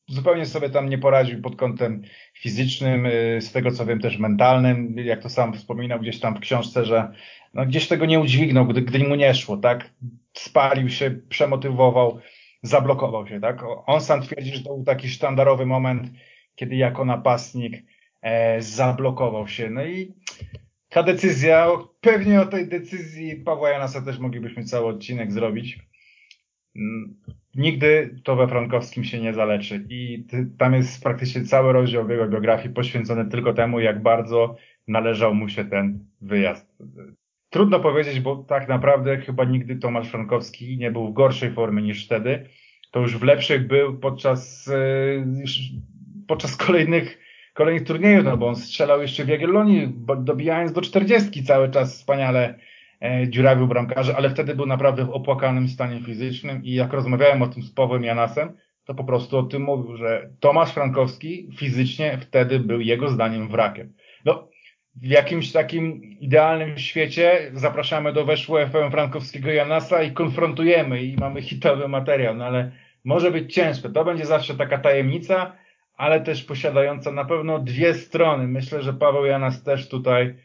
zupełnie 0.08 0.46
sobie 0.46 0.70
tam 0.70 0.90
nie 0.90 0.98
poradził 0.98 1.42
pod 1.42 1.56
kątem 1.56 2.02
fizycznym, 2.34 3.06
y, 3.06 3.38
z 3.42 3.52
tego 3.52 3.72
co 3.72 3.86
wiem 3.86 4.00
też 4.00 4.18
mentalnym, 4.18 4.96
jak 4.98 5.22
to 5.22 5.30
sam 5.30 5.54
wspominał 5.54 6.00
gdzieś 6.00 6.20
tam 6.20 6.36
w 6.36 6.40
książce, 6.40 6.86
że 6.86 7.12
no, 7.54 7.66
gdzieś 7.66 7.88
tego 7.88 8.06
nie 8.06 8.20
udźwignął, 8.20 8.66
gdy, 8.66 8.82
gdy 8.82 9.00
mu 9.00 9.16
nie 9.16 9.36
szło, 9.36 9.58
tak? 9.58 9.90
Spalił 10.34 10.90
się, 10.90 11.12
przemotywował, 11.30 12.20
zablokował 12.64 13.28
się, 13.28 13.42
tak? 13.42 13.64
On 13.86 14.02
sam 14.02 14.22
twierdzi, 14.22 14.56
że 14.56 14.64
to 14.64 14.70
był 14.70 14.84
taki 14.84 15.10
sztandarowy 15.10 15.66
moment, 15.66 16.12
kiedy 16.56 16.76
jako 16.76 17.06
napastnik 17.06 17.84
zablokował 18.60 19.48
się. 19.48 19.70
No 19.70 19.86
i 19.86 20.14
ta 20.90 21.04
decyzja, 21.04 21.68
pewnie 22.02 22.42
o 22.42 22.46
tej 22.46 22.68
decyzji 22.68 23.36
Pawła 23.36 23.70
Janasa 23.70 24.02
też 24.02 24.20
moglibyśmy 24.20 24.64
cały 24.64 24.88
odcinek 24.88 25.32
zrobić. 25.32 25.80
Mm, 26.76 27.16
nigdy 27.56 28.16
to 28.24 28.36
we 28.36 28.48
Frankowskim 28.48 29.04
się 29.04 29.22
nie 29.22 29.34
zaleczy 29.34 29.86
i 29.90 30.26
tam 30.58 30.74
jest 30.74 31.04
praktycznie 31.04 31.44
cały 31.44 31.74
rozdział 31.74 32.08
w 32.08 32.10
jego 32.10 32.28
biografii 32.28 32.74
poświęcony 32.74 33.26
tylko 33.26 33.54
temu, 33.54 33.80
jak 33.80 34.02
bardzo 34.02 34.56
należał 34.88 35.34
mu 35.34 35.50
się 35.50 35.66
ten 35.66 36.06
wyjazd. 36.22 36.78
Trudno 37.50 37.80
powiedzieć, 37.80 38.20
bo 38.20 38.36
tak 38.36 38.68
naprawdę 38.68 39.18
chyba 39.18 39.44
nigdy 39.44 39.76
Tomasz 39.76 40.10
Frankowski 40.10 40.78
nie 40.78 40.92
był 40.92 41.08
w 41.08 41.14
gorszej 41.14 41.52
formie 41.52 41.82
niż 41.82 42.06
wtedy. 42.06 42.46
To 42.92 43.00
już 43.00 43.18
w 43.18 43.24
lepszych 43.24 43.68
był 43.68 44.00
podczas, 44.00 44.68
e, 44.68 45.26
podczas 46.28 46.58
kolejnych 46.58 47.18
kolejnych 47.54 47.88
turniejów, 47.88 48.26
no 48.26 48.38
bo 48.38 48.48
on 48.48 48.56
strzelał 48.56 49.02
jeszcze 49.02 49.26
w 49.26 49.28
Jagiellonii, 49.28 49.94
dobijając 50.18 50.72
do 50.72 50.82
40 50.82 51.44
cały 51.44 51.70
czas 51.70 51.98
wspaniale 51.98 52.60
e, 53.02 53.28
dziurawił 53.30 53.68
bramkarze, 53.68 54.16
ale 54.18 54.30
wtedy 54.30 54.56
był 54.56 54.66
naprawdę 54.66 55.06
w 55.06 55.10
opłakanym 55.10 55.68
stanie 55.68 56.00
fizycznym 56.00 56.64
i 56.64 56.74
jak 56.74 56.94
rozmawiałem 56.94 57.42
o 57.42 57.48
tym 57.48 57.64
z 57.64 57.72
Pawłem 57.72 58.04
Janasem, 58.04 58.58
to 58.86 58.96
po 58.96 59.04
prostu 59.04 59.38
o 59.38 59.44
tym 59.44 59.62
mówił, 59.62 59.98
że 59.98 60.30
Tomasz 60.40 60.74
Frankowski 60.74 61.50
fizycznie 61.58 62.18
wtedy 62.22 62.60
był 62.60 62.82
jego 62.82 63.10
zdaniem 63.10 63.48
wrakiem. 63.48 63.94
No, 64.26 64.48
w 64.96 65.06
jakimś 65.06 65.52
takim 65.52 66.04
idealnym 66.04 66.78
świecie 66.78 67.52
zapraszamy 67.54 68.14
do 68.14 68.26
weszło 68.26 68.68
FM 68.68 68.92
Frankowskiego 68.92 69.52
Janasa 69.52 70.04
i 70.04 70.12
konfrontujemy 70.12 71.04
i 71.04 71.16
mamy 71.16 71.42
hitowy 71.42 71.88
materiał, 71.88 72.36
no 72.36 72.46
ale 72.46 72.72
może 73.04 73.32
być 73.32 73.54
ciężko. 73.54 73.90
To 73.90 74.06
będzie 74.06 74.26
zawsze 74.26 74.56
taka 74.56 74.78
tajemnica, 74.78 75.56
ale 76.02 76.22
też 76.22 76.44
posiadająca 76.44 77.12
na 77.12 77.26
pewno 77.26 77.60
dwie 77.60 77.94
strony. 77.94 78.48
Myślę, 78.48 78.82
że 78.82 78.94
Paweł 78.94 79.26
Janas 79.26 79.64
też 79.64 79.90
tutaj 79.90 80.36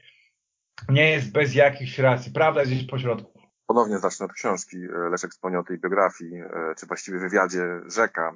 nie 0.89 1.11
jest 1.11 1.33
bez 1.33 1.55
jakichś 1.55 1.99
racji. 1.99 2.33
Prawda 2.33 2.61
jest 2.61 2.73
gdzieś 2.73 2.87
pośrodku. 2.87 3.36
Ponownie 3.67 3.99
zacznę 3.99 4.27
od 4.27 4.33
książki. 4.33 4.77
Leszek 5.11 5.31
wspomniał 5.31 5.61
o 5.61 5.65
tej 5.65 5.79
biografii, 5.79 6.41
e, 6.41 6.75
czy 6.79 6.87
właściwie 6.87 7.19
wywiadzie 7.19 7.81
Rzeka, 7.87 8.33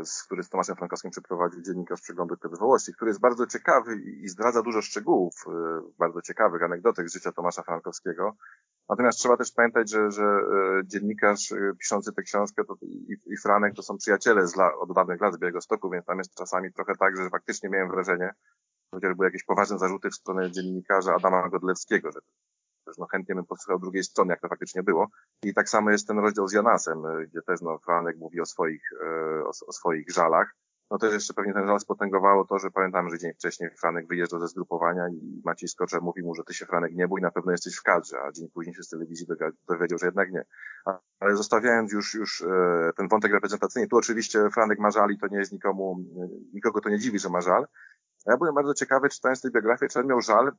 e, 0.00 0.04
z 0.04 0.22
który 0.22 0.42
z 0.42 0.48
Tomaszem 0.48 0.76
Frankowskim 0.76 1.10
przeprowadził 1.10 1.62
dziennikarz 1.62 2.00
przeglądu 2.00 2.34
Wywołości, 2.44 2.92
który 2.94 3.08
jest 3.08 3.20
bardzo 3.20 3.46
ciekawy 3.46 3.96
i 3.96 4.28
zdradza 4.28 4.62
dużo 4.62 4.82
szczegółów, 4.82 5.34
e, 5.46 5.50
bardzo 5.98 6.22
ciekawych 6.22 6.62
anegdotek 6.62 7.08
z 7.08 7.12
życia 7.12 7.32
Tomasza 7.32 7.62
Frankowskiego. 7.62 8.36
Natomiast 8.88 9.18
trzeba 9.18 9.36
też 9.36 9.52
pamiętać, 9.52 9.90
że, 9.90 10.10
że 10.10 10.40
dziennikarz 10.84 11.54
piszący 11.80 12.12
tę 12.12 12.22
książkę 12.22 12.64
to 12.64 12.74
i, 12.82 13.16
i 13.26 13.36
Franek 13.36 13.74
to 13.74 13.82
są 13.82 13.96
przyjaciele 13.96 14.46
z 14.46 14.56
la, 14.56 14.74
od 14.76 14.94
dawnych 14.94 15.20
lat 15.20 15.34
z 15.34 15.38
Białegostoku, 15.38 15.90
więc 15.90 16.06
tam 16.06 16.18
jest 16.18 16.34
czasami 16.34 16.72
trochę 16.72 16.92
tak, 16.96 17.16
że 17.16 17.30
faktycznie 17.30 17.68
miałem 17.68 17.88
wrażenie, 17.88 18.34
chociażby 18.90 19.24
jakieś 19.24 19.44
poważne 19.44 19.78
zarzuty 19.78 20.10
w 20.10 20.14
stronę 20.14 20.50
dziennikarza 20.50 21.14
Adama 21.14 21.48
Godlewskiego, 21.48 22.12
że 22.12 22.20
też 22.84 22.98
no 22.98 23.06
chętnie 23.06 23.34
bym 23.34 23.46
posłuchał 23.46 23.78
drugiej 23.78 24.04
strony, 24.04 24.30
jak 24.30 24.40
to 24.40 24.48
faktycznie 24.48 24.82
było. 24.82 25.08
I 25.42 25.54
tak 25.54 25.68
samo 25.68 25.90
jest 25.90 26.08
ten 26.08 26.18
rozdział 26.18 26.48
z 26.48 26.52
Janasem, 26.52 27.06
e, 27.06 27.26
gdzie 27.26 27.42
też 27.42 27.60
no 27.60 27.78
Franek 27.78 28.18
mówi 28.18 28.40
o 28.40 28.46
swoich, 28.46 28.82
e, 29.02 29.44
o, 29.44 29.50
o 29.66 29.72
swoich 29.72 30.10
żalach. 30.10 30.54
No 30.90 30.98
też 30.98 31.12
jeszcze 31.12 31.34
pewnie 31.34 31.52
ten 31.52 31.66
żal 31.66 31.80
spotęgowało 31.80 32.44
to, 32.44 32.58
że 32.58 32.70
pamiętam, 32.70 33.10
że 33.10 33.18
dzień 33.18 33.32
wcześniej 33.34 33.70
Franek 33.80 34.06
wyjeżdżał 34.08 34.40
ze 34.40 34.48
zgrupowania 34.48 35.08
i 35.08 35.42
Maciej 35.44 35.68
Skoczer 35.68 36.02
mówi 36.02 36.22
mu, 36.22 36.34
że 36.34 36.44
ty 36.44 36.54
się 36.54 36.66
Franek 36.66 36.94
nie 36.94 37.08
bój, 37.08 37.20
na 37.20 37.30
pewno 37.30 37.52
jesteś 37.52 37.76
w 37.76 37.82
kadrze, 37.82 38.16
a 38.22 38.32
dzień 38.32 38.48
później 38.54 38.74
się 38.74 38.82
z 38.82 38.88
telewizji 38.88 39.26
dowiedział, 39.68 39.98
że 39.98 40.06
jednak 40.06 40.32
nie. 40.32 40.44
Ale 41.20 41.36
zostawiając 41.36 41.92
już, 41.92 42.14
już 42.14 42.40
e, 42.42 42.90
ten 42.96 43.08
wątek 43.08 43.32
reprezentacyjny, 43.32 43.88
tu 43.88 43.96
oczywiście 43.96 44.50
Franek 44.50 44.78
ma 44.78 44.90
żal 44.90 45.10
i 45.10 45.18
to 45.18 45.26
nie 45.28 45.38
jest 45.38 45.52
nikomu, 45.52 45.96
nikogo 46.52 46.80
to 46.80 46.88
nie 46.88 46.98
dziwi, 46.98 47.18
że 47.18 47.28
ma 47.28 47.40
żal. 47.40 47.66
Ja 48.26 48.36
byłem 48.36 48.54
bardzo 48.54 48.74
ciekawy, 48.74 49.08
czytając 49.08 49.40
tę 49.40 49.50
biografię, 49.50 49.88
czy 49.88 50.00
on 50.00 50.06
miał 50.06 50.20
żal 50.20 50.52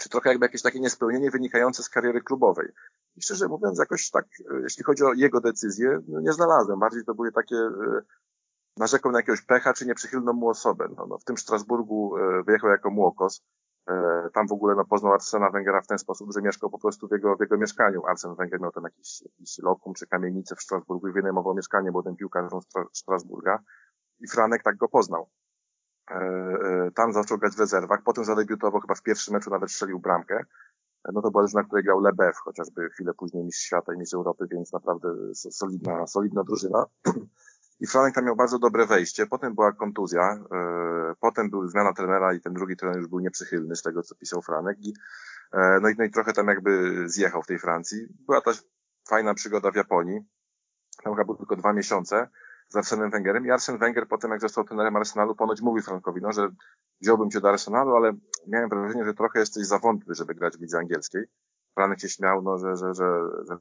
czy 0.00 0.08
trochę 0.08 0.30
jakby 0.30 0.44
jakieś 0.44 0.62
takie 0.62 0.80
niespełnienie 0.80 1.30
wynikające 1.30 1.82
z 1.82 1.88
kariery 1.88 2.20
klubowej. 2.20 2.68
I 3.16 3.22
szczerze 3.22 3.48
mówiąc, 3.48 3.78
jakoś 3.78 4.10
tak, 4.10 4.26
e, 4.50 4.60
jeśli 4.62 4.84
chodzi 4.84 5.04
o 5.04 5.12
jego 5.12 5.40
decyzje, 5.40 6.00
no 6.08 6.20
nie 6.20 6.32
znalazłem. 6.32 6.78
Bardziej 6.78 7.04
to 7.04 7.14
były 7.14 7.32
takie, 7.32 7.56
e, 7.56 8.02
narzekał 8.76 9.12
na 9.12 9.18
jakiegoś 9.18 9.42
pecha, 9.42 9.72
czy 9.72 9.86
nieprzychylną 9.86 10.32
mu 10.32 10.48
osobę. 10.48 10.88
No, 10.96 11.06
no, 11.06 11.18
w 11.18 11.24
tym 11.24 11.36
Strasburgu 11.36 12.16
e, 12.16 12.42
wyjechał 12.42 12.70
jako 12.70 12.90
młokos. 12.90 13.42
Tam 14.32 14.48
w 14.48 14.52
ogóle 14.52 14.74
no, 14.74 14.84
poznał 14.84 15.12
Arsena 15.12 15.50
Węgera 15.50 15.82
w 15.82 15.86
ten 15.86 15.98
sposób, 15.98 16.32
że 16.32 16.42
mieszkał 16.42 16.70
po 16.70 16.78
prostu 16.78 17.08
w 17.08 17.12
jego, 17.12 17.36
w 17.36 17.40
jego 17.40 17.58
mieszkaniu. 17.58 18.06
Arsen 18.06 18.34
Węgier 18.34 18.60
miał 18.60 18.72
tam 18.72 18.84
jakiś, 18.84 19.22
jakiś 19.22 19.58
lokum 19.58 19.94
czy 19.94 20.06
kamienicę 20.06 20.56
w 20.56 20.62
Strasburgu 20.62 21.08
i 21.08 21.12
wynajmował 21.12 21.54
mieszkanie 21.54 21.90
młodym 21.90 22.16
piłkarzom 22.16 22.60
Strasburga. 22.92 23.58
I 24.20 24.28
Franek 24.28 24.62
tak 24.62 24.76
go 24.76 24.88
poznał. 24.88 25.30
E, 26.10 26.14
e, 26.14 26.90
tam 26.94 27.12
zaczął 27.12 27.38
grać 27.38 27.54
w 27.54 27.60
rezerwach, 27.60 28.02
potem 28.04 28.24
zadebiutował 28.24 28.80
chyba 28.80 28.94
w 28.94 29.02
pierwszym 29.02 29.34
meczu, 29.34 29.50
nawet 29.50 29.70
strzelił 29.70 29.98
bramkę. 29.98 30.44
E, 31.04 31.12
no 31.12 31.22
to 31.22 31.30
była 31.30 31.42
drużyna, 31.42 31.64
której 31.64 31.84
grał 31.84 32.00
Lebew, 32.00 32.36
chociażby 32.36 32.90
chwilę 32.90 33.14
później 33.14 33.44
mistrz 33.44 33.64
świata 33.64 33.94
i 33.94 33.98
mistrz 33.98 34.14
Europy, 34.14 34.46
więc 34.50 34.72
naprawdę 34.72 35.08
solidna, 35.34 36.06
solidna 36.06 36.44
drużyna. 36.44 36.84
I 37.80 37.86
Franek 37.86 38.14
tam 38.14 38.24
miał 38.24 38.36
bardzo 38.36 38.58
dobre 38.58 38.86
wejście, 38.86 39.26
potem 39.26 39.54
była 39.54 39.72
kontuzja, 39.72 40.44
potem 41.20 41.50
był 41.50 41.68
zmiana 41.68 41.92
trenera 41.92 42.34
i 42.34 42.40
ten 42.40 42.54
drugi 42.54 42.76
trener 42.76 42.96
już 42.96 43.08
był 43.08 43.18
nieprzychylny 43.18 43.76
z 43.76 43.82
tego, 43.82 44.02
co 44.02 44.14
pisał 44.14 44.42
Franek 44.42 44.76
i 44.80 44.94
no 45.82 45.88
i, 45.88 45.94
no 45.98 46.04
i 46.04 46.10
trochę 46.10 46.32
tam 46.32 46.48
jakby 46.48 47.02
zjechał 47.08 47.42
w 47.42 47.46
tej 47.46 47.58
Francji. 47.58 48.06
Była 48.26 48.40
też 48.40 48.62
fajna 49.08 49.34
przygoda 49.34 49.70
w 49.70 49.74
Japonii. 49.76 50.20
Tam 51.02 51.14
chyba 51.14 51.24
było 51.24 51.36
tylko 51.36 51.56
dwa 51.56 51.72
miesiące 51.72 52.28
z 52.70 52.76
Arsenem 52.76 53.10
Wengerem 53.10 53.46
i 53.46 53.50
Arsen 53.50 53.78
Wenger 53.78 54.08
potem, 54.08 54.30
jak 54.30 54.40
został 54.40 54.64
trenerem 54.64 54.96
Arsenalu, 54.96 55.34
ponoć 55.34 55.60
mówi 55.60 55.82
Frankowi, 55.82 56.20
no, 56.20 56.32
że 56.32 56.48
wziąłbym 57.00 57.30
cię 57.30 57.40
do 57.40 57.48
Arsenalu, 57.48 57.96
ale 57.96 58.12
miałem 58.46 58.68
wrażenie, 58.68 59.04
że 59.04 59.14
trochę 59.14 59.40
jesteś 59.40 59.66
za 59.66 59.78
wątły, 59.78 60.14
żeby 60.14 60.34
grać 60.34 60.56
w 60.56 60.60
lidze 60.60 60.78
angielskiej. 60.78 61.24
Franek 61.74 62.00
się 62.00 62.08
śmiał, 62.08 62.42
no, 62.42 62.58
że, 62.58 62.76
że, 62.76 62.94
że, 62.94 63.04
że 63.48 63.56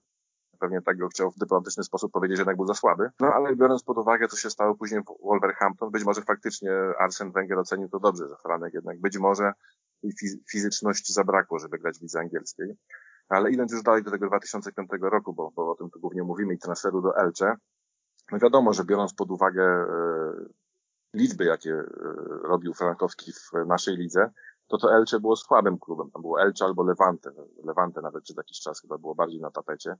pewnie 0.59 0.81
tak 0.81 0.97
go 0.97 1.07
chciał 1.07 1.31
w 1.31 1.37
dyplomatyczny 1.37 1.83
sposób 1.83 2.11
powiedzieć, 2.11 2.37
że 2.37 2.41
jednak 2.41 2.55
był 2.55 2.65
za 2.65 2.73
słaby. 2.73 3.09
No 3.19 3.33
ale 3.33 3.55
biorąc 3.55 3.83
pod 3.83 3.97
uwagę, 3.97 4.27
co 4.27 4.37
się 4.37 4.49
stało 4.49 4.75
później 4.75 5.01
w 5.01 5.25
Wolverhampton, 5.25 5.91
być 5.91 6.03
może 6.03 6.21
faktycznie 6.21 6.71
Arsen 6.99 7.31
Wenger 7.31 7.59
ocenił 7.59 7.89
to 7.89 7.99
dobrze, 7.99 8.27
że 8.27 8.35
Franek 8.43 8.73
jednak 8.73 9.01
być 9.01 9.17
może 9.17 9.53
tej 10.01 10.13
fizyczności 10.51 11.13
zabrakło, 11.13 11.59
żeby 11.59 11.77
grać 11.77 11.97
w 11.97 12.01
lidze 12.01 12.19
angielskiej. 12.19 12.77
Ale 13.29 13.51
idąc 13.51 13.71
już 13.71 13.83
dalej 13.83 14.03
do 14.03 14.11
tego 14.11 14.27
2005 14.27 14.89
roku, 15.01 15.33
bo, 15.33 15.51
bo 15.55 15.71
o 15.71 15.75
tym 15.75 15.89
tu 15.89 15.99
głównie 15.99 16.23
mówimy 16.23 16.53
i 16.53 16.59
transferu 16.59 17.01
do 17.01 17.17
Elche, 17.17 17.55
No 18.31 18.39
wiadomo, 18.39 18.73
że 18.73 18.83
biorąc 18.83 19.13
pod 19.13 19.31
uwagę 19.31 19.63
e, 19.63 19.87
liczby, 21.13 21.45
jakie 21.45 21.71
e, 21.71 21.85
robił 22.43 22.73
Frankowski 22.73 23.31
w 23.33 23.51
naszej 23.67 23.97
lidze, 23.97 24.31
to 24.67 24.77
to 24.77 24.95
Elche 24.95 25.19
było 25.19 25.35
słabym 25.35 25.79
klubem. 25.79 26.11
Tam 26.11 26.21
było 26.21 26.41
Elche 26.41 26.65
albo 26.65 26.83
Levante. 26.83 27.31
Levante 27.63 28.01
nawet 28.01 28.23
przez 28.23 28.37
jakiś 28.37 28.59
czas 28.59 28.81
chyba 28.81 28.97
było 28.97 29.15
bardziej 29.15 29.41
na 29.41 29.51
tapecie. 29.51 29.95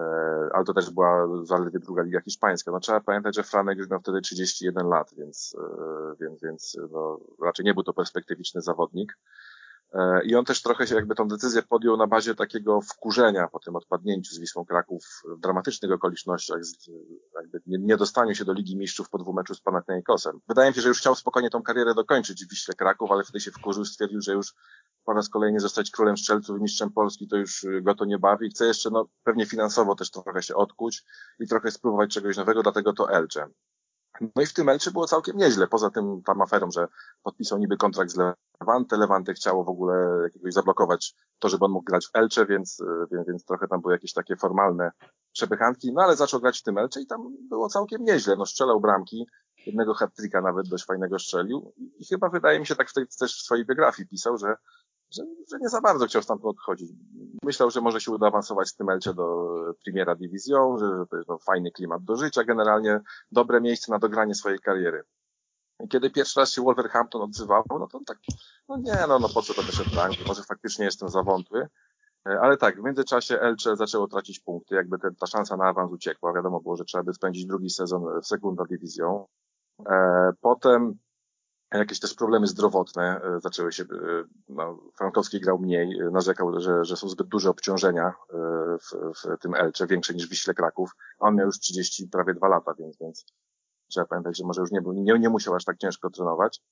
E, 0.00 0.04
ale 0.52 0.64
to 0.64 0.74
też 0.74 0.90
była 0.90 1.28
zaledwie 1.42 1.78
druga 1.78 2.02
liga 2.02 2.20
hiszpańska. 2.20 2.72
No 2.72 2.80
trzeba 2.80 3.00
pamiętać, 3.00 3.36
że 3.36 3.42
Franek 3.42 3.78
już 3.78 3.90
miał 3.90 4.00
wtedy 4.00 4.20
31 4.20 4.88
lat, 4.88 5.14
więc, 5.16 5.56
więc, 6.20 6.42
więc 6.42 6.76
no, 6.90 7.20
raczej 7.42 7.64
nie 7.64 7.74
był 7.74 7.82
to 7.82 7.92
perspektywiczny 7.92 8.60
zawodnik. 8.60 9.18
E, 9.92 10.24
I 10.24 10.34
on 10.34 10.44
też 10.44 10.62
trochę 10.62 10.86
się 10.86 10.94
jakby 10.94 11.14
tą 11.14 11.28
decyzję 11.28 11.62
podjął 11.62 11.96
na 11.96 12.06
bazie 12.06 12.34
takiego 12.34 12.80
wkurzenia 12.80 13.48
po 13.48 13.58
tym 13.58 13.76
odpadnięciu 13.76 14.34
z 14.34 14.38
Wisłą 14.38 14.64
Kraków 14.64 15.04
w 15.36 15.40
dramatycznych 15.40 15.92
okolicznościach, 15.92 16.64
z, 16.64 16.90
jakby 17.34 17.60
niedostaniu 17.66 18.34
się 18.34 18.44
do 18.44 18.52
Ligi 18.52 18.76
Mistrzów 18.76 19.10
po 19.10 19.18
dwumeczu 19.18 19.54
z 19.54 19.60
Panathinaikosem. 19.60 20.40
Wydaje 20.48 20.70
mi 20.70 20.74
się, 20.74 20.80
że 20.80 20.88
już 20.88 20.98
chciał 20.98 21.14
spokojnie 21.14 21.50
tą 21.50 21.62
karierę 21.62 21.94
dokończyć 21.94 22.44
w 22.44 22.50
Wiśle 22.50 22.74
Kraków, 22.74 23.10
ale 23.12 23.24
wtedy 23.24 23.40
się 23.40 23.50
wkurzył, 23.50 23.84
stwierdził, 23.84 24.20
że 24.20 24.32
już 24.32 24.54
po 25.04 25.12
raz 25.12 25.28
kolejny 25.28 25.60
zostać 25.60 25.90
królem 25.90 26.16
strzelców 26.16 26.58
i 26.58 26.62
mistrzem 26.62 26.92
Polski, 26.92 27.28
to 27.28 27.36
już 27.36 27.66
go 27.82 27.94
to 27.94 28.04
nie 28.04 28.18
bawi. 28.18 28.50
Chce 28.50 28.66
jeszcze, 28.66 28.90
no, 28.90 29.08
pewnie 29.24 29.46
finansowo 29.46 29.94
też 29.94 30.10
trochę 30.10 30.42
się 30.42 30.54
odkuć 30.54 31.04
i 31.40 31.46
trochę 31.46 31.70
spróbować 31.70 32.14
czegoś 32.14 32.36
nowego, 32.36 32.62
dlatego 32.62 32.92
to 32.92 33.10
Elche. 33.10 33.46
No 34.20 34.42
i 34.42 34.46
w 34.46 34.52
tym 34.52 34.68
Elche 34.68 34.90
było 34.90 35.06
całkiem 35.06 35.36
nieźle, 35.36 35.66
poza 35.66 35.90
tym 35.90 36.22
tam 36.26 36.42
aferą, 36.42 36.70
że 36.70 36.88
podpisał 37.22 37.58
niby 37.58 37.76
kontrakt 37.76 38.10
z 38.10 38.16
Levante, 38.60 38.96
Levante 38.96 39.34
chciało 39.34 39.64
w 39.64 39.68
ogóle 39.68 40.20
jakiegoś 40.22 40.52
zablokować 40.52 41.14
to, 41.38 41.48
żeby 41.48 41.64
on 41.64 41.70
mógł 41.70 41.84
grać 41.84 42.06
w 42.06 42.16
Elche, 42.16 42.46
więc, 42.46 42.82
więc, 43.12 43.26
więc 43.28 43.44
trochę 43.44 43.68
tam 43.68 43.80
były 43.80 43.94
jakieś 43.94 44.12
takie 44.12 44.36
formalne 44.36 44.90
przepychanki, 45.32 45.92
no 45.92 46.02
ale 46.02 46.16
zaczął 46.16 46.40
grać 46.40 46.60
w 46.60 46.62
tym 46.62 46.78
Elche 46.78 47.00
i 47.00 47.06
tam 47.06 47.20
było 47.48 47.68
całkiem 47.68 48.04
nieźle, 48.04 48.36
no 48.36 48.46
strzelał 48.46 48.80
bramki, 48.80 49.26
jednego 49.66 49.94
hat 49.94 50.10
nawet 50.42 50.68
dość 50.68 50.84
fajnego 50.84 51.18
strzelił 51.18 51.72
i 51.98 52.04
chyba 52.04 52.28
wydaje 52.28 52.60
mi 52.60 52.66
się, 52.66 52.76
tak 52.76 52.90
w 52.90 52.94
tej, 52.94 53.06
też 53.20 53.38
w 53.38 53.42
swojej 53.42 53.66
biografii 53.66 54.08
pisał, 54.08 54.38
że 54.38 54.56
że, 55.10 55.22
że 55.50 55.58
nie 55.60 55.68
za 55.68 55.80
bardzo 55.80 56.06
chciał 56.06 56.22
stamtąd 56.22 56.56
odchodzić. 56.56 56.90
Myślał, 57.42 57.70
że 57.70 57.80
może 57.80 58.00
się 58.00 58.12
uda 58.12 58.26
awansować 58.26 58.68
z 58.68 58.76
tym 58.76 58.90
Elche 58.90 59.14
do 59.14 59.46
Primera 59.84 60.14
Division, 60.14 60.78
że, 60.78 60.86
że 60.86 61.06
to 61.10 61.16
jest 61.16 61.28
no, 61.28 61.38
fajny 61.38 61.70
klimat 61.70 62.04
do 62.04 62.16
życia, 62.16 62.44
generalnie 62.44 63.00
dobre 63.32 63.60
miejsce 63.60 63.92
na 63.92 63.98
dogranie 63.98 64.34
swojej 64.34 64.58
kariery. 64.58 65.04
Kiedy 65.88 66.10
pierwszy 66.10 66.40
raz 66.40 66.52
się 66.52 66.62
Wolverhampton 66.62 67.22
odzywał, 67.22 67.64
no 67.70 67.86
to 67.86 68.00
tak, 68.06 68.18
no 68.68 68.76
nie, 68.76 69.06
no, 69.08 69.18
no 69.18 69.28
po 69.28 69.42
co 69.42 69.54
to 69.54 69.62
wyszedł 69.62 69.96
rank, 69.96 70.14
może 70.26 70.42
faktycznie 70.42 70.84
jestem 70.84 71.08
za 71.08 71.22
wątły. 71.22 71.68
E, 72.26 72.40
ale 72.40 72.56
tak, 72.56 72.80
w 72.80 72.84
międzyczasie 72.84 73.40
Elche 73.40 73.76
zaczęło 73.76 74.08
tracić 74.08 74.40
punkty, 74.40 74.74
jakby 74.74 74.98
te, 74.98 75.08
ta 75.20 75.26
szansa 75.26 75.56
na 75.56 75.64
awans 75.64 75.92
uciekła. 75.92 76.32
Wiadomo 76.32 76.60
było, 76.60 76.76
że 76.76 76.84
trzeba 76.84 77.04
by 77.04 77.14
spędzić 77.14 77.46
drugi 77.46 77.70
sezon 77.70 78.20
w 78.22 78.26
Segunda 78.26 78.64
Division. 78.64 79.24
E, 79.86 80.30
potem 80.40 80.98
jakieś 81.74 82.00
też 82.00 82.14
problemy 82.14 82.46
zdrowotne 82.46 83.20
e, 83.22 83.40
zaczęły 83.40 83.72
się, 83.72 83.84
no, 84.48 84.78
Frankowski 84.98 85.40
grał 85.40 85.58
mniej, 85.58 86.00
narzekał, 86.12 86.60
że, 86.60 86.84
że 86.84 86.96
są 86.96 87.08
zbyt 87.08 87.28
duże 87.28 87.50
obciążenia 87.50 88.14
w, 88.80 89.14
w 89.20 89.38
tym 89.40 89.54
Elcze, 89.54 89.86
większe 89.86 90.14
niż 90.14 90.28
Wiśle 90.28 90.54
Kraków. 90.54 90.90
On 91.18 91.36
miał 91.36 91.46
już 91.46 91.58
30, 91.58 92.08
prawie 92.08 92.34
dwa 92.34 92.48
lata, 92.48 92.74
więc, 92.78 92.98
więc 93.00 93.24
trzeba 93.90 94.06
pamiętać, 94.06 94.38
że 94.38 94.44
może 94.44 94.60
już 94.60 94.70
nie, 94.70 94.82
był, 94.82 94.92
nie, 94.92 95.18
nie 95.18 95.28
musiał 95.28 95.54
aż 95.54 95.64
tak 95.64 95.76
ciężko 95.76 96.10
trenować. 96.10 96.62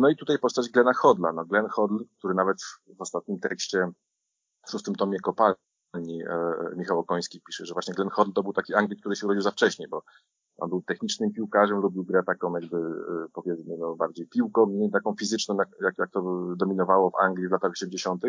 No 0.00 0.08
i 0.08 0.16
tutaj 0.16 0.38
postać 0.38 0.68
Glena 0.68 0.92
Hodla. 0.92 1.32
No 1.32 1.44
Glenn 1.44 1.68
Hodl, 1.68 2.04
który 2.18 2.34
nawet 2.34 2.56
w 2.98 3.00
ostatnim 3.00 3.40
tekście, 3.40 3.90
w 4.66 4.70
szóstym 4.70 4.94
tomie 4.94 5.20
kopalni, 5.20 6.22
Michał 6.76 6.98
Okoński 6.98 7.40
pisze, 7.46 7.66
że 7.66 7.74
właśnie 7.74 7.94
Glenn 7.94 8.10
Hodl 8.10 8.32
to 8.32 8.42
był 8.42 8.52
taki 8.52 8.74
Anglik, 8.74 9.00
który 9.00 9.16
się 9.16 9.26
urodził 9.26 9.42
za 9.42 9.50
wcześnie, 9.50 9.88
bo 9.88 10.02
on 10.58 10.68
był 10.68 10.82
technicznym 10.82 11.32
piłkarzem, 11.32 11.78
lubił 11.78 12.04
grę 12.04 12.22
taką 12.26 12.58
jakby, 12.58 12.76
e, 12.76 13.26
powiedzmy, 13.32 13.76
no, 13.78 13.96
bardziej 13.96 14.26
piłką, 14.26 14.66
nie 14.70 14.90
taką 14.90 15.14
fizyczną, 15.14 15.56
jak, 15.56 15.68
jak, 15.82 15.98
jak 15.98 16.10
to 16.10 16.46
dominowało 16.56 17.10
w 17.10 17.14
Anglii 17.14 17.48
w 17.48 17.50
latach 17.50 17.70
80. 17.70 18.22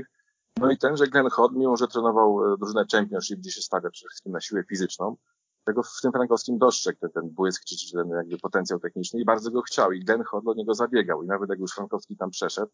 No 0.57 0.71
i 0.71 0.77
ten, 0.77 0.97
że 0.97 1.07
Glenn 1.07 1.29
Hodd, 1.29 1.55
mimo 1.55 1.77
że 1.77 1.87
trenował 1.87 2.53
e, 2.53 2.57
drużynę 2.57 2.85
Championship, 2.91 3.39
gdzie 3.39 3.51
się 3.51 3.61
stawia 3.61 3.89
przede 3.89 4.09
wszystkim 4.09 4.31
na 4.31 4.41
siłę 4.41 4.63
fizyczną, 4.63 5.15
tego 5.63 5.83
w 5.83 6.01
tym 6.01 6.11
frankowskim 6.11 6.57
dostrzegł 6.57 6.99
ten, 6.99 7.09
ten 7.11 7.29
błysk, 7.29 7.63
czy, 7.63 7.77
czy 7.77 7.91
ten 7.93 8.09
jakby 8.09 8.37
potencjał 8.37 8.79
techniczny 8.79 9.19
i 9.19 9.25
bardzo 9.25 9.51
go 9.51 9.61
chciał 9.61 9.91
i 9.91 9.99
Glenn 9.99 10.23
Hodd 10.23 10.45
do 10.45 10.53
niego 10.53 10.73
zabiegał 10.73 11.23
i 11.23 11.27
nawet 11.27 11.49
jak 11.49 11.59
już 11.59 11.71
Frankowski 11.71 12.17
tam 12.17 12.29
przeszedł 12.29 12.71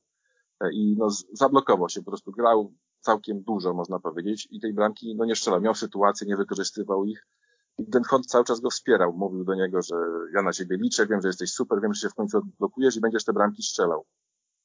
e, 0.62 0.74
i 0.74 0.96
no 0.98 1.08
zablokował 1.34 1.90
się, 1.90 2.04
po 2.04 2.12
prostu 2.12 2.32
grał 2.32 2.74
całkiem 3.00 3.44
dużo, 3.44 3.74
można 3.74 4.00
powiedzieć 4.00 4.48
i 4.52 4.60
tej 4.60 4.74
bramki 4.74 5.16
no 5.16 5.26
nie 5.26 5.36
strzelał, 5.36 5.62
miał 5.62 5.76
sytuację, 5.76 6.28
nie 6.28 6.38
wykorzystywał 6.38 7.06
ich, 7.06 7.28
i 7.78 7.86
ten 7.86 8.04
cały 8.28 8.44
czas 8.44 8.60
go 8.60 8.70
wspierał. 8.70 9.14
Mówił 9.14 9.44
do 9.44 9.56
niego, 9.56 9.82
że 9.82 9.96
ja 10.36 10.42
na 10.42 10.52
ciebie 10.52 10.78
liczę, 10.78 11.08
wiem, 11.08 11.22
że 11.22 11.28
jesteś 11.28 11.52
super, 11.52 11.82
wiem, 11.82 11.94
że 11.94 12.02
się 12.02 12.10
w 12.10 12.16
końcu 12.16 12.38
odblokujesz 12.38 12.96
i 12.96 13.02
będziesz 13.02 13.26
te 13.26 13.34
bramki 13.34 13.64
strzelał. 13.64 14.06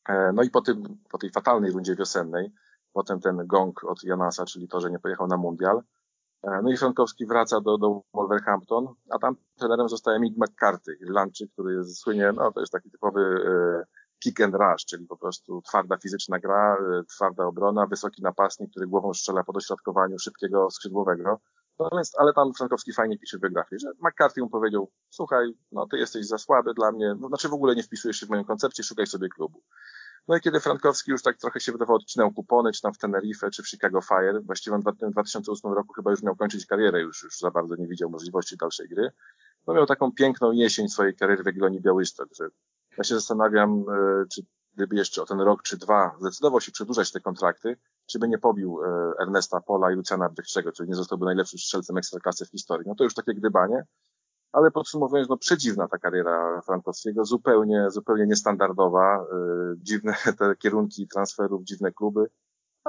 E, 0.09 0.33
no 0.33 0.43
i 0.43 0.51
po, 0.51 0.61
tym, 0.61 0.99
po 1.11 1.19
tej 1.19 1.31
fatalnej 1.31 1.73
rundzie 1.73 1.97
wiosennej, 1.97 2.53
potem 2.93 3.21
ten 3.21 3.47
gong 3.47 3.85
od 3.85 4.05
Janasa, 4.05 4.45
czyli 4.45 4.69
to, 4.69 4.81
że 4.81 4.91
nie 4.91 4.99
pojechał 4.99 5.27
na 5.27 5.37
mundial. 5.37 5.83
E, 6.43 6.63
no 6.63 6.71
i 6.71 6.77
Frankowski 6.77 7.27
wraca 7.27 7.61
do, 7.61 7.79
do 7.79 8.03
Wolverhampton, 8.15 8.87
a 9.11 9.19
tam 9.19 9.37
trenerem 9.59 9.89
zostaje 9.89 10.21
Mick 10.21 10.37
McCarthy, 10.39 10.99
Irlandczyk, 11.01 11.53
który 11.53 11.75
jest, 11.75 11.99
słynie, 11.99 12.33
no 12.33 12.53
to 12.53 12.61
jest 12.61 12.73
taki 12.73 12.91
typowy 12.91 13.21
e, 13.21 13.85
kick 14.19 14.41
and 14.41 14.55
rush, 14.55 14.85
czyli 14.85 15.07
po 15.07 15.17
prostu 15.17 15.63
twarda 15.63 15.97
fizyczna 15.97 16.39
gra, 16.39 16.77
twarda 17.17 17.47
obrona, 17.47 17.87
wysoki 17.87 18.23
napastnik, 18.23 18.71
który 18.71 18.87
głową 18.87 19.15
strzela 19.15 19.45
po 19.45 19.53
dośrodkowaniu 19.53 20.19
szybkiego 20.19 20.71
skrzydłowego. 20.71 21.41
Natomiast, 21.79 22.15
ale 22.19 22.33
tam 22.33 22.53
Frankowski 22.55 22.93
fajnie 22.93 23.19
pisze 23.19 23.39
w 23.39 23.41
biografii, 23.41 23.81
że 23.81 23.89
McCarthy 24.03 24.41
mu 24.41 24.51
powiedział, 24.51 24.91
słuchaj, 25.11 25.47
no 25.73 25.87
ty 25.87 25.99
jesteś 25.99 26.27
za 26.27 26.39
słaby 26.39 26.75
dla 26.75 26.93
mnie, 26.93 27.15
no, 27.21 27.29
znaczy 27.29 27.49
w 27.49 27.53
ogóle 27.53 27.75
nie 27.75 27.83
wpisujesz 27.83 28.17
się 28.17 28.27
w 28.27 28.31
moją 28.31 28.45
koncepcję, 28.45 28.85
szukaj 28.85 29.07
sobie 29.07 29.29
klubu. 29.29 29.63
No 30.29 30.37
i 30.37 30.41
kiedy 30.41 30.61
Frankowski 30.61 31.11
już 31.11 31.23
tak 31.23 31.37
trochę 31.37 31.61
się 31.61 31.73
wydawało, 31.73 31.99
odcinał 31.99 32.33
kupony, 32.33 32.73
czy 32.73 32.81
tam 32.81 32.95
w 32.95 32.99
Tenerife, 32.99 33.51
czy 33.51 33.63
w 33.63 33.69
Chicago 33.69 34.01
Fire, 34.01 34.41
właściwie 34.41 34.79
w 34.79 35.11
2008 35.13 35.73
roku 35.73 35.93
chyba 35.93 36.11
już 36.11 36.23
miał 36.23 36.37
kończyć 36.37 36.67
karierę, 36.67 37.01
już, 37.01 37.23
już 37.23 37.39
za 37.39 37.51
bardzo 37.51 37.77
nie 37.77 37.89
widział 37.89 38.11
możliwości 38.11 38.57
dalszej 38.57 38.89
gry. 38.89 39.11
No 39.67 39.75
miał 39.75 39.87
taką 39.87 40.13
piękną 40.13 40.53
jesień 40.53 40.89
swojej 40.89 41.17
kariery 41.17 41.43
w 41.43 41.47
Jagiellonii 41.47 41.81
Białystok, 41.81 42.29
że 42.37 42.45
ja 42.99 43.05
się 43.05 43.15
zastanawiam, 43.15 43.85
e, 43.89 44.25
czy 44.33 44.43
gdyby 44.75 44.97
jeszcze 44.97 45.23
o 45.23 45.27
ten 45.27 45.41
rok 45.41 45.63
czy 45.63 45.77
dwa 45.77 46.17
zdecydował 46.21 46.61
się 46.61 46.73
przedłużać 46.73 47.13
te 47.13 47.21
kontrakty, 47.21 47.77
czy 48.07 48.19
by 48.19 48.29
nie 48.29 48.39
pobił 48.39 48.81
e, 48.85 49.13
Ernesta 49.23 49.61
Pola 49.61 49.93
i 49.93 49.95
Luciana 49.95 50.29
Brechczego, 50.29 50.73
czyli 50.73 50.89
nie 50.89 50.95
zostałby 50.95 51.25
najlepszym 51.25 51.59
strzelcem 51.59 51.97
ekstraklasy 51.97 52.47
w 52.47 52.51
historii. 52.51 52.89
No 52.89 52.95
to 52.95 53.05
już 53.05 53.15
takie 53.15 53.35
gdybanie, 53.35 53.85
ale 54.53 54.71
podsumowując, 54.71 55.29
no 55.29 55.37
przedziwna 55.37 55.89
ta 55.89 55.99
kariera 55.99 56.63
Frankowskiego, 56.67 57.25
zupełnie, 57.25 57.91
zupełnie 57.91 58.27
niestandardowa, 58.27 59.17
e, 59.17 59.27
dziwne 59.77 60.15
te 60.39 60.57
kierunki 60.57 61.09
transferów, 61.09 61.65
dziwne 61.65 61.93
kluby, 61.93 62.27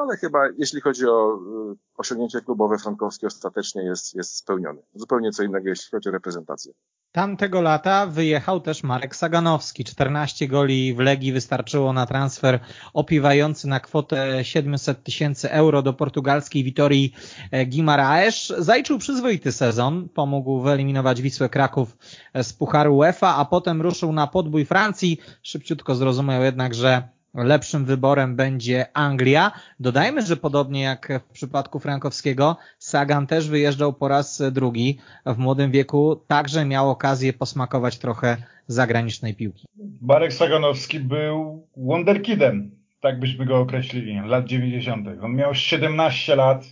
ale 0.01 0.17
chyba 0.17 0.39
jeśli 0.57 0.81
chodzi 0.81 1.05
o 1.05 1.39
e, 1.71 1.75
osiągnięcie 1.97 2.41
klubowe 2.41 2.77
Frankowskie 2.77 3.27
ostatecznie 3.27 3.83
jest, 3.83 4.15
jest 4.15 4.35
spełniony. 4.35 4.81
Zupełnie 4.93 5.31
co 5.31 5.43
innego, 5.43 5.69
jeśli 5.69 5.91
chodzi 5.91 6.09
o 6.09 6.11
reprezentację. 6.11 6.73
Tamtego 7.11 7.61
lata 7.61 8.07
wyjechał 8.07 8.61
też 8.61 8.83
Marek 8.83 9.15
Saganowski. 9.15 9.83
14 9.83 10.47
goli 10.47 10.93
w 10.93 10.99
Legii 10.99 11.31
wystarczyło 11.31 11.93
na 11.93 12.05
transfer 12.05 12.59
opiewający 12.93 13.67
na 13.67 13.79
kwotę 13.79 14.45
700 14.45 15.03
tysięcy 15.03 15.51
euro 15.51 15.81
do 15.81 15.93
portugalskiej 15.93 16.63
Witorii 16.63 17.13
e, 17.51 17.65
Guimaraes. 17.65 18.53
Zajczył 18.57 18.97
przyzwoity 18.97 19.51
sezon, 19.51 20.09
pomógł 20.09 20.61
wyeliminować 20.61 21.21
Wisłę 21.21 21.49
Kraków 21.49 21.97
z 22.43 22.53
Pucharu 22.53 22.97
UEFA, 22.97 23.35
a 23.35 23.45
potem 23.45 23.81
ruszył 23.81 24.13
na 24.13 24.27
podbój 24.27 24.65
Francji. 24.65 25.17
Szybciutko 25.43 25.95
zrozumiał 25.95 26.43
jednak, 26.43 26.73
że 26.73 27.20
lepszym 27.33 27.85
wyborem 27.85 28.35
będzie 28.35 28.85
Anglia. 28.93 29.51
Dodajmy, 29.79 30.21
że 30.21 30.37
podobnie 30.37 30.81
jak 30.81 31.23
w 31.29 31.33
przypadku 31.33 31.79
Frankowskiego, 31.79 32.57
Sagan 32.79 33.27
też 33.27 33.49
wyjeżdżał 33.49 33.93
po 33.93 34.07
raz 34.07 34.43
drugi. 34.51 34.97
W 35.25 35.37
młodym 35.37 35.71
wieku 35.71 36.15
także 36.27 36.65
miał 36.65 36.89
okazję 36.89 37.33
posmakować 37.33 37.97
trochę 37.97 38.37
zagranicznej 38.67 39.35
piłki. 39.35 39.65
Marek 40.01 40.33
Saganowski 40.33 40.99
był 40.99 41.67
wonderkidem, 41.77 42.71
tak 43.01 43.19
byśmy 43.19 43.45
go 43.45 43.59
określili, 43.59 44.19
lat 44.25 44.45
90. 44.45 45.07
On 45.21 45.35
miał 45.35 45.55
17 45.55 46.35
lat 46.35 46.65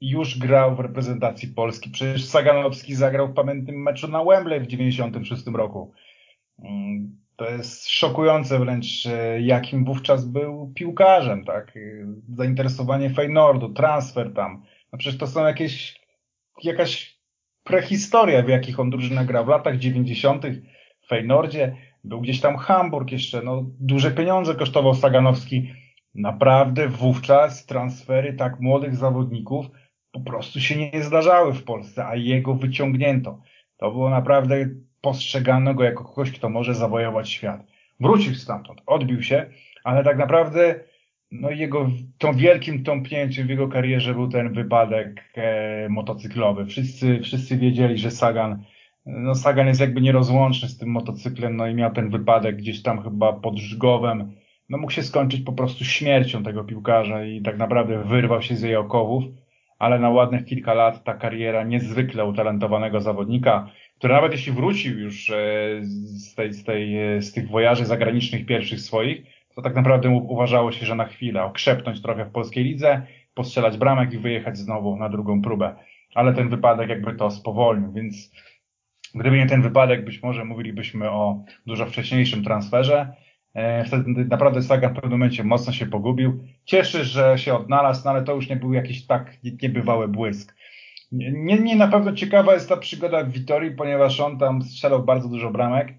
i 0.00 0.10
już 0.10 0.38
grał 0.38 0.76
w 0.76 0.80
reprezentacji 0.80 1.48
Polski. 1.48 1.90
Przecież 1.90 2.24
Saganowski 2.24 2.94
zagrał 2.94 3.28
w 3.28 3.34
pamiętnym 3.34 3.82
meczu 3.82 4.08
na 4.08 4.24
Wembley 4.24 4.60
w 4.60 4.66
96 4.66 5.46
roku 5.46 5.92
mm, 6.58 7.16
to 7.42 7.50
jest 7.50 7.88
szokujące 7.88 8.58
wręcz, 8.58 9.08
jakim 9.40 9.84
wówczas 9.84 10.24
był 10.24 10.72
piłkarzem, 10.74 11.44
tak? 11.44 11.78
Zainteresowanie 12.28 13.10
Feynordu, 13.10 13.68
transfer 13.68 14.34
tam. 14.34 14.62
No 14.92 14.98
przecież 14.98 15.18
to 15.18 15.26
są 15.26 15.46
jakieś, 15.46 16.00
jakaś 16.62 17.18
prehistoria, 17.64 18.42
w 18.42 18.48
jakich 18.48 18.80
on 18.80 18.90
drużynach 18.90 19.26
gra. 19.26 19.44
W 19.44 19.48
latach 19.48 19.78
90. 19.78 20.46
w 21.00 21.08
Feynordzie 21.08 21.76
był 22.04 22.20
gdzieś 22.20 22.40
tam 22.40 22.56
Hamburg 22.56 23.12
jeszcze, 23.12 23.42
no 23.42 23.64
duże 23.80 24.10
pieniądze 24.10 24.54
kosztował 24.54 24.94
Saganowski. 24.94 25.72
Naprawdę 26.14 26.88
wówczas 26.88 27.66
transfery 27.66 28.32
tak 28.32 28.60
młodych 28.60 28.96
zawodników 28.96 29.66
po 30.12 30.20
prostu 30.20 30.60
się 30.60 30.76
nie 30.76 31.02
zdarzały 31.02 31.52
w 31.52 31.64
Polsce, 31.64 32.06
a 32.06 32.16
jego 32.16 32.54
wyciągnięto. 32.54 33.40
To 33.76 33.90
było 33.90 34.10
naprawdę 34.10 34.68
postrzegano 35.02 35.74
go 35.74 35.84
jako 35.84 36.04
kogoś, 36.04 36.32
kto 36.32 36.48
może 36.48 36.74
zawojować 36.74 37.30
świat. 37.30 37.66
Wrócił 38.00 38.34
stamtąd, 38.34 38.82
odbił 38.86 39.22
się, 39.22 39.46
ale 39.84 40.04
tak 40.04 40.18
naprawdę 40.18 40.80
no 41.32 41.50
jego, 41.50 41.90
tą 42.18 42.32
wielkim 42.32 42.84
tąpnięciem 42.84 43.46
w 43.46 43.50
jego 43.50 43.68
karierze 43.68 44.14
był 44.14 44.28
ten 44.28 44.52
wypadek 44.52 45.32
e, 45.34 45.88
motocyklowy. 45.88 46.66
Wszyscy, 46.66 47.20
wszyscy 47.20 47.56
wiedzieli, 47.56 47.98
że 47.98 48.10
Sagan, 48.10 48.64
no 49.06 49.34
Sagan 49.34 49.66
jest 49.66 49.80
jakby 49.80 50.00
nierozłączny 50.00 50.68
z 50.68 50.78
tym 50.78 50.88
motocyklem, 50.88 51.56
no 51.56 51.66
i 51.66 51.74
miał 51.74 51.92
ten 51.92 52.10
wypadek 52.10 52.56
gdzieś 52.56 52.82
tam 52.82 53.02
chyba 53.02 53.32
pod 53.32 53.58
Żgowem. 53.58 54.32
No 54.68 54.78
mógł 54.78 54.92
się 54.92 55.02
skończyć 55.02 55.40
po 55.40 55.52
prostu 55.52 55.84
śmiercią 55.84 56.42
tego 56.42 56.64
piłkarza 56.64 57.24
i 57.24 57.42
tak 57.42 57.58
naprawdę 57.58 58.04
wyrwał 58.04 58.42
się 58.42 58.56
z 58.56 58.62
jej 58.62 58.76
okowów, 58.76 59.24
ale 59.78 59.98
na 59.98 60.10
ładnych 60.10 60.44
kilka 60.44 60.74
lat 60.74 61.04
ta 61.04 61.14
kariera 61.14 61.64
niezwykle 61.64 62.24
utalentowanego 62.24 63.00
zawodnika, 63.00 63.70
który 64.02 64.14
nawet 64.14 64.32
jeśli 64.32 64.52
wrócił 64.52 64.98
już 64.98 65.30
e, 65.30 65.34
z, 65.82 66.34
tej, 66.34 66.52
z, 66.52 66.64
tej, 66.64 67.16
e, 67.16 67.22
z 67.22 67.32
tych 67.32 67.48
wojaży 67.48 67.86
zagranicznych 67.86 68.46
pierwszych 68.46 68.80
swoich, 68.80 69.22
to 69.54 69.62
tak 69.62 69.74
naprawdę 69.74 70.10
uważało 70.10 70.72
się, 70.72 70.86
że 70.86 70.94
na 70.94 71.04
chwilę 71.04 71.42
okrzepnąć 71.44 72.02
trochę 72.02 72.24
w 72.24 72.30
polskiej 72.30 72.64
lidze, 72.64 73.02
postrzelać 73.34 73.76
bramek 73.76 74.12
i 74.12 74.18
wyjechać 74.18 74.58
znowu 74.58 74.96
na 74.96 75.08
drugą 75.08 75.42
próbę. 75.42 75.74
Ale 76.14 76.34
ten 76.34 76.48
wypadek 76.48 76.88
jakby 76.88 77.14
to 77.14 77.30
spowolnił, 77.30 77.92
więc 77.92 78.32
gdyby 79.14 79.36
nie 79.36 79.46
ten 79.46 79.62
wypadek, 79.62 80.04
być 80.04 80.22
może 80.22 80.44
mówilibyśmy 80.44 81.10
o 81.10 81.44
dużo 81.66 81.86
wcześniejszym 81.86 82.44
transferze. 82.44 83.14
E, 83.54 83.84
wtedy 83.84 84.24
naprawdę 84.24 84.62
Sagan 84.62 84.92
w 84.92 84.94
pewnym 84.94 85.12
momencie 85.12 85.44
mocno 85.44 85.72
się 85.72 85.86
pogubił. 85.86 86.44
Cieszy, 86.64 87.04
że 87.04 87.38
się 87.38 87.54
odnalazł, 87.54 88.02
no 88.04 88.10
ale 88.10 88.22
to 88.22 88.34
już 88.34 88.48
nie 88.48 88.56
był 88.56 88.72
jakiś 88.72 89.06
tak 89.06 89.36
niebywały 89.62 90.08
błysk. 90.08 90.54
Nie, 91.12 91.58
nie 91.58 91.76
na 91.76 91.88
pewno 91.88 92.12
ciekawa 92.12 92.54
jest 92.54 92.68
ta 92.68 92.76
przygoda 92.76 93.24
w 93.24 93.30
Witorii, 93.30 93.70
ponieważ 93.70 94.20
on 94.20 94.38
tam 94.38 94.62
strzelał 94.62 95.02
bardzo 95.02 95.28
dużo 95.28 95.50
bramek 95.50 95.94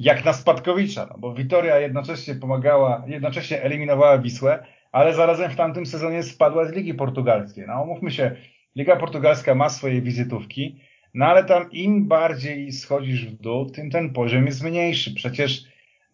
jak 0.00 0.24
na 0.24 0.32
Spadkowicza, 0.32 1.06
no 1.10 1.18
bo 1.18 1.34
Witoria 1.34 1.78
jednocześnie 1.78 2.34
pomagała, 2.34 3.04
jednocześnie 3.06 3.62
eliminowała 3.62 4.18
Wisłę, 4.18 4.66
ale 4.92 5.14
zarazem 5.14 5.50
w 5.50 5.56
tamtym 5.56 5.86
sezonie 5.86 6.22
spadła 6.22 6.64
z 6.64 6.72
Ligi 6.72 6.94
Portugalskiej. 6.94 7.64
No 7.66 7.82
umówmy 7.82 8.10
się, 8.10 8.36
Liga 8.76 8.96
Portugalska 8.96 9.54
ma 9.54 9.68
swoje 9.68 10.02
wizytówki, 10.02 10.80
no 11.14 11.26
ale 11.26 11.44
tam 11.44 11.72
im 11.72 12.08
bardziej 12.08 12.72
schodzisz 12.72 13.26
w 13.26 13.42
dół, 13.42 13.70
tym 13.70 13.90
ten 13.90 14.12
poziom 14.12 14.46
jest 14.46 14.64
mniejszy. 14.64 15.14
Przecież 15.14 15.64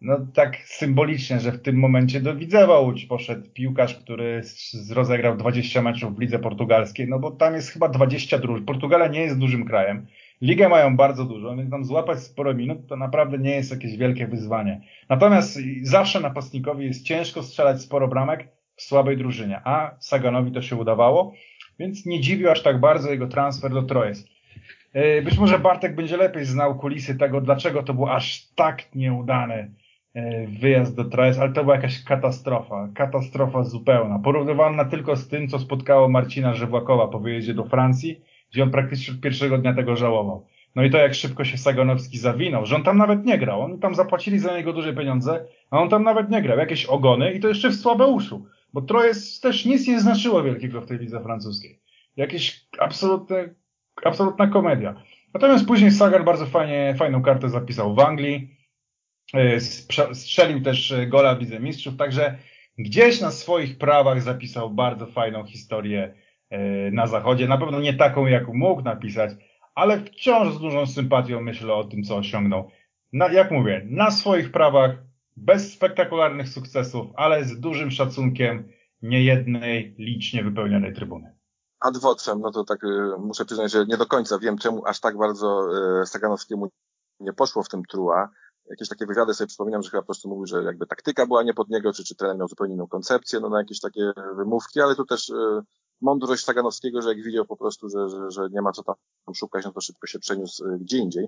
no 0.01 0.17
tak 0.33 0.57
symbolicznie, 0.57 1.39
że 1.39 1.51
w 1.51 1.61
tym 1.61 1.75
momencie 1.75 2.21
do 2.21 2.35
Widzewa 2.35 2.79
Łódź 2.79 3.05
poszedł 3.05 3.49
piłkarz, 3.53 3.95
który 3.95 4.41
rozegrał 4.91 5.37
20 5.37 5.81
meczów 5.81 6.15
w 6.15 6.19
lidze 6.19 6.39
portugalskiej, 6.39 7.07
no 7.07 7.19
bo 7.19 7.31
tam 7.31 7.53
jest 7.53 7.69
chyba 7.69 7.89
20 7.89 8.37
drużyn. 8.37 8.65
Portugalia 8.65 9.07
nie 9.07 9.21
jest 9.21 9.39
dużym 9.39 9.65
krajem. 9.65 10.05
Ligę 10.41 10.69
mają 10.69 10.97
bardzo 10.97 11.25
dużo, 11.25 11.55
więc 11.55 11.71
tam 11.71 11.85
złapać 11.85 12.19
sporo 12.19 12.53
minut 12.53 12.87
to 12.87 12.95
naprawdę 12.95 13.37
nie 13.37 13.51
jest 13.51 13.71
jakieś 13.71 13.97
wielkie 13.97 14.27
wyzwanie. 14.27 14.81
Natomiast 15.09 15.59
zawsze 15.81 16.19
napastnikowi 16.19 16.85
jest 16.85 17.03
ciężko 17.03 17.43
strzelać 17.43 17.81
sporo 17.81 18.07
bramek 18.07 18.47
w 18.75 18.81
słabej 18.81 19.17
drużynie, 19.17 19.61
a 19.63 19.95
Saganowi 19.99 20.51
to 20.51 20.61
się 20.61 20.75
udawało, 20.75 21.33
więc 21.79 22.05
nie 22.05 22.21
dziwił 22.21 22.51
aż 22.51 22.63
tak 22.63 22.79
bardzo 22.79 23.11
jego 23.11 23.27
transfer 23.27 23.71
do 23.71 23.83
Trojes. 23.83 24.27
E, 24.93 25.21
być 25.21 25.37
może 25.37 25.59
Bartek 25.59 25.95
będzie 25.95 26.17
lepiej 26.17 26.45
znał 26.45 26.79
kulisy 26.79 27.15
tego, 27.15 27.41
dlaczego 27.41 27.83
to 27.83 27.93
był 27.93 28.09
aż 28.09 28.47
tak 28.55 28.95
nieudany 28.95 29.71
wyjazd 30.61 30.95
do 30.95 31.05
Trojes, 31.05 31.39
ale 31.39 31.53
to 31.53 31.63
była 31.63 31.75
jakaś 31.75 32.03
katastrofa, 32.03 32.89
katastrofa 32.95 33.63
zupełna. 33.63 34.19
Porównywalna 34.19 34.85
tylko 34.85 35.15
z 35.15 35.27
tym, 35.27 35.47
co 35.47 35.59
spotkało 35.59 36.09
Marcina 36.09 36.53
Żywłakowa 36.53 37.07
po 37.07 37.19
wyjeździe 37.19 37.53
do 37.53 37.63
Francji, 37.63 38.21
gdzie 38.51 38.63
on 38.63 38.71
praktycznie 38.71 39.13
od 39.13 39.19
pierwszego 39.19 39.57
dnia 39.57 39.73
tego 39.73 39.95
żałował. 39.95 40.45
No 40.75 40.83
i 40.83 40.89
to 40.89 40.97
jak 40.97 41.13
szybko 41.13 41.43
się 41.43 41.57
Saganowski 41.57 42.17
zawinął, 42.17 42.65
że 42.65 42.75
on 42.75 42.83
tam 42.83 42.97
nawet 42.97 43.25
nie 43.25 43.37
grał. 43.37 43.61
Oni 43.61 43.79
tam 43.79 43.95
zapłacili 43.95 44.39
za 44.39 44.57
niego 44.57 44.73
duże 44.73 44.93
pieniądze, 44.93 45.45
a 45.71 45.79
on 45.79 45.89
tam 45.89 46.03
nawet 46.03 46.29
nie 46.29 46.41
grał. 46.41 46.57
Jakieś 46.57 46.85
ogony 46.85 47.33
i 47.33 47.39
to 47.39 47.47
jeszcze 47.47 47.69
w 47.69 47.75
słabe 47.75 48.07
uszu. 48.07 48.45
Bo 48.73 48.81
troje 48.81 49.11
też 49.41 49.65
nic 49.65 49.87
nie 49.87 49.99
znaczyło 49.99 50.43
wielkiego 50.43 50.81
w 50.81 50.85
tej 50.85 50.97
lidze 50.99 51.21
francuskiej. 51.23 51.79
Jakieś 52.17 52.65
absolutne, 52.79 53.49
absolutna 54.03 54.47
komedia. 54.47 54.95
Natomiast 55.33 55.67
później 55.67 55.91
Sagan 55.91 56.23
bardzo 56.23 56.45
fajnie, 56.45 56.95
fajną 56.97 57.21
kartę 57.21 57.49
zapisał 57.49 57.95
w 57.95 57.99
Anglii. 57.99 58.54
E, 59.33 59.59
strzelił 60.13 60.61
też 60.61 60.93
gola 61.07 61.35
w 61.35 61.39
Lidze 61.39 61.59
Mistrzów, 61.59 61.97
także 61.97 62.37
gdzieś 62.77 63.21
na 63.21 63.31
swoich 63.31 63.77
prawach 63.77 64.21
zapisał 64.21 64.69
bardzo 64.69 65.07
fajną 65.07 65.45
historię 65.45 66.13
E, 66.49 66.91
na 66.91 67.07
zachodzie. 67.07 67.47
Na 67.47 67.57
pewno 67.57 67.79
nie 67.79 67.93
taką, 67.93 68.25
jaką 68.25 68.53
mógł 68.53 68.81
napisać, 68.81 69.31
ale 69.75 69.99
wciąż 69.99 70.53
z 70.53 70.59
dużą 70.59 70.85
sympatią 70.85 71.41
myślę 71.41 71.73
o 71.73 71.83
tym, 71.83 72.03
co 72.03 72.15
osiągnął. 72.15 72.69
Na, 73.13 73.31
jak 73.31 73.51
mówię, 73.51 73.87
na 73.89 74.11
swoich 74.11 74.51
prawach, 74.51 74.91
bez 75.37 75.73
spektakularnych 75.73 76.49
sukcesów, 76.49 77.07
ale 77.15 77.43
z 77.43 77.59
dużym 77.59 77.91
szacunkiem 77.91 78.69
niejednej 79.01 79.95
licznie 79.99 80.43
wypełnionej 80.43 80.93
trybuny. 80.93 81.35
Ad 81.79 81.95
no 82.39 82.51
to 82.51 82.63
tak 82.63 82.83
y, 82.83 82.87
muszę 83.19 83.45
przyznać, 83.45 83.71
że 83.71 83.85
nie 83.85 83.97
do 83.97 84.05
końca 84.05 84.39
wiem, 84.39 84.57
czemu 84.57 84.85
aż 84.85 84.99
tak 84.99 85.17
bardzo 85.17 85.67
y, 86.01 86.05
Saganowskiemu 86.05 86.67
nie 87.19 87.33
poszło 87.33 87.63
w 87.63 87.69
tym 87.69 87.83
trua. 87.83 88.29
Jakieś 88.69 88.89
takie 88.89 89.05
wywiady 89.05 89.33
sobie 89.33 89.47
przypominam, 89.47 89.83
że 89.83 89.89
chyba 89.89 90.01
po 90.01 90.05
prostu 90.05 90.29
mówił, 90.29 90.45
że 90.45 90.63
jakby 90.63 90.87
taktyka 90.87 91.25
była 91.25 91.43
nie 91.43 91.53
pod 91.53 91.69
niego, 91.69 91.93
czy, 91.93 92.03
czy 92.03 92.15
trener 92.15 92.37
miał 92.37 92.47
zupełnie 92.47 92.73
inną 92.73 92.87
koncepcję, 92.87 93.39
no 93.39 93.49
na 93.49 93.57
jakieś 93.59 93.79
takie 93.79 94.11
wymówki, 94.35 94.81
ale 94.81 94.95
tu 94.95 95.05
też 95.05 95.29
y, 95.29 95.61
mądrość 96.01 96.43
Saganowskiego, 96.43 97.01
że 97.01 97.09
jak 97.09 97.23
widział 97.23 97.45
po 97.45 97.57
prostu, 97.57 97.89
że, 97.89 98.09
że, 98.09 98.31
że 98.31 98.49
nie 98.51 98.61
ma 98.61 98.71
co 98.71 98.83
tam 98.83 98.95
szukać, 99.35 99.65
no 99.65 99.71
to 99.71 99.81
szybko 99.81 100.07
się 100.07 100.19
przeniósł 100.19 100.65
y, 100.65 100.79
gdzie 100.79 100.97
indziej. 100.97 101.27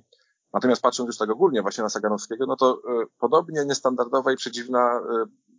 Natomiast 0.53 0.81
patrząc 0.81 1.07
już 1.07 1.17
tak 1.17 1.29
ogólnie 1.29 1.61
właśnie 1.61 1.83
na 1.83 1.89
Saganowskiego, 1.89 2.45
no 2.45 2.55
to 2.55 2.81
y, 3.03 3.05
podobnie 3.19 3.65
niestandardowa 3.65 4.31
i 4.31 4.35
przedziwna 4.35 5.01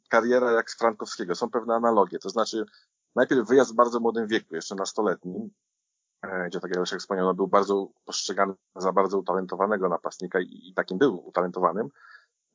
kariera 0.08 0.52
jak 0.52 0.70
z 0.70 0.78
Frankowskiego. 0.78 1.34
Są 1.34 1.50
pewne 1.50 1.74
analogie. 1.74 2.18
To 2.18 2.30
znaczy 2.30 2.64
najpierw 3.14 3.48
wyjazd 3.48 3.72
w 3.72 3.74
bardzo 3.74 4.00
młodym 4.00 4.26
wieku, 4.26 4.54
jeszcze 4.54 4.74
nastoletnim, 4.74 5.36
e, 5.36 5.48
gdzie 6.22 6.60
tak 6.60 6.70
jak 6.70 6.78
już 6.78 6.90
wspomniał, 6.90 7.26
no, 7.26 7.34
był 7.34 7.48
bardzo 7.48 7.88
postrzegany 8.04 8.54
za 8.76 8.92
bardzo 8.92 9.18
utalentowanego 9.18 9.88
napastnika 9.88 10.40
i, 10.40 10.68
i 10.70 10.74
takim 10.74 10.98
był 10.98 11.26
utalentowanym. 11.28 11.88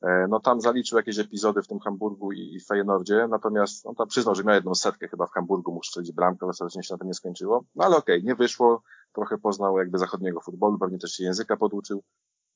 E, 0.04 0.28
no 0.30 0.40
tam 0.40 0.62
zaliczył 0.62 0.98
jakieś 0.98 1.20
epizody 1.20 1.62
w 1.62 1.68
tym 1.68 1.80
Hamburgu 1.80 2.32
i, 2.32 2.56
i 2.56 2.60
Feyenoordzie, 2.60 3.28
natomiast 3.30 3.86
on 3.86 3.96
tam 3.96 4.08
przyznał, 4.08 4.36
że 4.36 4.44
miał 4.44 4.56
jedną 4.56 4.76
setkę 4.76 5.08
chyba 5.08 5.28
w 5.28 5.32
Hamburgu, 5.32 5.72
mógł 5.72 5.86
strzelić 5.86 6.12
bramkę, 6.12 6.46
ostatecznie 6.46 6.84
się 6.84 6.94
na 6.94 6.98
tym 6.98 7.08
nie 7.08 7.14
skończyło. 7.14 7.66
No 7.76 7.86
ale 7.86 7.98
okej, 7.98 8.18
okay, 8.18 8.28
nie 8.28 8.36
wyszło, 8.36 8.84
trochę 9.14 9.38
poznał 9.38 9.78
jakby 9.78 9.98
zachodniego 9.98 10.42
futbolu, 10.42 10.80
pewnie 10.80 10.98
też 10.98 11.12
się 11.12 11.24
języka 11.24 11.58
poduczył. 11.58 12.04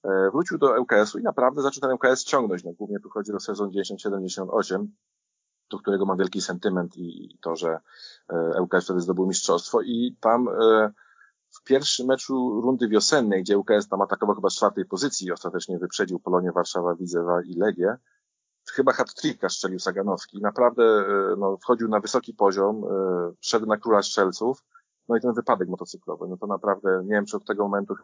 E, 0.04 0.32
wrócił 0.32 0.58
do 0.58 0.82
ŁKS-u 0.82 1.20
i 1.20 1.24
naprawdę 1.24 1.62
zaczął 1.62 1.82
ten 1.82 1.92
ŁKS 1.92 2.24
ciągnąć. 2.24 2.64
No, 2.64 2.72
głównie 2.72 3.00
tu 3.00 3.10
chodzi 3.10 3.32
o 3.34 3.40
sezon 3.40 3.70
97-98, 3.70 4.88
do 5.70 5.80
którego 5.80 6.06
mam 6.06 6.18
wielki 6.18 6.42
sentyment 6.42 6.98
i, 6.98 7.38
to, 7.42 7.56
że 7.56 7.80
e, 8.30 8.62
ŁKS 8.62 8.84
wtedy 8.84 9.02
zdobył 9.02 9.28
mistrzostwo. 9.28 9.82
I 9.82 10.18
tam 10.20 10.48
e, 10.48 10.92
w 11.50 11.64
pierwszym 11.64 12.08
meczu 12.08 12.62
rundy 12.62 12.88
wiosennej, 12.88 13.44
gdzie 13.44 13.58
UKS 13.58 13.88
tam 13.90 14.02
atakował 14.02 14.36
chyba 14.36 14.50
z 14.50 14.56
czwartej 14.56 14.86
pozycji 14.86 15.28
i 15.28 15.32
ostatecznie 15.32 15.80
wyprzedził 15.80 16.20
Polonię 16.20 16.52
Warszawa, 16.52 16.96
Widzewa 16.96 17.42
i 17.42 17.54
Legię, 17.54 17.98
chyba 18.72 18.94
hat-tricka 18.94 19.50
strzelił 19.50 19.80
Saganowski. 19.80 20.42
Naprawdę 20.42 20.84
e, 20.84 21.36
no, 21.38 21.58
wchodził 21.58 21.88
na 21.88 22.00
wysoki 22.00 22.34
poziom, 22.34 22.84
e, 22.84 22.88
szedł 23.42 23.66
na 23.66 23.78
króla 23.78 24.02
strzelców, 24.02 24.64
no 25.10 25.18
i 25.18 25.22
ten 25.22 25.34
wypadek 25.34 25.70
motocyklowy, 25.70 26.28
no 26.28 26.38
to 26.38 26.48
naprawdę 26.48 27.02
nie 27.04 27.12
wiem, 27.12 27.26
czy 27.26 27.38
od 27.38 27.46
tego 27.46 27.64
momentu 27.64 27.96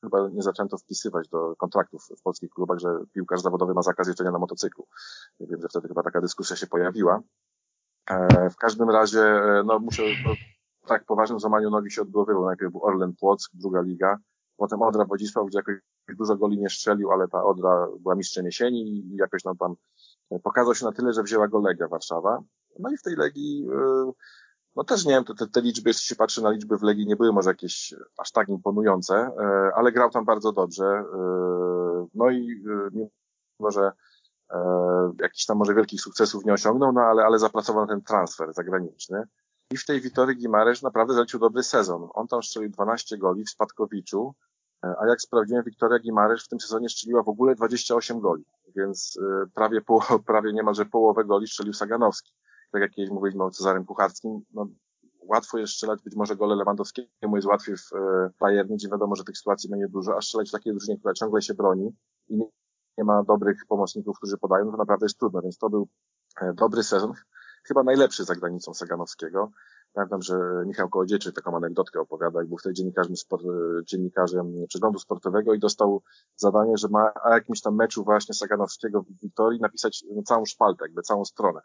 chyba 0.00 0.28
nie 0.28 0.42
zaczęto 0.42 0.78
wpisywać 0.78 1.28
do 1.28 1.56
kontraktów 1.56 2.08
w 2.18 2.22
polskich 2.22 2.50
klubach, 2.50 2.78
że 2.78 2.88
piłkarz 3.12 3.40
zawodowy 3.40 3.74
ma 3.74 3.82
zakaz 3.82 4.06
jeżdżenia 4.06 4.30
na 4.30 4.38
motocyklu. 4.38 4.86
Wiem, 5.40 5.60
że 5.62 5.68
wtedy 5.68 5.88
chyba 5.88 6.02
taka 6.02 6.20
dyskusja 6.20 6.56
się 6.56 6.66
pojawiła. 6.66 7.20
E, 8.10 8.50
w 8.50 8.56
każdym 8.56 8.90
razie, 8.90 9.40
no 9.64 9.78
muszę, 9.78 10.02
no, 10.24 10.34
tak 10.86 11.04
poważnym 11.04 11.40
złamaniu 11.40 11.70
nogi 11.70 11.90
się 11.90 12.02
odbywał. 12.02 12.44
Najpierw 12.44 12.72
był 12.72 12.84
Orlen 12.84 13.14
Płock, 13.20 13.50
druga 13.54 13.80
liga, 13.80 14.18
potem 14.56 14.82
Odra 14.82 15.04
Wodzisław, 15.04 15.46
gdzie 15.46 15.58
jakoś 15.58 15.76
dużo 16.16 16.36
goli 16.36 16.58
nie 16.58 16.70
strzelił, 16.70 17.10
ale 17.10 17.28
ta 17.28 17.44
Odra 17.44 17.86
była 18.00 18.14
mistrzem 18.14 18.46
jesieni 18.46 18.82
i 18.82 19.16
jakoś 19.16 19.44
nam 19.44 19.56
tam 19.56 19.74
e, 20.30 20.38
pokazał 20.38 20.74
się 20.74 20.84
na 20.84 20.92
tyle, 20.92 21.12
że 21.12 21.22
wzięła 21.22 21.48
go 21.48 21.60
Legia 21.60 21.88
Warszawa. 21.88 22.42
No 22.78 22.90
i 22.90 22.96
w 22.96 23.02
tej 23.02 23.16
Legii, 23.16 23.66
e, 23.72 24.12
no 24.76 24.84
też 24.84 25.04
nie 25.04 25.12
wiem, 25.12 25.24
te, 25.24 25.46
te 25.46 25.60
liczby, 25.60 25.90
jeśli 25.90 26.08
się 26.08 26.16
patrzy 26.16 26.42
na 26.42 26.50
liczby 26.50 26.78
w 26.78 26.82
Legii, 26.82 27.06
nie 27.06 27.16
były 27.16 27.32
może 27.32 27.50
jakieś 27.50 27.94
aż 28.18 28.32
tak 28.32 28.48
imponujące, 28.48 29.14
e, 29.14 29.70
ale 29.74 29.92
grał 29.92 30.10
tam 30.10 30.24
bardzo 30.24 30.52
dobrze. 30.52 31.04
No 32.14 32.30
i 32.30 32.64
mimo, 32.92 33.70
że 33.70 33.92
jakichś 35.20 35.46
tam 35.46 35.56
może 35.56 35.74
wielkich 35.74 36.00
sukcesów 36.00 36.44
nie 36.44 36.52
osiągnął, 36.52 36.92
no 36.92 37.00
ale, 37.00 37.24
ale 37.24 37.38
zapracował 37.38 37.82
na 37.82 37.88
ten 37.88 38.02
transfer 38.02 38.52
zagraniczny. 38.52 39.24
I 39.70 39.76
w 39.76 39.86
tej 39.86 40.00
Witory 40.00 40.34
Gimaresz 40.34 40.82
naprawdę 40.82 41.14
zalecił 41.14 41.40
dobry 41.40 41.62
sezon. 41.62 42.08
On 42.14 42.28
tam 42.28 42.42
strzelił 42.42 42.70
12 42.70 43.18
goli 43.18 43.44
w 43.44 43.50
Spadkowiczu, 43.50 44.34
e, 44.84 44.94
a 44.98 45.08
jak 45.08 45.20
sprawdziłem, 45.20 45.64
Wiktoria 45.64 45.98
Gimaresz 45.98 46.44
w 46.44 46.48
tym 46.48 46.60
sezonie 46.60 46.88
strzeliła 46.88 47.22
w 47.22 47.28
ogóle 47.28 47.54
28 47.54 48.20
goli, 48.20 48.44
więc 48.76 49.18
e, 49.22 49.46
prawie, 49.54 49.80
prawie 50.26 50.52
niemalże 50.52 50.86
połowę 50.86 51.24
goli 51.24 51.46
strzelił 51.46 51.72
Saganowski. 51.72 52.32
Tak 52.72 52.82
jak 52.82 52.90
kiedyś 52.90 53.10
mówiliśmy 53.10 53.44
o 53.44 53.50
Cezarym 53.50 53.84
Kucharskim, 53.84 54.40
no, 54.54 54.66
łatwo 55.30 55.58
jest 55.58 55.72
strzelać, 55.72 56.02
być 56.02 56.16
może 56.16 56.36
gole 56.36 56.56
Lewandowskiemu 56.56 57.36
jest 57.36 57.48
łatwiej 57.48 57.76
w 57.76 57.92
e, 57.94 58.30
Bayernie, 58.40 58.76
gdzie 58.76 58.88
wiadomo, 58.88 59.16
że 59.16 59.24
tych 59.24 59.38
sytuacji 59.38 59.70
będzie 59.70 59.88
dużo, 59.88 60.16
a 60.16 60.20
strzelać 60.20 60.48
w 60.48 60.52
takiej 60.52 60.72
drużynie, 60.72 60.98
która 60.98 61.14
ciągle 61.14 61.42
się 61.42 61.54
broni 61.54 61.96
i 62.28 62.36
nie, 62.98 63.04
ma 63.04 63.22
dobrych 63.22 63.66
pomocników, 63.68 64.16
którzy 64.16 64.38
podają, 64.38 64.64
no 64.64 64.72
to 64.72 64.76
naprawdę 64.76 65.04
jest 65.04 65.18
trudno, 65.18 65.42
więc 65.42 65.58
to 65.58 65.70
był 65.70 65.88
e, 66.40 66.52
dobry 66.54 66.82
sezon, 66.82 67.12
chyba 67.68 67.82
najlepszy 67.82 68.24
za 68.24 68.34
granicą 68.34 68.74
Saganowskiego. 68.74 69.50
Pamiętam, 69.92 70.22
że 70.22 70.34
Michał 70.66 70.88
Kołodziejczyk 70.88 71.34
taką 71.34 71.56
anegdotkę 71.56 72.00
opowiada, 72.00 72.38
jak 72.38 72.48
był 72.48 72.58
wtedy 72.58 72.74
dziennikarzem, 72.74 73.16
sport, 73.16 73.42
dziennikarzem 73.84 74.66
przeglądu 74.68 74.98
sportowego 74.98 75.54
i 75.54 75.58
dostał 75.58 76.02
zadanie, 76.36 76.76
że 76.76 76.88
ma 76.88 77.12
o 77.24 77.30
jakimś 77.30 77.60
tam 77.60 77.76
meczu 77.76 78.04
właśnie 78.04 78.34
Saganowskiego 78.34 79.02
w 79.02 79.20
Wiktorii 79.22 79.60
napisać 79.60 80.04
no, 80.14 80.22
całą 80.22 80.44
szpaltę, 80.44 80.84
jakby 80.84 81.02
całą 81.02 81.24
stronę. 81.24 81.60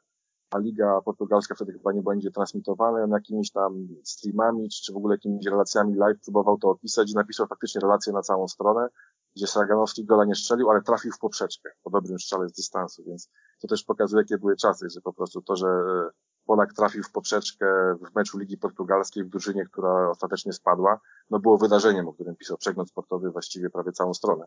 A 0.56 0.60
Liga 0.60 1.02
Portugalska 1.02 1.56
wtedy 1.56 1.74
chyba 1.74 1.92
nie 1.92 2.02
będzie 2.02 2.32
transmitowana, 2.32 3.04
on 3.04 3.10
jakimiś 3.10 3.52
tam 3.52 3.88
streamami, 4.04 4.70
czy, 4.70 4.82
czy 4.84 4.94
w 4.94 4.98
ogóle 4.98 5.16
jakimiś 5.16 5.46
relacjami 5.46 5.96
live 5.96 6.22
próbował 6.24 6.58
to 6.58 6.70
opisać 6.70 7.12
i 7.12 7.16
napisał 7.16 7.48
faktycznie 7.48 7.82
relację 7.82 8.14
na 8.14 8.22
całą 8.22 8.48
stronę, 8.48 8.88
gdzie 9.36 9.48
Saganowski 9.48 10.06
gola 10.06 10.26
nie 10.26 10.36
strzelił, 10.36 10.70
ale 10.70 10.82
trafił 10.82 11.12
w 11.12 11.20
poprzeczkę 11.20 11.70
po 11.84 11.90
dobrym 11.90 12.20
strzale 12.20 12.50
z 12.50 12.54
dystansu, 12.54 13.04
więc 13.08 13.30
to 13.62 13.68
też 13.68 13.84
pokazuje, 13.84 14.22
jakie 14.22 14.38
były 14.38 14.56
czasy, 14.56 14.90
że 14.90 15.02
po 15.02 15.14
prostu 15.14 15.42
to, 15.42 15.56
że 15.56 15.68
Polak 16.46 16.74
trafił 16.74 17.04
w 17.04 17.12
poprzeczkę 17.12 17.66
w 18.02 18.16
meczu 18.16 18.38
Ligi 18.38 18.58
Portugalskiej 18.58 19.24
w 19.24 19.30
drużynie, 19.30 19.66
która 19.66 20.10
ostatecznie 20.10 20.54
spadła, 20.54 21.00
no 21.30 21.40
było 21.40 21.58
wydarzeniem, 21.58 22.08
o 22.08 22.14
którym 22.14 22.36
pisał 22.36 22.58
przegląd 22.58 22.90
sportowy 22.90 23.32
właściwie 23.32 23.70
prawie 23.70 23.92
całą 23.92 24.14
stronę. 24.14 24.46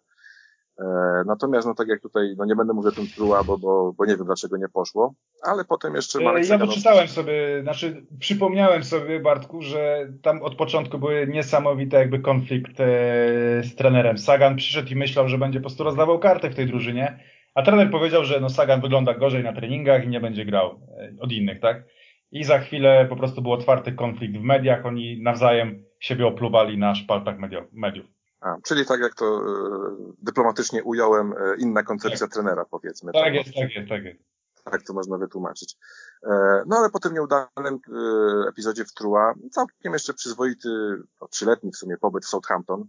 E, 0.78 0.84
natomiast, 1.26 1.66
no 1.66 1.74
tak 1.74 1.88
jak 1.88 2.00
tutaj, 2.00 2.34
no 2.36 2.44
nie 2.44 2.56
będę 2.56 2.72
mówił 2.72 2.88
o 2.88 2.94
tym 2.94 3.06
truła, 3.06 3.44
bo, 3.44 3.58
bo, 3.58 3.92
bo 3.92 4.04
nie 4.04 4.16
wiem 4.16 4.26
dlaczego 4.26 4.56
nie 4.56 4.68
poszło, 4.68 5.14
ale 5.42 5.64
potem 5.64 5.94
jeszcze 5.94 6.20
Marek 6.20 6.48
Ja 6.48 6.58
wyczytałem 6.58 7.08
sobie, 7.08 7.62
znaczy 7.62 8.06
przypomniałem 8.20 8.84
sobie 8.84 9.20
Bartku, 9.20 9.62
że 9.62 10.08
tam 10.22 10.42
od 10.42 10.54
początku 10.54 10.98
były 10.98 11.26
niesamowite 11.26 11.96
jakby 11.96 12.18
konflikt 12.18 12.80
e, 12.80 12.84
z 13.62 13.74
trenerem. 13.74 14.18
Sagan 14.18 14.56
przyszedł 14.56 14.88
i 14.88 14.96
myślał, 14.96 15.28
że 15.28 15.38
będzie 15.38 15.58
po 15.58 15.62
prostu 15.62 15.84
rozdawał 15.84 16.18
kartę 16.18 16.50
w 16.50 16.54
tej 16.54 16.66
drużynie, 16.66 17.18
a 17.54 17.62
trener 17.62 17.90
powiedział, 17.90 18.24
że 18.24 18.40
no 18.40 18.50
Sagan 18.50 18.80
wygląda 18.80 19.14
gorzej 19.14 19.44
na 19.44 19.52
treningach 19.52 20.04
i 20.04 20.08
nie 20.08 20.20
będzie 20.20 20.44
grał 20.44 20.80
e, 20.98 21.12
od 21.20 21.32
innych, 21.32 21.60
tak? 21.60 21.84
I 22.30 22.44
za 22.44 22.58
chwilę 22.58 23.06
po 23.08 23.16
prostu 23.16 23.42
był 23.42 23.52
otwarty 23.52 23.92
konflikt 23.92 24.36
w 24.36 24.42
mediach, 24.42 24.86
oni 24.86 25.22
nawzajem 25.22 25.84
siebie 26.00 26.26
opluwali 26.26 26.78
na 26.78 26.94
szpaltach 26.94 27.38
mediów. 27.72 28.17
A, 28.40 28.56
czyli 28.64 28.86
tak 28.86 29.00
jak 29.00 29.14
to 29.14 29.26
e, 29.26 29.96
dyplomatycznie 30.22 30.84
ująłem, 30.84 31.32
e, 31.32 31.56
inna 31.58 31.82
koncepcja 31.82 32.26
tak. 32.26 32.34
trenera, 32.34 32.64
powiedzmy. 32.64 33.12
Tak, 33.12 33.22
tak 33.22 33.34
jest, 33.34 33.50
tak 33.54 33.70
jest, 33.70 33.88
tak 33.88 34.04
jest. 34.04 34.20
Tak 34.64 34.82
to 34.82 34.92
można 34.92 35.18
wytłumaczyć. 35.18 35.76
E, 36.22 36.62
no 36.66 36.76
ale 36.76 36.90
po 36.90 37.00
tym 37.00 37.14
nieudanym 37.14 37.78
epizodzie 38.48 38.84
w 38.84 38.92
Trua, 38.92 39.34
całkiem 39.50 39.92
jeszcze 39.92 40.14
przyzwoity, 40.14 40.68
no, 41.20 41.28
trzyletni 41.28 41.72
w 41.72 41.76
sumie 41.76 41.96
pobyt 41.96 42.24
w 42.24 42.28
Southampton, 42.28 42.84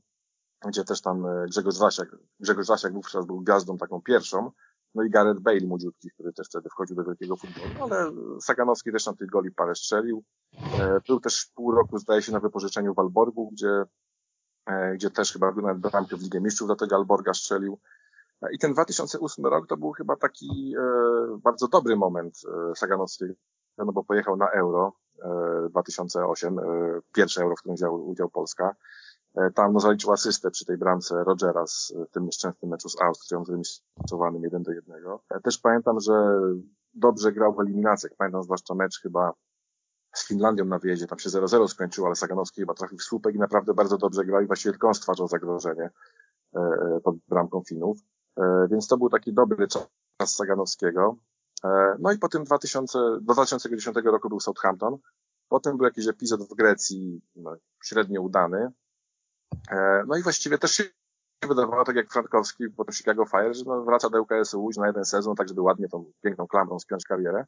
gdzie 0.68 0.84
też 0.84 1.02
tam 1.02 1.26
Grzegorz 1.48 1.80
Wasiak, 1.80 2.16
Grzegorz 2.40 2.68
Wasiak 2.68 2.94
wówczas 2.94 3.26
był 3.26 3.42
gwiazdą 3.42 3.78
taką 3.78 4.02
pierwszą, 4.02 4.52
no 4.96 5.04
i 5.04 5.10
Gareth 5.10 5.42
Bale 5.42 5.68
młodziutki, 5.68 6.10
który 6.10 6.34
też 6.34 6.48
wtedy 6.48 6.70
wchodził 6.70 6.96
do 6.96 7.04
wielkiego 7.04 7.36
futbolu, 7.36 7.84
ale 7.84 8.12
Saganowski 8.42 8.92
też 8.92 9.04
tam 9.04 9.18
tych 9.18 9.30
goli 9.30 9.52
parę 9.52 9.76
strzelił. 9.76 10.24
Był 11.08 11.20
też 11.20 11.52
pół 11.56 11.72
roku, 11.72 11.98
zdaje 11.98 12.22
się, 12.22 12.32
na 12.32 12.40
wypożyczeniu 12.40 12.94
w 12.94 13.00
Alborgu, 13.00 13.50
gdzie, 13.52 13.84
gdzie 14.94 15.10
też 15.10 15.34
chyba 15.34 15.52
nawet 15.52 15.78
bramkę 15.78 16.18
w 16.18 16.22
Ligę 16.22 16.42
Mistrzów, 16.42 16.68
dlatego 16.68 16.96
Alborga 16.96 17.34
strzelił. 17.34 17.80
I 18.52 18.60
ten 18.60 18.74
2008 18.74 19.46
rok 19.46 19.68
to 19.68 19.78
był 19.78 19.92
chyba 19.92 20.16
taki 20.16 20.74
bardzo 21.44 21.68
dobry 21.68 21.96
moment 21.96 22.42
Saganowskiego, 22.76 23.34
no 23.78 23.92
bo 23.92 24.04
pojechał 24.04 24.38
na 24.38 24.50
Euro 24.50 24.94
2008, 25.70 26.60
pierwsze 27.14 27.42
Euro, 27.42 27.56
w 27.56 27.60
którym 27.60 27.76
wziął 27.76 28.10
udział 28.10 28.30
Polska. 28.30 28.76
E, 29.36 29.52
tam 29.52 29.74
no, 29.74 29.80
zaliczył 29.80 30.12
asystę 30.12 30.52
przy 30.52 30.66
tej 30.66 30.78
bramce 30.78 31.24
Rogera 31.24 31.68
z 31.68 31.94
e, 31.96 32.06
tym 32.06 32.26
nieszczęsnym 32.26 32.72
meczu 32.72 32.90
z 32.90 33.02
Austrią, 33.02 33.46
zremisowanym 33.46 34.44
1 34.44 34.64
do 34.64 34.72
1. 34.72 34.96
E, 35.30 35.40
też 35.40 35.58
pamiętam, 35.58 36.00
że 36.00 36.42
dobrze 36.94 37.32
grał 37.32 37.54
w 37.54 37.60
eliminacjach. 37.60 38.12
Pamiętam 38.18 38.44
zwłaszcza 38.44 38.76
mecz 38.76 39.02
chyba 39.02 39.34
z 40.14 40.28
Finlandią 40.28 40.66
na 40.66 40.80
wyjeździe, 40.80 41.08
tam 41.08 41.20
się 41.20 41.30
0-0 41.30 41.68
skończył, 41.68 42.06
ale 42.06 42.16
Saganowski 42.16 42.62
chyba 42.62 42.74
trafił 42.74 42.98
w 42.98 43.04
słupek 43.04 43.36
i 43.36 43.40
naprawdę 43.40 43.74
bardzo 43.74 43.98
dobrze 43.98 44.26
grał 44.26 44.42
i 44.42 44.48
właściwie 44.48 44.72
tylko 44.72 44.88
on 44.88 44.94
stwarzał 44.94 45.28
zagrożenie 45.28 45.90
pod 47.04 47.16
bramką 47.28 47.64
Finów. 47.68 47.98
Więc 48.70 48.88
to 48.88 48.98
był 48.98 49.10
taki 49.10 49.34
dobry 49.34 49.68
czas 49.68 50.36
Saganowskiego. 50.36 51.18
No 52.00 52.12
i 52.12 52.18
po 52.18 52.30
tym 52.30 52.44
2000, 52.44 53.00
do 53.22 53.34
2010 53.34 53.98
roku 54.04 54.30
był 54.30 54.40
Southampton. 54.40 54.98
Potem 55.50 55.78
był 55.78 55.86
jakiś 55.86 56.08
epizod 56.08 56.44
w 56.44 56.56
Grecji, 56.56 57.22
no, 57.36 57.56
średnio 57.84 58.22
udany. 58.22 58.72
E, 59.72 60.04
no 60.08 60.18
i 60.18 60.24
właściwie 60.24 60.58
też 60.58 60.72
się 60.72 60.84
wydawało, 61.48 61.86
tak 61.86 61.96
jak 61.96 62.12
Frankowski 62.12 62.70
po 62.70 62.92
Chicago 62.92 63.26
Fire, 63.26 63.54
że 63.54 63.64
no 63.66 63.84
wraca 63.84 64.10
do 64.10 64.22
UKS-u 64.22 64.70
na 64.78 64.88
jeden 64.88 65.06
sezon, 65.06 65.36
tak 65.36 65.50
żeby 65.50 65.62
ładnie 65.62 65.90
tą 65.90 66.12
piękną 66.22 66.48
klamrą 66.48 66.80
spiąć 66.80 67.04
karierę. 67.04 67.46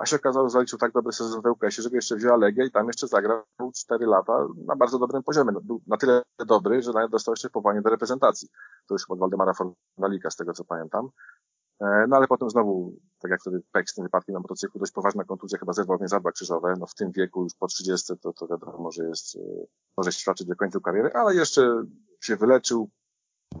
A 0.00 0.06
się 0.06 0.16
okazało, 0.16 0.48
że 0.48 0.52
zaliczył 0.52 0.78
tak 0.78 0.92
dobry 0.92 1.12
sezon 1.12 1.42
w 1.42 1.46
UKS-ie, 1.46 1.82
żeby 1.82 1.96
jeszcze 1.96 2.16
wziął 2.16 2.38
Legię 2.38 2.64
i 2.64 2.70
tam 2.70 2.86
jeszcze 2.86 3.08
zagrał 3.08 3.42
4 3.74 4.06
lata 4.06 4.46
na 4.66 4.76
bardzo 4.76 4.98
dobrym 4.98 5.22
poziomie. 5.22 5.52
No, 5.52 5.60
był 5.60 5.80
na 5.86 5.96
tyle 5.96 6.22
dobry, 6.46 6.82
że 6.82 6.92
nawet 6.92 7.10
dostał 7.10 7.32
jeszcze 7.32 7.50
powołanie 7.50 7.82
do 7.82 7.90
reprezentacji. 7.90 8.48
To 8.86 8.94
już 8.94 9.10
od 9.10 9.18
Waldemara 9.18 9.52
Fornalika, 9.54 10.30
z 10.30 10.36
tego 10.36 10.52
co 10.52 10.64
pamiętam. 10.64 11.08
E, 11.80 12.06
no 12.08 12.16
ale 12.16 12.26
potem 12.26 12.50
znowu, 12.50 12.94
tak 13.18 13.30
jak 13.30 13.40
wtedy 13.40 13.62
Pek 13.72 13.90
z 13.90 13.94
tym 13.94 14.04
wypadkiem 14.04 14.32
na 14.32 14.40
motocyklu, 14.40 14.80
dość 14.80 14.92
poważna 14.92 15.24
kontuzja, 15.24 15.58
chyba 15.58 15.72
zerwał 15.72 15.98
więzadła 15.98 16.32
krzyżowe. 16.32 16.74
No 16.78 16.86
w 16.86 16.94
tym 16.94 17.12
wieku, 17.12 17.42
już 17.42 17.54
po 17.54 17.66
30, 17.66 18.14
to, 18.22 18.32
to 18.32 18.46
wiadomo, 18.46 18.90
że 18.92 19.04
jest, 19.04 19.36
e, 19.36 19.40
może 19.96 20.12
świadczyć 20.12 20.46
do 20.46 20.56
końca 20.56 20.80
kariery, 20.80 21.10
ale 21.14 21.34
jeszcze 21.34 21.84
się 22.20 22.36
wyleczył. 22.36 22.90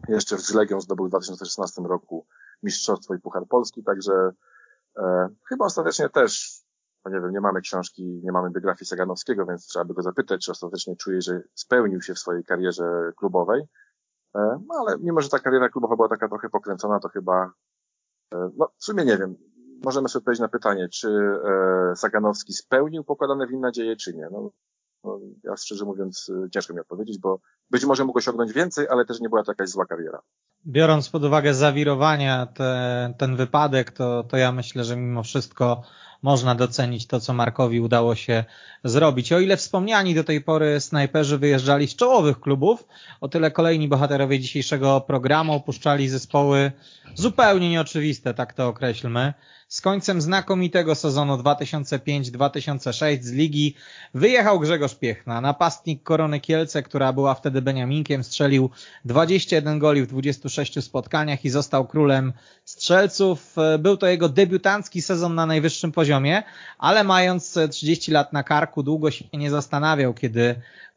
Jeszcze 0.08 0.38
z 0.38 0.54
Legią 0.54 0.80
zdobył 0.80 1.06
w 1.06 1.08
2016 1.08 1.82
roku 1.82 2.26
Mistrzostwo 2.62 3.14
i 3.14 3.18
Puchar 3.18 3.46
Polski, 3.48 3.84
także 3.84 4.32
chyba 5.48 5.64
ostatecznie 5.64 6.08
też, 6.08 6.62
no 7.04 7.10
nie 7.10 7.20
wiem, 7.20 7.32
nie 7.32 7.40
mamy 7.40 7.60
książki, 7.60 8.20
nie 8.24 8.32
mamy 8.32 8.50
biografii 8.50 8.86
Saganowskiego, 8.86 9.46
więc 9.46 9.66
trzeba 9.66 9.84
by 9.84 9.94
go 9.94 10.02
zapytać, 10.02 10.44
czy 10.44 10.52
ostatecznie 10.52 10.96
czuje, 10.96 11.22
że 11.22 11.42
spełnił 11.54 12.02
się 12.02 12.14
w 12.14 12.18
swojej 12.18 12.44
karierze 12.44 13.12
klubowej. 13.16 13.62
E, 14.34 14.58
no 14.68 14.74
ale 14.80 14.98
mimo, 14.98 15.20
że 15.20 15.28
ta 15.28 15.38
kariera 15.38 15.68
klubowa 15.68 15.96
była 15.96 16.08
taka 16.08 16.28
trochę 16.28 16.48
pokręcona, 16.48 17.00
to 17.00 17.08
chyba 17.08 17.52
E, 18.34 18.50
no, 18.56 18.68
w 18.78 18.84
sumie 18.84 19.04
nie 19.04 19.18
wiem. 19.18 19.36
Możemy 19.84 20.08
sobie 20.08 20.20
odpowiedzieć 20.20 20.40
na 20.40 20.48
pytanie, 20.48 20.88
czy 20.88 21.08
e, 21.08 21.96
Saganowski 21.96 22.52
spełnił 22.52 23.04
pokładane 23.04 23.46
w 23.46 23.52
nim 23.52 23.60
nadzieje, 23.60 23.96
czy 23.96 24.14
nie. 24.14 24.28
No, 24.32 24.50
no, 25.04 25.20
ja 25.44 25.56
szczerze 25.56 25.84
mówiąc 25.84 26.30
e, 26.46 26.50
ciężko 26.50 26.74
mi 26.74 26.80
odpowiedzieć, 26.80 27.18
bo 27.18 27.40
być 27.70 27.84
może 27.84 28.04
mógł 28.04 28.18
osiągnąć 28.18 28.52
więcej, 28.52 28.86
ale 28.88 29.04
też 29.04 29.20
nie 29.20 29.28
była 29.28 29.42
to 29.42 29.50
jakaś 29.50 29.68
zła 29.68 29.86
kariera. 29.86 30.22
Biorąc 30.66 31.08
pod 31.08 31.24
uwagę 31.24 31.54
zawirowania, 31.54 32.46
te, 32.46 33.14
ten 33.18 33.36
wypadek, 33.36 33.90
to, 33.90 34.24
to 34.24 34.36
ja 34.36 34.52
myślę, 34.52 34.84
że 34.84 34.96
mimo 34.96 35.22
wszystko 35.22 35.82
można 36.22 36.54
docenić 36.54 37.06
to, 37.06 37.20
co 37.20 37.32
Markowi 37.32 37.80
udało 37.80 38.14
się 38.14 38.44
zrobić. 38.84 39.32
O 39.32 39.40
ile 39.40 39.56
wspomniani 39.56 40.14
do 40.14 40.24
tej 40.24 40.40
pory 40.40 40.80
snajperzy 40.80 41.38
wyjeżdżali 41.38 41.88
z 41.88 41.96
czołowych 41.96 42.40
klubów, 42.40 42.86
o 43.20 43.28
tyle 43.28 43.50
kolejni 43.50 43.88
bohaterowie 43.88 44.40
dzisiejszego 44.40 45.00
programu 45.00 45.52
opuszczali 45.52 46.08
zespoły 46.08 46.72
zupełnie 47.14 47.70
nieoczywiste, 47.70 48.34
tak 48.34 48.52
to 48.52 48.68
określmy. 48.68 49.34
Z 49.68 49.80
końcem 49.80 50.20
znakomitego 50.20 50.94
sezonu 50.94 51.36
2005-2006 51.36 53.22
z 53.22 53.32
ligi 53.32 53.74
wyjechał 54.14 54.60
Grzegorz 54.60 54.94
Piechna, 54.94 55.40
napastnik 55.40 56.02
Korony 56.02 56.40
Kielce, 56.40 56.82
która 56.82 57.12
była 57.12 57.34
wtedy 57.34 57.62
Beniaminkiem, 57.62 58.24
strzelił 58.24 58.70
21 59.04 59.78
goli 59.78 60.02
w 60.02 60.06
26 60.06 60.84
spotkaniach 60.84 61.44
i 61.44 61.50
został 61.50 61.86
królem 61.86 62.32
strzelców. 62.64 63.56
Był 63.78 63.96
to 63.96 64.06
jego 64.06 64.28
debiutancki 64.28 65.02
sezon 65.02 65.34
na 65.34 65.46
najwyższym 65.46 65.92
poziomie, 65.92 66.09
ale 66.78 67.04
mając 67.04 67.58
30 67.70 68.12
lat 68.12 68.32
na 68.32 68.42
karku 68.42 68.82
długo 68.82 69.10
się 69.10 69.24
nie 69.32 69.50
zastanawiał, 69.50 70.14
kiedy 70.14 70.54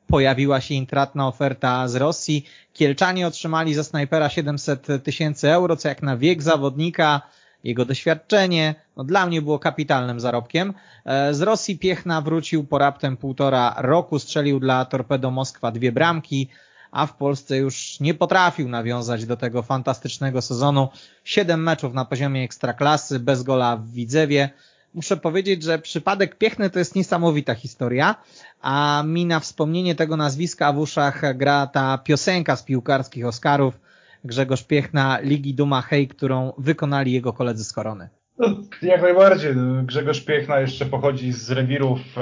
pojawiła 0.07 0.61
się 0.61 0.73
intratna 0.73 1.27
oferta 1.27 1.87
z 1.87 1.95
Rosji. 1.95 2.45
Kielczanie 2.73 3.27
otrzymali 3.27 3.73
za 3.73 3.83
snajpera 3.83 4.29
700 4.29 4.87
tysięcy 5.03 5.51
euro, 5.51 5.75
co 5.75 5.87
jak 5.87 6.01
na 6.01 6.17
wiek 6.17 6.43
zawodnika 6.43 7.21
jego 7.63 7.85
doświadczenie, 7.85 8.75
no 8.97 9.03
dla 9.03 9.25
mnie 9.25 9.41
było 9.41 9.59
kapitalnym 9.59 10.19
zarobkiem. 10.19 10.73
E, 11.05 11.33
z 11.33 11.41
Rosji 11.41 11.79
Piechna 11.79 12.21
wrócił 12.21 12.63
po 12.63 12.77
raptem 12.77 13.17
półtora 13.17 13.75
roku, 13.77 14.19
strzelił 14.19 14.59
dla 14.59 14.85
Torpedo 14.85 15.31
Moskwa 15.31 15.71
dwie 15.71 15.91
bramki, 15.91 16.49
a 16.91 17.05
w 17.05 17.15
Polsce 17.15 17.57
już 17.57 17.99
nie 17.99 18.13
potrafił 18.13 18.69
nawiązać 18.69 19.25
do 19.25 19.37
tego 19.37 19.63
fantastycznego 19.63 20.41
sezonu. 20.41 20.89
Siedem 21.23 21.63
meczów 21.63 21.93
na 21.93 22.05
poziomie 22.05 22.43
ekstraklasy, 22.43 23.19
bez 23.19 23.43
gola 23.43 23.77
w 23.77 23.91
Widzewie. 23.91 24.49
Muszę 24.93 25.17
powiedzieć, 25.17 25.63
że 25.63 25.79
przypadek 25.79 26.37
Piechny 26.37 26.69
to 26.69 26.79
jest 26.79 26.95
niesamowita 26.95 27.55
historia, 27.55 28.15
a 28.61 29.03
mi 29.07 29.25
na 29.25 29.39
wspomnienie 29.39 29.95
tego 29.95 30.17
nazwiska 30.17 30.73
w 30.73 30.77
uszach 30.77 31.37
gra 31.37 31.67
ta 31.67 31.97
piosenka 31.97 32.55
z 32.55 32.63
piłkarskich 32.63 33.25
Oscarów, 33.25 33.79
Grzegorz 34.23 34.63
Piechna 34.63 35.19
Ligi 35.19 35.53
Duma 35.53 35.81
Hej, 35.81 36.07
którą 36.07 36.53
wykonali 36.57 37.11
jego 37.11 37.33
koledzy 37.33 37.63
z 37.63 37.73
Korony. 37.73 38.09
No, 38.39 38.47
jak 38.81 39.01
najbardziej. 39.01 39.53
Grzegorz 39.83 40.21
Piechna 40.21 40.59
jeszcze 40.59 40.85
pochodzi 40.85 41.31
z 41.31 41.51
rewirów, 41.51 41.99
e, 42.17 42.21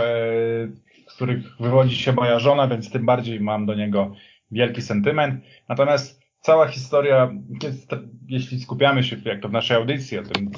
z 1.07 1.15
których 1.15 1.57
wywodzi 1.59 1.95
się 1.95 2.13
moja 2.13 2.39
żona, 2.39 2.67
więc 2.67 2.91
tym 2.91 3.05
bardziej 3.05 3.39
mam 3.39 3.65
do 3.65 3.76
niego 3.76 4.15
wielki 4.51 4.82
sentyment. 4.82 5.43
Natomiast 5.69 6.22
cała 6.41 6.67
historia, 6.67 7.32
jeśli 8.28 8.61
skupiamy 8.61 9.03
się, 9.03 9.15
jak 9.26 9.41
to 9.41 9.49
w 9.49 9.51
naszej 9.51 9.78
audycji, 9.78 10.19
o 10.19 10.24
tym, 10.24 10.51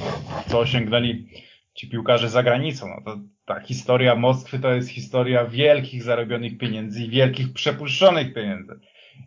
co 0.48 0.60
osiągnęli 0.60 1.28
ci 1.74 1.90
piłkarze 1.90 2.30
za 2.30 2.44
granicą, 2.44 2.88
no 2.88 3.02
to 3.06 3.20
ta 3.46 3.60
historia 3.60 4.16
Moskwy 4.16 4.60
to 4.60 4.74
jest 4.74 4.90
historia 4.90 5.46
wielkich 5.46 6.04
zarobionych 6.04 6.58
pieniędzy 6.58 7.04
i 7.04 7.10
wielkich 7.10 7.54
przepuszczonych 7.54 8.34
pieniędzy. 8.34 8.80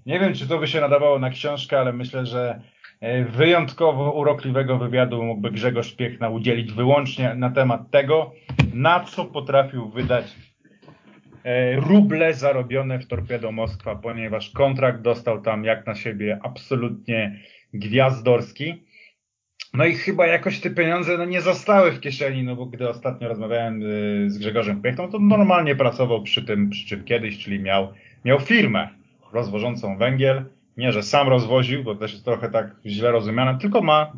Nie 0.07 0.21
wiem, 0.21 0.35
czy 0.35 0.49
to 0.49 0.59
by 0.59 0.67
się 0.69 0.81
nadawało 0.81 1.19
na 1.19 1.31
książkę, 1.31 1.81
ale 1.81 1.93
myślę, 1.93 2.27
że 2.27 2.61
e, 3.01 3.25
wyjątkowo 3.25 4.13
urokliwego 4.13 4.79
wywiadu 4.79 5.23
mógłby 5.23 5.51
Grzegorz 5.51 5.93
Piechna 5.93 6.29
udzielić 6.29 6.73
wyłącznie 6.73 7.35
na 7.35 7.51
temat 7.51 7.91
tego, 7.91 8.33
na 8.75 9.01
co 9.01 9.25
potrafił 9.25 9.89
wydać 9.89 10.37
e, 11.45 11.77
ruble 11.77 12.35
zarobione 12.35 12.99
w 12.99 13.07
Torpedo 13.07 13.53
Moskwa, 13.53 13.97
ponieważ 13.97 14.51
kontrakt 14.51 15.03
dostał 15.03 15.43
tam 15.43 15.65
jak 15.65 15.87
na 15.87 15.95
siebie 15.95 16.39
absolutnie 16.43 17.41
gwiazdorski. 17.75 18.87
No 19.77 19.85
i 19.85 19.95
chyba 19.95 20.27
jakoś 20.27 20.61
te 20.61 20.71
pieniądze 20.71 21.19
no, 21.19 21.25
nie 21.25 21.41
zostały 21.41 21.93
w 21.93 22.01
kieszeni, 22.01 22.43
no 22.43 22.57
bo 22.57 22.67
gdy 22.67 22.89
ostatnio 22.89 23.29
rozmawiałem 23.29 23.83
y, 23.83 24.31
z 24.31 24.39
Grzegorzem 24.39 24.83
Piechtą, 24.83 25.11
to 25.11 25.19
normalnie 25.19 25.77
pracował 25.77 26.23
przy 26.23 26.45
tym, 26.45 26.71
przy 26.71 26.87
czym 26.87 27.05
kiedyś, 27.05 27.39
czyli 27.39 27.61
miał, 27.61 27.89
miał 28.25 28.41
firmę 28.41 28.89
rozwożącą 29.33 29.99
węgiel. 29.99 30.45
Nie, 30.77 30.93
że 30.93 31.03
sam 31.03 31.29
rozwoził, 31.29 31.85
bo 31.85 31.95
też 31.95 32.13
jest 32.13 32.25
trochę 32.25 32.51
tak 32.51 32.77
źle 32.87 33.13
rozumiane, 33.13 33.59
tylko 33.59 33.83
ma 33.83 34.13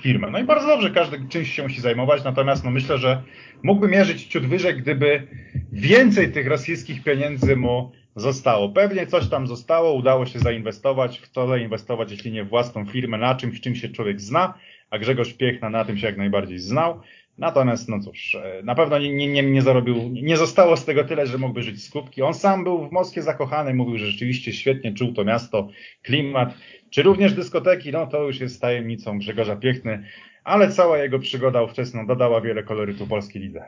firmę. 0.00 0.30
No 0.30 0.38
i 0.38 0.44
bardzo 0.44 0.66
dobrze, 0.66 0.90
każdy 0.90 1.28
czymś 1.28 1.52
się 1.52 1.62
musi 1.62 1.80
zajmować, 1.80 2.24
natomiast 2.24 2.64
no 2.64 2.70
myślę, 2.70 2.98
że 2.98 3.22
mógłby 3.62 3.88
mierzyć 3.88 4.24
ciut 4.24 4.46
wyżej, 4.46 4.74
gdyby 4.74 5.26
więcej 5.72 6.32
tych 6.32 6.46
rosyjskich 6.46 7.02
pieniędzy 7.02 7.56
mu 7.56 7.92
zostało. 8.16 8.68
Pewnie 8.68 9.06
coś 9.06 9.28
tam 9.28 9.46
zostało, 9.46 9.92
udało 9.92 10.26
się 10.26 10.38
zainwestować, 10.38 11.20
w 11.20 11.28
co 11.28 11.46
zainwestować, 11.46 12.10
jeśli 12.10 12.32
nie 12.32 12.44
własną 12.44 12.86
firmę, 12.86 13.18
na 13.18 13.34
czymś, 13.34 13.60
czym 13.60 13.74
się 13.74 13.88
człowiek 13.88 14.20
zna, 14.20 14.54
a 14.90 14.98
Grzegorz 14.98 15.34
Piechna 15.34 15.70
na 15.70 15.84
tym 15.84 15.98
się 15.98 16.06
jak 16.06 16.16
najbardziej 16.16 16.58
znał. 16.58 17.00
Natomiast, 17.38 17.88
no 17.88 18.00
cóż, 18.00 18.34
e, 18.34 18.62
na 18.62 18.74
pewno 18.74 18.98
nie, 18.98 19.28
nie, 19.28 19.42
nie 19.42 19.62
zarobił, 19.62 19.96
nie 20.08 20.36
zostało 20.36 20.76
z 20.76 20.84
tego 20.84 21.04
tyle, 21.04 21.26
że 21.26 21.38
mógłby 21.38 21.62
żyć 21.62 21.84
z 21.84 21.90
kubki. 21.90 22.22
On 22.22 22.34
sam 22.34 22.64
był 22.64 22.88
w 22.88 22.92
Moskwie 22.92 23.22
zakochany, 23.22 23.74
mówił, 23.74 23.98
że 23.98 24.06
rzeczywiście 24.06 24.52
świetnie 24.52 24.94
czuł 24.94 25.12
to 25.12 25.24
miasto, 25.24 25.68
klimat, 26.02 26.54
czy 26.90 27.02
również 27.02 27.34
dyskoteki, 27.34 27.92
no 27.92 28.06
to 28.06 28.22
już 28.22 28.40
jest 28.40 28.60
tajemnicą 28.60 29.18
Grzegorza 29.18 29.56
Piechny, 29.56 30.06
ale 30.44 30.70
cała 30.70 30.98
jego 30.98 31.18
przygoda 31.18 31.62
ówczesna 31.62 32.06
dodała 32.06 32.40
wiele 32.40 32.62
kolorytu 32.62 33.06
polskiej 33.06 33.42
lidze. 33.42 33.64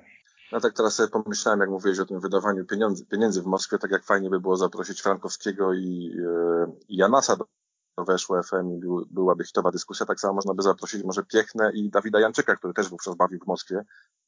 No 0.52 0.60
tak 0.60 0.72
teraz 0.76 0.94
sobie 0.94 1.08
pomyślałem, 1.08 1.60
jak 1.60 1.70
mówiłeś 1.70 1.98
o 1.98 2.06
tym 2.06 2.20
wydawaniu 2.20 2.64
pieniędzy, 2.64 3.06
pieniędzy 3.06 3.42
w 3.42 3.46
Moskwie, 3.46 3.78
tak 3.78 3.90
jak 3.90 4.04
fajnie 4.04 4.30
by 4.30 4.40
było 4.40 4.56
zaprosić 4.56 5.00
Frankowskiego 5.00 5.74
i, 5.74 6.12
e, 6.26 6.72
i 6.88 6.96
Janasa 6.96 7.36
do 7.36 7.44
weszło 8.04 8.42
FM 8.42 8.70
i 8.76 8.78
był, 8.78 9.06
byłaby 9.10 9.44
hitowa 9.44 9.70
dyskusja, 9.70 10.06
tak 10.06 10.20
samo 10.20 10.34
można 10.34 10.54
by 10.54 10.62
zaprosić 10.62 11.04
może 11.04 11.24
Piechnę 11.24 11.70
i 11.74 11.90
Dawida 11.90 12.20
Janczyka, 12.20 12.56
który 12.56 12.74
też 12.74 12.88
wówczas 12.88 13.16
bawił 13.16 13.40
w 13.44 13.46
Moskwie 13.46 13.84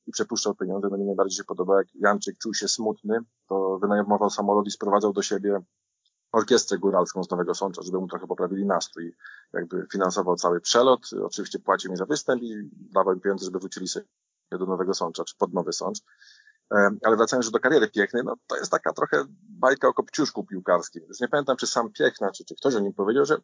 i 0.07 0.13
przepuszczał 0.13 0.55
pieniądze. 0.55 0.89
No 0.91 0.99
mi 0.99 1.05
najbardziej 1.05 1.37
się 1.37 1.45
podoba, 1.45 1.79
jak 1.79 1.87
Janczyk 1.95 2.39
czuł 2.39 2.55
się 2.55 2.69
smutny, 2.69 3.19
to 3.49 3.79
wynajmował 3.79 4.31
samolot 4.31 4.67
i 4.67 4.71
sprowadzał 4.71 5.13
do 5.13 5.23
siebie 5.23 5.61
orkiestrę 6.33 6.79
góralską 6.79 7.25
z 7.25 7.31
Nowego 7.31 7.55
Sącza, 7.55 7.83
żeby 7.83 7.99
mu 7.99 8.09
trochę 8.09 8.27
poprawili 8.27 8.67
nastrój. 8.67 9.17
Jakby 9.53 9.87
finansował 9.93 10.37
cały 10.37 10.61
przelot, 10.61 11.01
oczywiście 11.23 11.59
płacił 11.59 11.91
mi 11.91 11.97
za 11.97 12.07
występ 12.07 12.43
i 12.43 12.71
dawał 12.73 13.15
im 13.15 13.21
pieniądze, 13.21 13.45
żeby 13.45 13.59
wrócili 13.59 13.89
sobie 13.89 14.07
do 14.51 14.67
Nowego 14.67 14.95
Sącza, 14.95 15.25
czy 15.25 15.37
pod 15.37 15.53
Nowy 15.53 15.73
Sącz. 15.73 15.99
Ale 17.05 17.17
wracając 17.17 17.47
już 17.47 17.53
do 17.53 17.61
kariery 17.61 17.89
Piechnej, 17.89 18.23
no 18.25 18.37
to 18.47 18.57
jest 18.57 18.71
taka 18.71 18.93
trochę 18.93 19.25
bajka 19.49 19.89
o 19.89 19.95
kopciuszku 19.95 20.45
piłkarskim. 20.45 21.03
Już 21.09 21.21
nie 21.21 21.29
pamiętam, 21.29 21.57
czy 21.57 21.67
sam 21.67 21.93
Piechna, 21.93 22.31
czy, 22.31 22.45
czy 22.45 22.55
ktoś 22.55 22.75
o 22.75 22.81
nim 22.81 22.93
powiedział, 22.93 23.25
że 23.25 23.37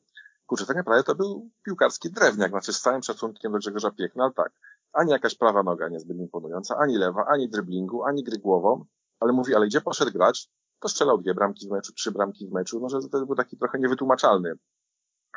kurczę, 0.46 0.66
tak 0.66 0.76
naprawdę 0.76 1.04
to 1.04 1.14
był 1.14 1.50
piłkarski 1.64 2.10
drewniak, 2.10 2.50
znaczy 2.50 2.72
z 2.72 2.80
całym 2.80 3.02
szacunkiem 3.02 3.52
do 3.52 3.58
Grzegorza 3.58 3.90
Piechna, 3.90 4.24
ale 4.24 4.32
tak, 4.32 4.52
ani 4.92 5.10
jakaś 5.10 5.34
prawa 5.34 5.62
noga 5.62 5.88
niezbyt 5.88 6.16
imponująca, 6.16 6.76
ani 6.76 6.98
lewa, 6.98 7.26
ani 7.26 7.48
dryblingu, 7.48 8.04
ani 8.04 8.24
gry 8.24 8.38
głową, 8.38 8.84
ale 9.20 9.32
mówi, 9.32 9.54
ale 9.54 9.66
gdzie 9.66 9.80
poszedł 9.80 10.12
grać, 10.12 10.48
to 10.80 10.88
strzelał 10.88 11.18
dwie 11.18 11.34
bramki 11.34 11.68
w 11.68 11.70
meczu, 11.70 11.92
trzy 11.92 12.12
bramki 12.12 12.48
w 12.48 12.52
meczu, 12.52 12.80
no 12.80 12.88
że 12.88 13.08
to 13.08 13.26
był 13.26 13.36
taki 13.36 13.56
trochę 13.56 13.78
niewytłumaczalny, 13.78 14.52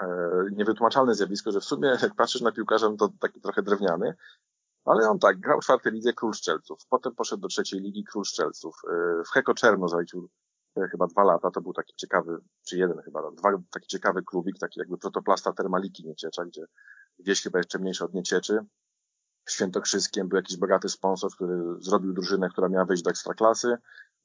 e, 0.01 0.07
niewytłumaczalne 0.51 1.15
zjawisko, 1.15 1.51
że 1.51 1.59
w 1.59 1.65
sumie 1.65 1.97
jak 2.01 2.15
patrzysz 2.15 2.41
na 2.41 2.51
piłkarza, 2.51 2.89
no 2.89 2.97
to 2.97 3.09
taki 3.19 3.41
trochę 3.41 3.63
drewniany, 3.63 4.15
ale 4.86 5.09
on 5.09 5.19
tak, 5.19 5.39
grał 5.39 5.61
w 5.61 5.63
czwartej 5.63 5.93
lidze 5.93 6.13
Król 6.13 6.34
Szczelców, 6.34 6.80
potem 6.89 7.15
poszedł 7.15 7.41
do 7.41 7.47
trzeciej 7.47 7.80
ligi 7.80 8.03
Król 8.03 8.23
Szczelców, 8.23 8.75
e, 8.91 9.23
w 9.23 9.30
Heko 9.30 9.53
Czerno 9.53 9.88
zaliczył 9.88 10.30
e, 10.77 10.88
chyba 10.88 11.07
dwa 11.07 11.23
lata, 11.23 11.51
to 11.51 11.61
był 11.61 11.73
taki 11.73 11.93
ciekawy, 11.95 12.38
czy 12.67 12.77
jeden 12.77 13.01
chyba, 13.01 13.32
dwa, 13.32 13.49
taki 13.71 13.88
ciekawy 13.88 14.23
klubik, 14.23 14.59
taki 14.59 14.80
jakby 14.80 14.97
protoplasta 14.97 15.53
Termaliki 15.53 16.07
Nieciecza, 16.07 16.45
gdzie 16.45 16.65
wieś 17.19 17.43
chyba 17.43 17.59
jeszcze 17.59 17.80
mniejsza 17.80 18.05
od 18.05 18.13
Niecieczy. 18.13 18.59
Świętokrzyskiem 19.49 20.27
był 20.27 20.36
jakiś 20.36 20.57
bogaty 20.57 20.89
sponsor, 20.89 21.32
który 21.32 21.57
zrobił 21.80 22.13
drużynę, 22.13 22.49
która 22.49 22.69
miała 22.69 22.86
wejść 22.86 23.03
do 23.03 23.09
ekstraklasy, 23.09 23.77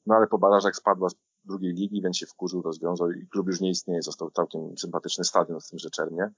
no 0.05 0.15
ale 0.15 0.27
po 0.27 0.37
barażach 0.37 0.75
spadła 0.75 1.09
z 1.09 1.15
drugiej 1.43 1.73
ligi, 1.73 2.01
więc 2.01 2.17
się 2.17 2.25
wkurzył, 2.25 2.61
rozwiązał 2.61 3.11
i 3.11 3.27
klub 3.27 3.47
już 3.47 3.61
nie 3.61 3.69
istnieje, 3.69 4.01
został 4.01 4.31
całkiem 4.31 4.77
sympatyczny 4.77 5.23
stadion 5.23 5.59
w 5.59 5.69
tym 5.69 5.79
Rzeczernie. 5.79 6.23
E, 6.23 6.31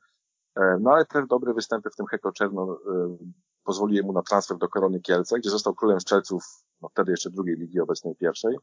no 0.79 0.91
ale 0.91 1.05
te 1.05 1.25
dobre 1.25 1.53
występy 1.53 1.89
w 1.89 1.95
tym 1.95 2.05
Heko 2.05 2.31
Czerno 2.31 2.79
pozwoliły 3.67 4.03
mu 4.03 4.13
na 4.13 4.21
transfer 4.21 4.57
do 4.57 4.69
Korony 4.69 4.99
Kielce, 4.99 5.39
gdzie 5.39 5.49
został 5.49 5.75
królem 5.75 5.99
strzelców, 5.99 6.43
no 6.81 6.89
wtedy 6.89 7.11
jeszcze 7.11 7.29
drugiej 7.29 7.55
ligi, 7.55 7.79
obecnej 7.79 8.15
pierwszej, 8.15 8.57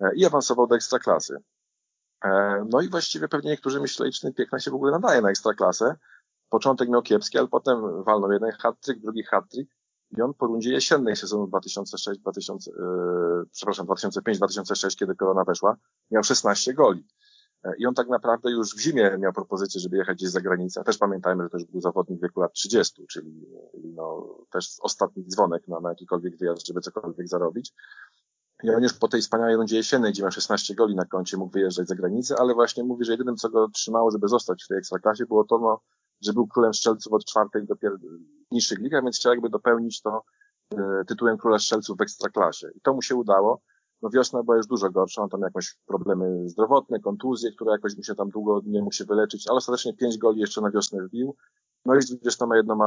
e, 0.00 0.14
i 0.14 0.26
awansował 0.26 0.66
do 0.66 0.76
ekstraklasy. 0.76 1.36
E, 2.24 2.64
no 2.70 2.80
i 2.80 2.88
właściwie 2.88 3.28
pewnie 3.28 3.50
niektórzy 3.50 3.80
myśleli, 3.80 4.12
czy 4.12 4.20
ten 4.20 4.34
Piekna 4.34 4.58
się 4.58 4.70
w 4.70 4.74
ogóle 4.74 4.92
nadaje 4.92 5.22
na 5.22 5.30
ekstraklasę. 5.30 5.96
Początek 6.48 6.88
miał 6.88 7.02
kiepski, 7.02 7.38
ale 7.38 7.48
potem 7.48 8.04
walnął 8.04 8.32
jeden 8.32 8.50
hat-trick, 8.52 9.00
drugi 9.00 9.22
hat-trick 9.22 9.70
i 10.18 10.22
on 10.22 10.34
po 10.34 10.46
rundzie 10.46 10.72
jesiennej 10.72 11.16
sezonu 11.16 11.46
2006, 11.46 12.20
2000, 12.20 12.70
yy, 12.70 12.76
przepraszam, 13.52 13.86
2005-2006, 13.86 14.96
kiedy 14.98 15.14
korona 15.14 15.44
weszła, 15.44 15.76
miał 16.10 16.22
16 16.22 16.74
goli. 16.74 17.06
I 17.78 17.86
on 17.86 17.94
tak 17.94 18.08
naprawdę 18.08 18.50
już 18.50 18.76
w 18.76 18.80
zimie 18.80 19.16
miał 19.18 19.32
propozycję, 19.32 19.80
żeby 19.80 19.96
jechać 19.96 20.16
gdzieś 20.16 20.30
za 20.30 20.40
granicę. 20.40 20.84
Też 20.84 20.98
pamiętajmy, 20.98 21.44
że 21.44 21.50
też 21.50 21.64
był 21.64 21.80
zawodnik 21.80 22.18
w 22.18 22.22
wieku 22.22 22.40
lat 22.40 22.52
30, 22.52 23.06
czyli 23.06 23.46
no, 23.94 24.36
też 24.50 24.76
ostatni 24.80 25.24
dzwonek 25.24 25.68
na, 25.68 25.80
na 25.80 25.88
jakikolwiek 25.88 26.36
wyjazd, 26.36 26.66
żeby 26.66 26.80
cokolwiek 26.80 27.28
zarobić. 27.28 27.72
I 28.62 28.70
on 28.70 28.82
już 28.82 28.92
po 28.92 29.08
tej 29.08 29.20
wspaniałej 29.20 29.56
rundzie 29.56 29.76
jesiennej, 29.76 30.12
gdzie 30.12 30.22
miał 30.22 30.32
16 30.32 30.74
goli 30.74 30.94
na 30.94 31.04
koncie, 31.04 31.36
mógł 31.36 31.52
wyjeżdżać 31.52 31.88
za 31.88 31.94
granicę, 31.94 32.34
ale 32.38 32.54
właśnie 32.54 32.84
mówi, 32.84 33.04
że 33.04 33.12
jedynym, 33.12 33.36
co 33.36 33.48
go 33.48 33.68
trzymało, 33.68 34.10
żeby 34.10 34.28
zostać 34.28 34.64
w 34.64 34.68
tej 34.68 34.78
ekstraklasie, 34.78 35.26
było 35.26 35.44
to, 35.44 35.58
no, 35.58 35.80
że 36.20 36.32
był 36.32 36.46
królem 36.46 36.74
strzelców 36.74 37.12
od 37.12 37.24
czwartej 37.24 37.66
do 37.66 37.74
niższych 38.50 38.78
ligach, 38.78 39.04
więc 39.04 39.16
chciał 39.16 39.32
jakby 39.32 39.48
dopełnić 39.50 40.02
to 40.02 40.22
e, 40.72 41.04
tytułem 41.06 41.38
króla 41.38 41.58
strzelców 41.58 41.98
w 41.98 42.00
ekstraklasie. 42.00 42.68
I 42.74 42.80
to 42.80 42.94
mu 42.94 43.02
się 43.02 43.14
udało. 43.14 43.62
No 44.06 44.10
wiosna 44.10 44.42
była 44.42 44.56
już 44.56 44.66
dużo 44.66 44.90
gorsza, 44.90 45.22
on 45.22 45.28
tam 45.28 45.40
jakieś 45.40 45.76
problemy 45.86 46.48
zdrowotne, 46.48 47.00
kontuzje, 47.00 47.52
które 47.52 47.72
jakoś 47.72 47.96
mu 47.96 48.02
się 48.02 48.14
tam 48.14 48.30
długo 48.30 48.60
nie 48.66 48.82
mógł 48.82 48.94
się 48.94 49.04
wyleczyć, 49.04 49.48
ale 49.48 49.56
ostatecznie 49.56 49.96
pięć 49.96 50.18
goli 50.18 50.40
jeszcze 50.40 50.60
na 50.60 50.70
wiosnę 50.70 51.02
wbił. 51.02 51.36
No 51.84 51.94
i 51.96 52.02
z 52.02 52.06
21 52.06 52.78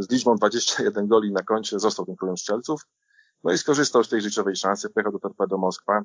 z 0.00 0.10
liczbą 0.10 0.34
21 0.34 1.06
goli 1.06 1.32
na 1.32 1.42
koncie 1.42 1.78
został 1.78 2.06
tym 2.06 2.16
królem 2.16 2.36
strzelców. 2.36 2.80
No 3.44 3.52
i 3.52 3.58
skorzystał 3.58 4.04
z 4.04 4.08
tej 4.08 4.20
życiowej 4.20 4.56
szansy, 4.56 4.90
pojechał 4.90 5.12
do 5.12 5.18
Torpedo 5.18 5.58
Moskwa. 5.58 6.02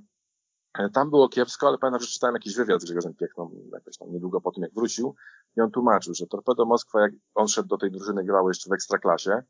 E, 0.80 0.90
tam 0.90 1.10
było 1.10 1.30
kiepsko, 1.30 1.68
ale 1.68 1.78
pamiętam, 1.78 2.02
że 2.02 2.08
czytałem 2.08 2.36
jakiś 2.36 2.56
wywiad 2.56 2.82
z 2.82 2.86
Grzegorzem 2.86 3.14
Piechną, 3.14 3.52
jakoś 3.74 3.98
tam 3.98 4.12
niedługo 4.12 4.42
po 4.42 4.52
tym, 4.52 4.64
jak 4.64 4.74
wrócił. 4.74 5.16
I 5.58 5.62
on 5.62 5.72
tłumaczył, 5.72 6.14
że 6.14 6.28
Torpedo 6.28 6.66
Moskwa, 6.66 7.02
jak 7.02 7.12
on 7.36 7.48
szedł 7.48 7.68
do 7.68 7.78
tej 7.78 7.92
drużyny, 7.92 8.24
grało 8.24 8.50
jeszcze 8.50 8.70
w 8.70 8.74
Ekstraklasie. 8.74 9.44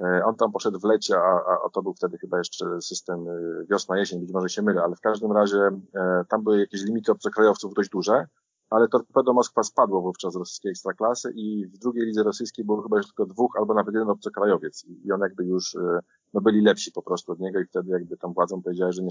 E, 0.00 0.24
on 0.24 0.34
tam 0.36 0.52
poszedł 0.52 0.78
w 0.80 0.84
lecie, 0.84 1.16
a, 1.18 1.40
a 1.66 1.68
to 1.72 1.82
był 1.82 1.94
wtedy 1.94 2.18
chyba 2.18 2.38
jeszcze 2.38 2.80
system 2.82 3.28
e, 3.28 3.64
wiosna-jesień, 3.70 4.20
być 4.20 4.32
może 4.32 4.48
się 4.48 4.62
mylę, 4.62 4.82
ale 4.82 4.96
w 4.96 5.00
każdym 5.00 5.32
razie 5.32 5.58
e, 5.94 6.24
tam 6.28 6.42
były 6.42 6.60
jakieś 6.60 6.82
limity 6.82 7.12
obcokrajowców 7.12 7.74
dość 7.74 7.90
duże, 7.90 8.26
ale 8.70 8.88
Torpedo 8.88 9.32
Moskwa 9.32 9.62
spadło 9.62 10.02
wówczas 10.02 10.32
z 10.32 10.36
rosyjskiej 10.36 10.70
ekstraklasy 10.70 11.32
i 11.34 11.66
w 11.66 11.78
drugiej 11.78 12.06
lidze 12.06 12.22
rosyjskiej 12.22 12.64
było 12.64 12.82
chyba 12.82 12.96
już 12.96 13.06
tylko 13.06 13.26
dwóch 13.26 13.56
albo 13.58 13.74
nawet 13.74 13.94
jeden 13.94 14.10
obcokrajowiec 14.10 14.84
i 15.04 15.12
on 15.12 15.20
jakby 15.20 15.44
już 15.44 15.76
no, 16.34 16.40
byli 16.40 16.62
lepsi 16.62 16.92
po 16.92 17.02
prostu 17.02 17.32
od 17.32 17.40
niego 17.40 17.60
i 17.60 17.64
wtedy 17.64 17.90
jakby 17.90 18.16
tam 18.16 18.34
władzą 18.34 18.62
powiedziała, 18.62 18.92
że 18.92 19.02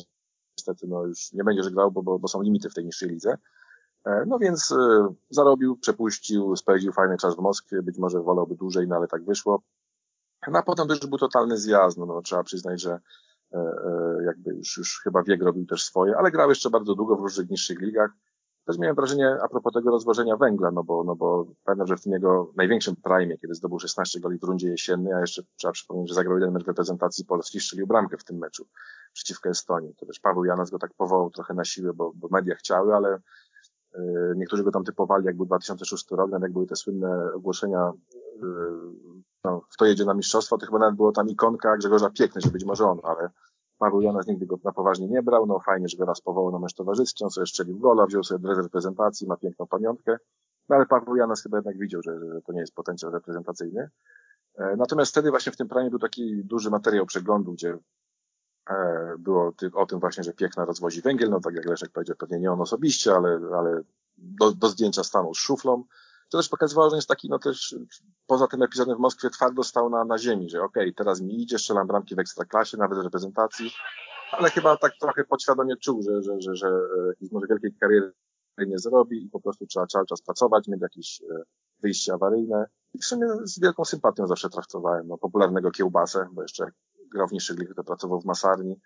niestety 0.57 0.87
no, 0.87 1.05
już 1.05 1.33
nie 1.33 1.43
będziesz 1.43 1.69
grał, 1.69 1.91
bo, 1.91 2.03
bo, 2.03 2.19
bo 2.19 2.27
są 2.27 2.41
limity 2.41 2.69
w 2.69 2.73
tej 2.73 2.85
niższej 2.85 3.09
lidze. 3.09 3.37
No 4.27 4.39
więc 4.39 4.73
zarobił, 5.29 5.77
przepuścił, 5.77 6.55
spędził 6.55 6.91
fajny 6.91 7.17
czas 7.17 7.35
w 7.35 7.39
Moskwie, 7.39 7.81
być 7.81 7.97
może 7.97 8.19
wolałby 8.19 8.55
dłużej, 8.55 8.87
no 8.87 8.95
ale 8.95 9.07
tak 9.07 9.25
wyszło. 9.25 9.61
No 10.47 10.59
a 10.59 10.63
potem 10.63 10.87
już 10.89 10.99
był 10.99 11.17
totalny 11.17 11.57
zjazd, 11.57 11.97
no, 11.97 12.05
no 12.05 12.21
trzeba 12.21 12.43
przyznać, 12.43 12.81
że 12.81 12.99
e, 13.53 13.57
e, 13.57 14.23
jakby 14.25 14.53
już, 14.53 14.77
już 14.77 15.01
chyba 15.03 15.23
wiek 15.23 15.43
robił 15.43 15.65
też 15.65 15.83
swoje, 15.83 16.17
ale 16.17 16.31
grał 16.31 16.49
jeszcze 16.49 16.69
bardzo 16.69 16.95
długo 16.95 17.15
w 17.15 17.21
różnych 17.21 17.49
niższych 17.49 17.81
ligach. 17.81 18.11
też 18.65 18.77
miałem 18.77 18.95
wrażenie 18.95 19.37
a 19.41 19.47
propos 19.47 19.73
tego 19.73 19.91
rozwożenia 19.91 20.37
węgla, 20.37 20.71
no 20.71 20.83
bo, 20.83 21.03
no 21.03 21.15
bo 21.15 21.45
pamiętam, 21.63 21.87
że 21.87 21.97
w 21.97 22.01
tym 22.01 22.13
jego 22.13 22.51
największym 22.55 22.95
prime, 22.95 23.37
kiedy 23.37 23.53
zdobył 23.53 23.79
16 23.79 24.19
goli 24.19 24.39
w 24.39 24.43
rundzie 24.43 24.69
jesiennej, 24.69 25.13
a 25.13 25.19
jeszcze 25.19 25.43
trzeba 25.55 25.71
przypomnieć, 25.71 26.09
że 26.09 26.15
zagrał 26.15 26.37
jeden 26.37 26.53
mecz 26.53 26.67
reprezentacji 26.67 27.25
Polski, 27.25 27.59
strzelił 27.59 27.87
bramkę 27.87 28.17
w 28.17 28.23
tym 28.23 28.37
meczu 28.37 28.67
przeciwko 29.13 29.49
Estonii. 29.49 29.95
To 29.95 30.05
też 30.05 30.19
Paweł 30.19 30.45
Janas 30.45 30.69
go 30.69 30.79
tak 30.79 30.93
powołał 30.97 31.29
trochę 31.29 31.53
na 31.53 31.65
siłę, 31.65 31.93
bo, 31.93 32.11
bo 32.15 32.27
media 32.31 32.55
chciały, 32.55 32.95
ale 32.95 33.19
yy, 33.93 34.33
niektórzy 34.35 34.63
go 34.63 34.71
tam 34.71 34.83
typowali, 34.83 35.25
jak 35.25 35.37
był 35.37 35.45
2006 35.45 36.11
rok, 36.11 36.31
jak 36.41 36.53
były 36.53 36.67
te 36.67 36.75
słynne 36.75 37.33
ogłoszenia, 37.35 37.91
yy, 38.41 39.23
no, 39.47 39.61
kto 39.73 39.85
jedzie 39.85 40.05
na 40.05 40.13
mistrzostwo, 40.13 40.57
to 40.57 40.65
chyba 40.65 40.79
nawet 40.79 40.95
było 40.95 41.11
tam 41.11 41.29
ikonka 41.29 41.77
Grzegorza 41.77 42.09
Piekny, 42.09 42.41
że 42.41 42.49
być 42.49 42.65
może 42.65 42.85
on, 42.85 42.99
ale 43.03 43.29
Paweł 43.77 44.01
Janas 44.01 44.27
nigdy 44.27 44.45
go 44.45 44.59
na 44.63 44.71
poważnie 44.71 45.07
nie 45.07 45.23
brał, 45.23 45.45
no 45.45 45.59
fajnie, 45.59 45.87
że 45.87 45.97
go 45.97 46.05
raz 46.05 46.21
powołał 46.21 46.51
na 46.51 46.59
mecz 46.59 46.73
towarzystwy, 46.73 47.23
on 47.23 47.31
sobie 47.31 47.47
strzelił 47.47 47.79
gola, 47.79 48.05
wziął 48.05 48.23
sobie 48.23 48.39
dres 48.39 48.57
reprezentacji, 48.57 49.27
ma 49.27 49.37
piękną 49.37 49.67
pamiątkę, 49.67 50.17
no 50.69 50.75
ale 50.75 50.85
Paweł 50.85 51.15
Janas 51.15 51.43
chyba 51.43 51.57
jednak 51.57 51.77
widział, 51.77 52.01
że, 52.01 52.19
że 52.19 52.41
to 52.41 52.53
nie 52.53 52.59
jest 52.59 52.75
potencjał 52.75 53.11
reprezentacyjny. 53.11 53.89
E, 54.57 54.75
natomiast 54.77 55.11
wtedy 55.11 55.29
właśnie 55.29 55.51
w 55.51 55.57
tym 55.57 55.67
praniu 55.67 55.89
był 55.89 55.99
taki 55.99 56.43
duży 56.43 56.69
materiał 56.69 57.05
przeglądu, 57.05 57.53
gdzie 57.53 57.77
e, 58.69 59.15
było 59.19 59.53
o 59.73 59.85
tym 59.85 59.99
właśnie, 59.99 60.23
że 60.23 60.33
Piekna 60.33 60.65
rozwozi 60.65 61.01
węgiel, 61.01 61.29
no 61.29 61.39
tak 61.39 61.55
jak 61.55 61.65
Leszek 61.65 61.91
powiedział, 61.91 62.15
pewnie 62.15 62.39
nie 62.39 62.51
on 62.51 62.61
osobiście, 62.61 63.15
ale, 63.15 63.39
ale 63.57 63.81
do, 64.17 64.51
do 64.51 64.67
zdjęcia 64.67 65.03
stanął 65.03 65.33
z 65.33 65.37
szuflą, 65.37 65.83
to 66.29 66.37
też 66.37 66.49
pokazywało, 66.49 66.89
że 66.89 66.95
jest 66.95 67.07
taki, 67.07 67.29
no 67.29 67.39
też 67.39 67.75
poza 68.27 68.47
tym 68.47 68.63
epizodem 68.63 68.97
w 68.97 68.99
Moskwie 68.99 69.29
twardo 69.29 69.63
stał 69.63 69.89
na, 69.89 70.05
na 70.05 70.17
ziemi, 70.17 70.49
że 70.49 70.61
okej, 70.61 70.83
okay, 70.83 70.93
teraz 70.93 71.21
mi 71.21 71.41
idzie, 71.41 71.59
strzelam 71.59 71.87
bramki 71.87 72.15
w 72.15 72.19
ekstraklasie, 72.19 72.77
nawet 72.77 72.99
w 72.99 73.01
reprezentacji, 73.01 73.71
ale 74.31 74.49
chyba 74.49 74.77
tak 74.77 74.91
trochę 75.01 75.23
podświadomie 75.23 75.77
czuł, 75.77 76.01
że, 76.01 76.23
że, 76.23 76.41
że, 76.41 76.55
że 76.55 76.67
e, 76.67 77.27
może 77.31 77.47
wielkiej 77.49 77.73
kariery 77.79 78.13
nie 78.57 78.79
zrobi 78.79 79.25
i 79.25 79.29
po 79.29 79.39
prostu 79.39 79.65
trzeba 79.65 79.87
cały 79.87 80.05
czas 80.05 80.21
pracować, 80.21 80.67
mieć 80.67 80.81
jakieś 80.81 81.21
e, 81.21 81.43
wyjście 81.81 82.13
awaryjne. 82.13 82.65
I 82.93 82.99
w 82.99 83.05
sumie 83.05 83.27
z 83.43 83.59
wielką 83.59 83.85
sympatią 83.85 84.27
zawsze 84.27 84.49
traktowałem 84.49 85.07
no, 85.07 85.17
popularnego 85.17 85.71
kiełbasę, 85.71 86.27
bo 86.31 86.41
jeszcze 86.41 86.65
grał 87.13 87.27
w 87.27 87.31
niższych 87.31 87.59
ligach, 87.59 87.75
to 87.75 87.83
pracował 87.83 88.21
w 88.21 88.25
masarni 88.25 88.79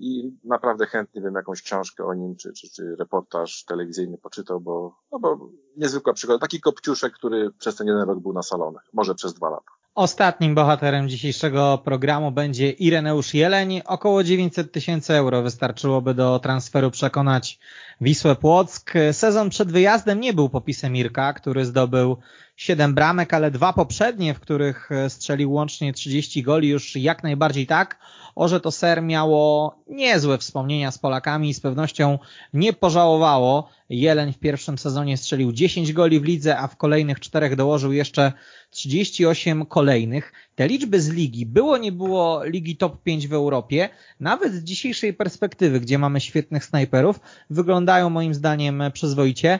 i 0.00 0.36
naprawdę 0.44 0.86
chętnie 0.86 1.20
bym 1.20 1.34
jakąś 1.34 1.62
książkę 1.62 2.04
o 2.04 2.14
nim, 2.14 2.36
czy, 2.36 2.52
czy, 2.52 2.70
czy 2.70 2.96
reportaż 2.98 3.64
telewizyjny 3.64 4.18
poczytał, 4.18 4.60
bo, 4.60 4.96
no 5.12 5.18
bo 5.18 5.50
niezwykła 5.76 6.12
przygoda. 6.12 6.38
Taki 6.38 6.60
kopciuszek, 6.60 7.12
który 7.12 7.50
przez 7.58 7.76
ten 7.76 7.86
jeden 7.86 8.02
rok 8.02 8.18
był 8.18 8.32
na 8.32 8.42
salonach, 8.42 8.84
może 8.92 9.14
przez 9.14 9.34
dwa 9.34 9.50
lata. 9.50 9.70
Ostatnim 9.94 10.54
bohaterem 10.54 11.08
dzisiejszego 11.08 11.78
programu 11.84 12.32
będzie 12.32 12.70
Ireneusz 12.70 13.34
Jeleń. 13.34 13.80
Około 13.86 14.24
900 14.24 14.72
tysięcy 14.72 15.14
euro 15.14 15.42
wystarczyłoby 15.42 16.14
do 16.14 16.38
transferu 16.38 16.90
przekonać 16.90 17.58
Wisłę 18.00 18.36
Płock. 18.36 18.92
Sezon 19.12 19.50
przed 19.50 19.72
wyjazdem 19.72 20.20
nie 20.20 20.32
był 20.32 20.48
popisem 20.48 20.96
Irka, 20.96 21.32
który 21.32 21.64
zdobył 21.64 22.16
7 22.58 22.94
bramek, 22.94 23.34
ale 23.34 23.50
dwa 23.50 23.72
poprzednie, 23.72 24.34
w 24.34 24.40
których 24.40 24.90
strzelił 25.08 25.52
łącznie 25.52 25.92
30 25.92 26.42
goli, 26.42 26.68
już 26.68 26.96
jak 26.96 27.22
najbardziej 27.22 27.66
tak. 27.66 27.98
Orze 28.34 28.60
to 28.60 28.70
ser 28.70 29.02
miało 29.02 29.74
niezłe 29.88 30.38
wspomnienia 30.38 30.90
z 30.90 30.98
Polakami 30.98 31.48
i 31.48 31.54
z 31.54 31.60
pewnością 31.60 32.18
nie 32.52 32.72
pożałowało. 32.72 33.68
Jeleń 33.90 34.32
w 34.32 34.38
pierwszym 34.38 34.78
sezonie 34.78 35.16
strzelił 35.16 35.52
10 35.52 35.92
goli 35.92 36.20
w 36.20 36.24
lidze, 36.24 36.58
a 36.58 36.66
w 36.68 36.76
kolejnych 36.76 37.20
czterech 37.20 37.56
dołożył 37.56 37.92
jeszcze 37.92 38.32
38 38.70 39.66
kolejnych. 39.66 40.32
Te 40.54 40.68
liczby 40.68 41.00
z 41.00 41.08
ligi, 41.08 41.46
było 41.46 41.78
nie 41.78 41.92
było 41.92 42.44
ligi 42.44 42.76
top 42.76 43.02
5 43.02 43.28
w 43.28 43.32
Europie, 43.32 43.88
nawet 44.20 44.52
z 44.52 44.64
dzisiejszej 44.64 45.14
perspektywy, 45.14 45.80
gdzie 45.80 45.98
mamy 45.98 46.20
świetnych 46.20 46.64
snajperów, 46.64 47.20
wyglądają 47.50 48.10
moim 48.10 48.34
zdaniem 48.34 48.82
przyzwoicie. 48.92 49.58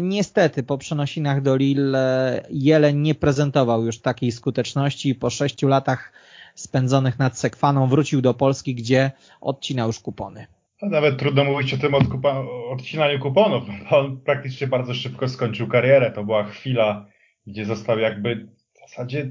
Niestety 0.00 0.62
po 0.62 0.78
przenosinach 0.78 1.42
do 1.42 1.56
Lille 1.56 2.46
Jeleń 2.50 2.98
nie 2.98 3.14
prezentował 3.14 3.84
już 3.84 4.00
takiej 4.00 4.32
skuteczności 4.32 5.14
po 5.14 5.30
sześciu 5.30 5.68
latach 5.68 6.12
spędzonych 6.54 7.18
nad 7.18 7.38
Sekwaną 7.38 7.86
wrócił 7.86 8.20
do 8.20 8.34
Polski, 8.34 8.74
gdzie 8.74 9.10
odcinał 9.40 9.86
już 9.86 10.00
kupony. 10.00 10.46
Nawet 10.82 11.18
trudno 11.18 11.44
mówić 11.44 11.74
o 11.74 11.78
tym 11.78 11.94
odkupa, 11.94 12.44
odcinaniu 12.70 13.18
kuponów. 13.18 13.64
On 13.90 14.20
praktycznie 14.20 14.66
bardzo 14.66 14.94
szybko 14.94 15.28
skończył 15.28 15.68
karierę. 15.68 16.10
To 16.10 16.24
była 16.24 16.44
chwila, 16.44 17.06
gdzie 17.48 17.64
został 17.64 17.98
jakby 17.98 18.48
w 18.74 18.80
zasadzie, 18.80 19.24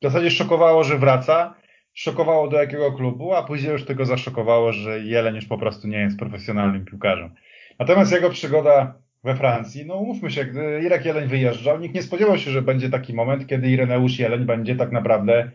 w 0.00 0.04
zasadzie 0.04 0.30
szokowało, 0.30 0.84
że 0.84 0.98
wraca. 0.98 1.54
Szokowało 1.92 2.48
do 2.48 2.56
jakiego 2.56 2.92
klubu, 2.92 3.34
a 3.34 3.42
później 3.42 3.72
już 3.72 3.84
tylko 3.84 4.04
zaszokowało, 4.04 4.72
że 4.72 5.00
Jeleń 5.00 5.34
już 5.34 5.46
po 5.46 5.58
prostu 5.58 5.88
nie 5.88 5.98
jest 5.98 6.18
profesjonalnym 6.18 6.84
piłkarzem. 6.84 7.34
Natomiast 7.78 8.12
jego 8.12 8.30
przygoda 8.30 8.94
we 9.24 9.36
Francji, 9.36 9.86
no 9.86 9.94
umówmy 9.94 10.30
się, 10.30 10.44
gdy 10.44 10.80
Irek 10.84 11.04
Jeleń 11.04 11.28
wyjeżdżał, 11.28 11.80
nikt 11.80 11.94
nie 11.94 12.02
spodziewał 12.02 12.38
się, 12.38 12.50
że 12.50 12.62
będzie 12.62 12.90
taki 12.90 13.14
moment, 13.14 13.46
kiedy 13.46 13.70
Ireneusz 13.70 14.18
Jeleń 14.18 14.44
będzie 14.44 14.76
tak 14.76 14.92
naprawdę 14.92 15.50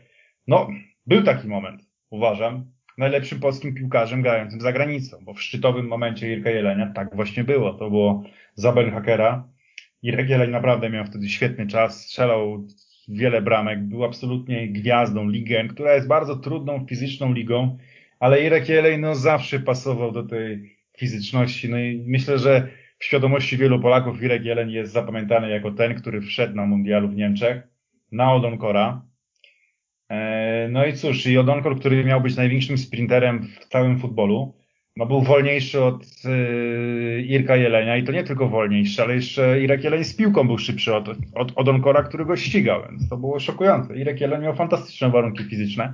no, 0.48 0.68
był 1.06 1.24
taki 1.24 1.48
moment, 1.48 1.82
uważam, 2.10 2.72
najlepszym 2.98 3.40
polskim 3.40 3.76
piłkarzem 3.76 4.22
grającym 4.22 4.62
za 4.62 4.74
granicą, 4.74 5.18
bo 5.22 5.34
w 5.34 5.42
szczytowym 5.42 5.88
momencie 5.88 6.34
Irka 6.34 6.50
Jelenia 6.50 6.92
tak 6.96 7.16
właśnie 7.16 7.44
było. 7.44 7.74
To 7.74 7.90
było 7.90 8.24
za 8.56 8.74
Hakera. 8.94 9.55
Irek 10.06 10.30
Jeleń 10.30 10.52
naprawdę 10.52 10.90
miał 10.90 11.06
wtedy 11.06 11.30
świetny 11.30 11.68
czas, 11.68 12.02
strzelał 12.02 12.68
wiele 13.08 13.42
bramek, 13.42 13.84
był 13.84 14.04
absolutnie 14.04 14.68
gwiazdą 14.68 15.30
ligę, 15.30 15.68
która 15.68 15.94
jest 15.94 16.08
bardzo 16.08 16.36
trudną 16.36 16.86
fizyczną 16.86 17.34
ligą, 17.34 17.78
ale 18.20 18.44
Irek 18.44 18.70
Jeleń 18.70 19.02
no 19.02 19.16
zawsze 19.16 19.60
pasował 19.60 20.12
do 20.12 20.24
tej 20.24 20.78
fizyczności. 20.98 21.70
No 21.70 21.80
i 21.80 22.04
myślę, 22.08 22.40
że 22.40 22.68
w 23.00 23.06
świadomości 23.06 23.58
wielu 23.58 23.80
Polaków 23.80 24.24
Irek 24.24 24.46
Jeleń 24.46 24.72
jest 24.72 24.94
zapamiętany 24.94 25.50
jako 25.50 25.72
ten, 25.72 25.96
który 25.96 26.22
wszedł 26.22 26.56
na 26.56 26.66
mundialu 26.66 27.10
w 27.10 27.16
Niemczech, 27.16 27.68
na 28.12 28.34
Odonkora, 28.34 29.02
E, 30.10 30.68
no 30.72 30.86
i 30.86 30.94
cóż, 30.94 31.26
i 31.26 31.38
Odonkor, 31.38 31.80
który 31.80 32.06
miał 32.06 32.22
być 32.22 32.36
największym 32.36 32.78
sprinterem 32.78 33.44
w 33.44 33.66
całym 33.66 34.00
futbolu, 34.00 34.54
no 34.96 35.06
był 35.06 35.22
wolniejszy 35.22 35.84
od 35.84 36.24
yy, 36.24 37.22
Irka 37.22 37.56
Jelenia 37.56 37.98
i 37.98 38.04
to 38.04 38.12
nie 38.12 38.24
tylko 38.24 38.50
wolniejszy, 38.50 39.04
ale 39.04 39.16
jeszcze 39.16 39.62
Irek 39.62 39.84
Jeleń 39.84 40.04
z 40.04 40.16
piłką 40.16 40.48
był 40.48 40.58
szybszy 40.58 40.96
od, 40.96 41.10
od 41.36 41.52
Odonkora, 41.56 42.04
który 42.04 42.26
go 42.26 42.38
ścigał, 42.38 42.82
więc 42.90 43.10
to 43.10 43.18
było 43.18 43.40
szokujące. 43.40 43.98
Irek 43.98 44.22
Jeleń 44.22 44.42
miał 44.42 44.56
fantastyczne 44.56 45.10
warunki 45.10 45.44
fizyczne. 45.44 45.94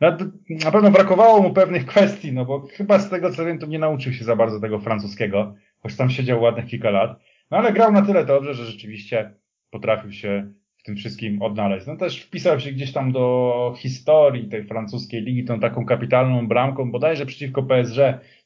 No, 0.00 0.16
na 0.64 0.70
pewno 0.70 0.90
brakowało 0.90 1.42
mu 1.42 1.52
pewnych 1.52 1.86
kwestii, 1.86 2.32
no 2.32 2.44
bo 2.44 2.66
chyba 2.66 2.98
z 2.98 3.10
tego 3.10 3.30
co 3.30 3.44
wiem, 3.44 3.58
to 3.58 3.66
nie 3.66 3.78
nauczył 3.78 4.12
się 4.12 4.24
za 4.24 4.36
bardzo 4.36 4.60
tego 4.60 4.78
francuskiego, 4.78 5.54
choć 5.82 5.96
tam 5.96 6.10
siedział 6.10 6.42
ładnych 6.42 6.66
kilka 6.66 6.90
lat. 6.90 7.20
No 7.50 7.58
ale 7.58 7.72
grał 7.72 7.92
na 7.92 8.02
tyle 8.02 8.24
dobrze, 8.24 8.54
że 8.54 8.64
rzeczywiście 8.64 9.34
potrafił 9.70 10.12
się 10.12 10.52
w 10.80 10.82
tym 10.82 10.96
wszystkim 10.96 11.42
odnaleźć. 11.42 11.86
No 11.86 11.96
też 11.96 12.20
wpisał 12.20 12.60
się 12.60 12.72
gdzieś 12.72 12.92
tam 12.92 13.12
do 13.12 13.74
historii 13.78 14.48
tej 14.48 14.64
francuskiej 14.64 15.22
ligi 15.22 15.44
tą 15.44 15.60
taką 15.60 15.86
kapitalną 15.86 16.48
bramką, 16.48 16.90
bodajże 16.90 17.26
przeciwko 17.26 17.62
PSG 17.62 17.98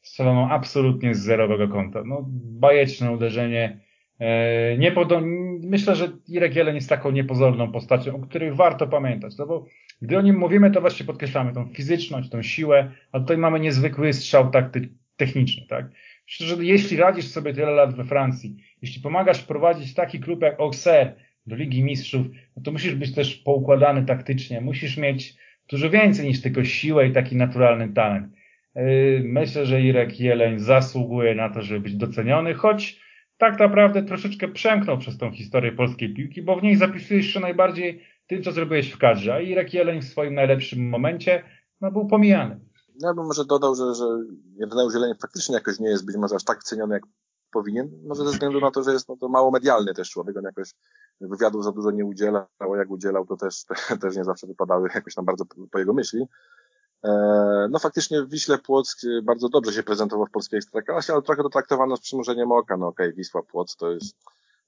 strzeloną 0.02 0.48
absolutnie 0.50 1.14
z 1.14 1.18
zerowego 1.18 1.68
kąta. 1.68 2.02
No 2.06 2.24
bajeczne 2.44 3.12
uderzenie. 3.12 3.80
E, 4.20 4.78
nie 4.78 4.92
Myślę, 5.62 5.96
że 5.96 6.08
Irek 6.28 6.56
Jeleń 6.56 6.74
jest 6.74 6.88
taką 6.88 7.10
niepozorną 7.10 7.72
postacią, 7.72 8.16
o 8.16 8.18
której 8.18 8.52
warto 8.52 8.86
pamiętać, 8.86 9.36
no 9.38 9.46
bo 9.46 9.66
gdy 10.02 10.18
o 10.18 10.20
nim 10.20 10.38
mówimy, 10.38 10.70
to 10.70 10.80
właśnie 10.80 11.06
podkreślamy 11.06 11.52
tą 11.52 11.68
fizyczność, 11.68 12.30
tą 12.30 12.42
siłę, 12.42 12.90
a 13.12 13.20
tutaj 13.20 13.38
mamy 13.38 13.60
niezwykły 13.60 14.12
strzał 14.12 14.50
takty 14.50 14.88
techniczny, 15.16 15.66
tak? 15.68 15.86
Myślę, 16.26 16.46
że 16.46 16.64
jeśli 16.64 16.96
radzisz 16.96 17.26
sobie 17.26 17.54
tyle 17.54 17.70
lat 17.70 17.94
we 17.94 18.04
Francji, 18.04 18.56
jeśli 18.82 19.02
pomagasz 19.02 19.42
prowadzić 19.42 19.94
taki 19.94 20.20
klub 20.20 20.42
jak 20.42 20.60
Auxerre, 20.60 21.14
do 21.46 21.56
Ligi 21.56 21.82
Mistrzów, 21.82 22.26
no 22.56 22.62
to 22.62 22.72
musisz 22.72 22.94
być 22.94 23.14
też 23.14 23.34
poukładany 23.34 24.04
taktycznie, 24.04 24.60
musisz 24.60 24.96
mieć 24.96 25.36
dużo 25.70 25.90
więcej 25.90 26.26
niż 26.26 26.42
tylko 26.42 26.64
siłę 26.64 27.08
i 27.08 27.12
taki 27.12 27.36
naturalny 27.36 27.92
talent. 27.92 28.34
Yy, 28.74 29.22
myślę, 29.24 29.66
że 29.66 29.82
Irek 29.82 30.20
Jeleń 30.20 30.58
zasługuje 30.58 31.34
na 31.34 31.50
to, 31.50 31.62
żeby 31.62 31.80
być 31.80 31.94
doceniony, 31.94 32.54
choć 32.54 33.00
tak 33.38 33.58
naprawdę 33.58 34.02
troszeczkę 34.02 34.48
przemknął 34.48 34.98
przez 34.98 35.18
tą 35.18 35.30
historię 35.30 35.72
polskiej 35.72 36.14
piłki, 36.14 36.42
bo 36.42 36.56
w 36.56 36.62
niej 36.62 36.76
zapisujesz 36.76 37.26
się 37.26 37.40
najbardziej 37.40 38.04
tym, 38.26 38.42
co 38.42 38.52
zrobiłeś 38.52 38.90
w 38.90 38.98
kadrze, 38.98 39.34
a 39.34 39.40
Irek 39.40 39.74
Jeleń 39.74 40.00
w 40.00 40.04
swoim 40.04 40.34
najlepszym 40.34 40.88
momencie 40.88 41.42
no, 41.80 41.92
był 41.92 42.06
pomijany. 42.06 42.60
Ja 43.02 43.14
bym 43.14 43.26
może 43.26 43.44
dodał, 43.44 43.74
że, 43.74 43.94
że 43.94 44.04
Ireneusz 44.66 44.94
Jeleń 44.94 45.12
faktycznie 45.22 45.54
jakoś 45.54 45.80
nie 45.80 45.88
jest 45.88 46.06
być 46.06 46.16
może 46.16 46.34
aż 46.34 46.44
tak 46.44 46.62
ceniony, 46.62 46.94
jak 46.94 47.02
powinien, 47.54 47.90
może 48.06 48.24
ze 48.24 48.30
względu 48.30 48.60
na 48.60 48.70
to, 48.70 48.82
że 48.82 48.92
jest 48.92 49.08
no, 49.08 49.16
to 49.16 49.28
mało 49.28 49.50
medialny 49.50 49.94
też 49.94 50.10
człowiek, 50.10 50.36
on 50.36 50.44
jakoś 50.44 50.74
wywiadów 51.20 51.64
za 51.64 51.72
dużo 51.72 51.90
nie 51.90 52.04
udzielał, 52.04 52.46
a 52.58 52.76
jak 52.76 52.90
udzielał, 52.90 53.26
to 53.26 53.36
też, 53.36 53.64
też 54.02 54.16
nie 54.16 54.24
zawsze 54.24 54.46
wypadały 54.46 54.88
jakoś 54.94 55.14
tam 55.14 55.24
bardzo 55.24 55.44
po 55.70 55.78
jego 55.78 55.92
myśli. 55.92 56.26
E, 57.04 57.10
no 57.70 57.78
faktycznie 57.78 58.26
Wiśle 58.26 58.58
Płock 58.58 59.00
bardzo 59.22 59.48
dobrze 59.48 59.72
się 59.72 59.82
prezentował 59.82 60.26
w 60.26 60.30
polskiej 60.30 60.58
ekstraklasie, 60.58 61.12
ale 61.12 61.22
trochę 61.22 61.42
to 61.42 61.48
traktowano 61.48 61.96
z 61.96 62.00
przymurzeniem 62.00 62.52
oka. 62.52 62.76
No 62.76 62.86
okej, 62.86 63.06
okay, 63.06 63.16
Wisła 63.16 63.42
Płock 63.42 63.78
to 63.78 63.90
jest 63.90 64.16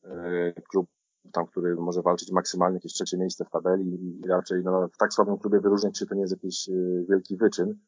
e, 0.04 0.52
klub 0.70 0.86
tam, 1.32 1.46
który 1.46 1.76
może 1.76 2.02
walczyć 2.02 2.30
maksymalnie 2.32 2.76
jakieś 2.76 2.92
trzecie 2.92 3.18
miejsce 3.18 3.44
w 3.44 3.50
tabeli 3.50 4.20
i 4.24 4.28
raczej 4.28 4.62
no, 4.64 4.88
w 4.88 4.96
tak 4.96 5.12
słabym 5.12 5.38
klubie 5.38 5.60
wyróżniać 5.60 5.98
się 5.98 6.06
to 6.06 6.14
nie 6.14 6.20
jest 6.20 6.32
jakiś 6.32 6.68
e, 6.68 6.72
wielki 7.08 7.36
wyczyn. 7.36 7.78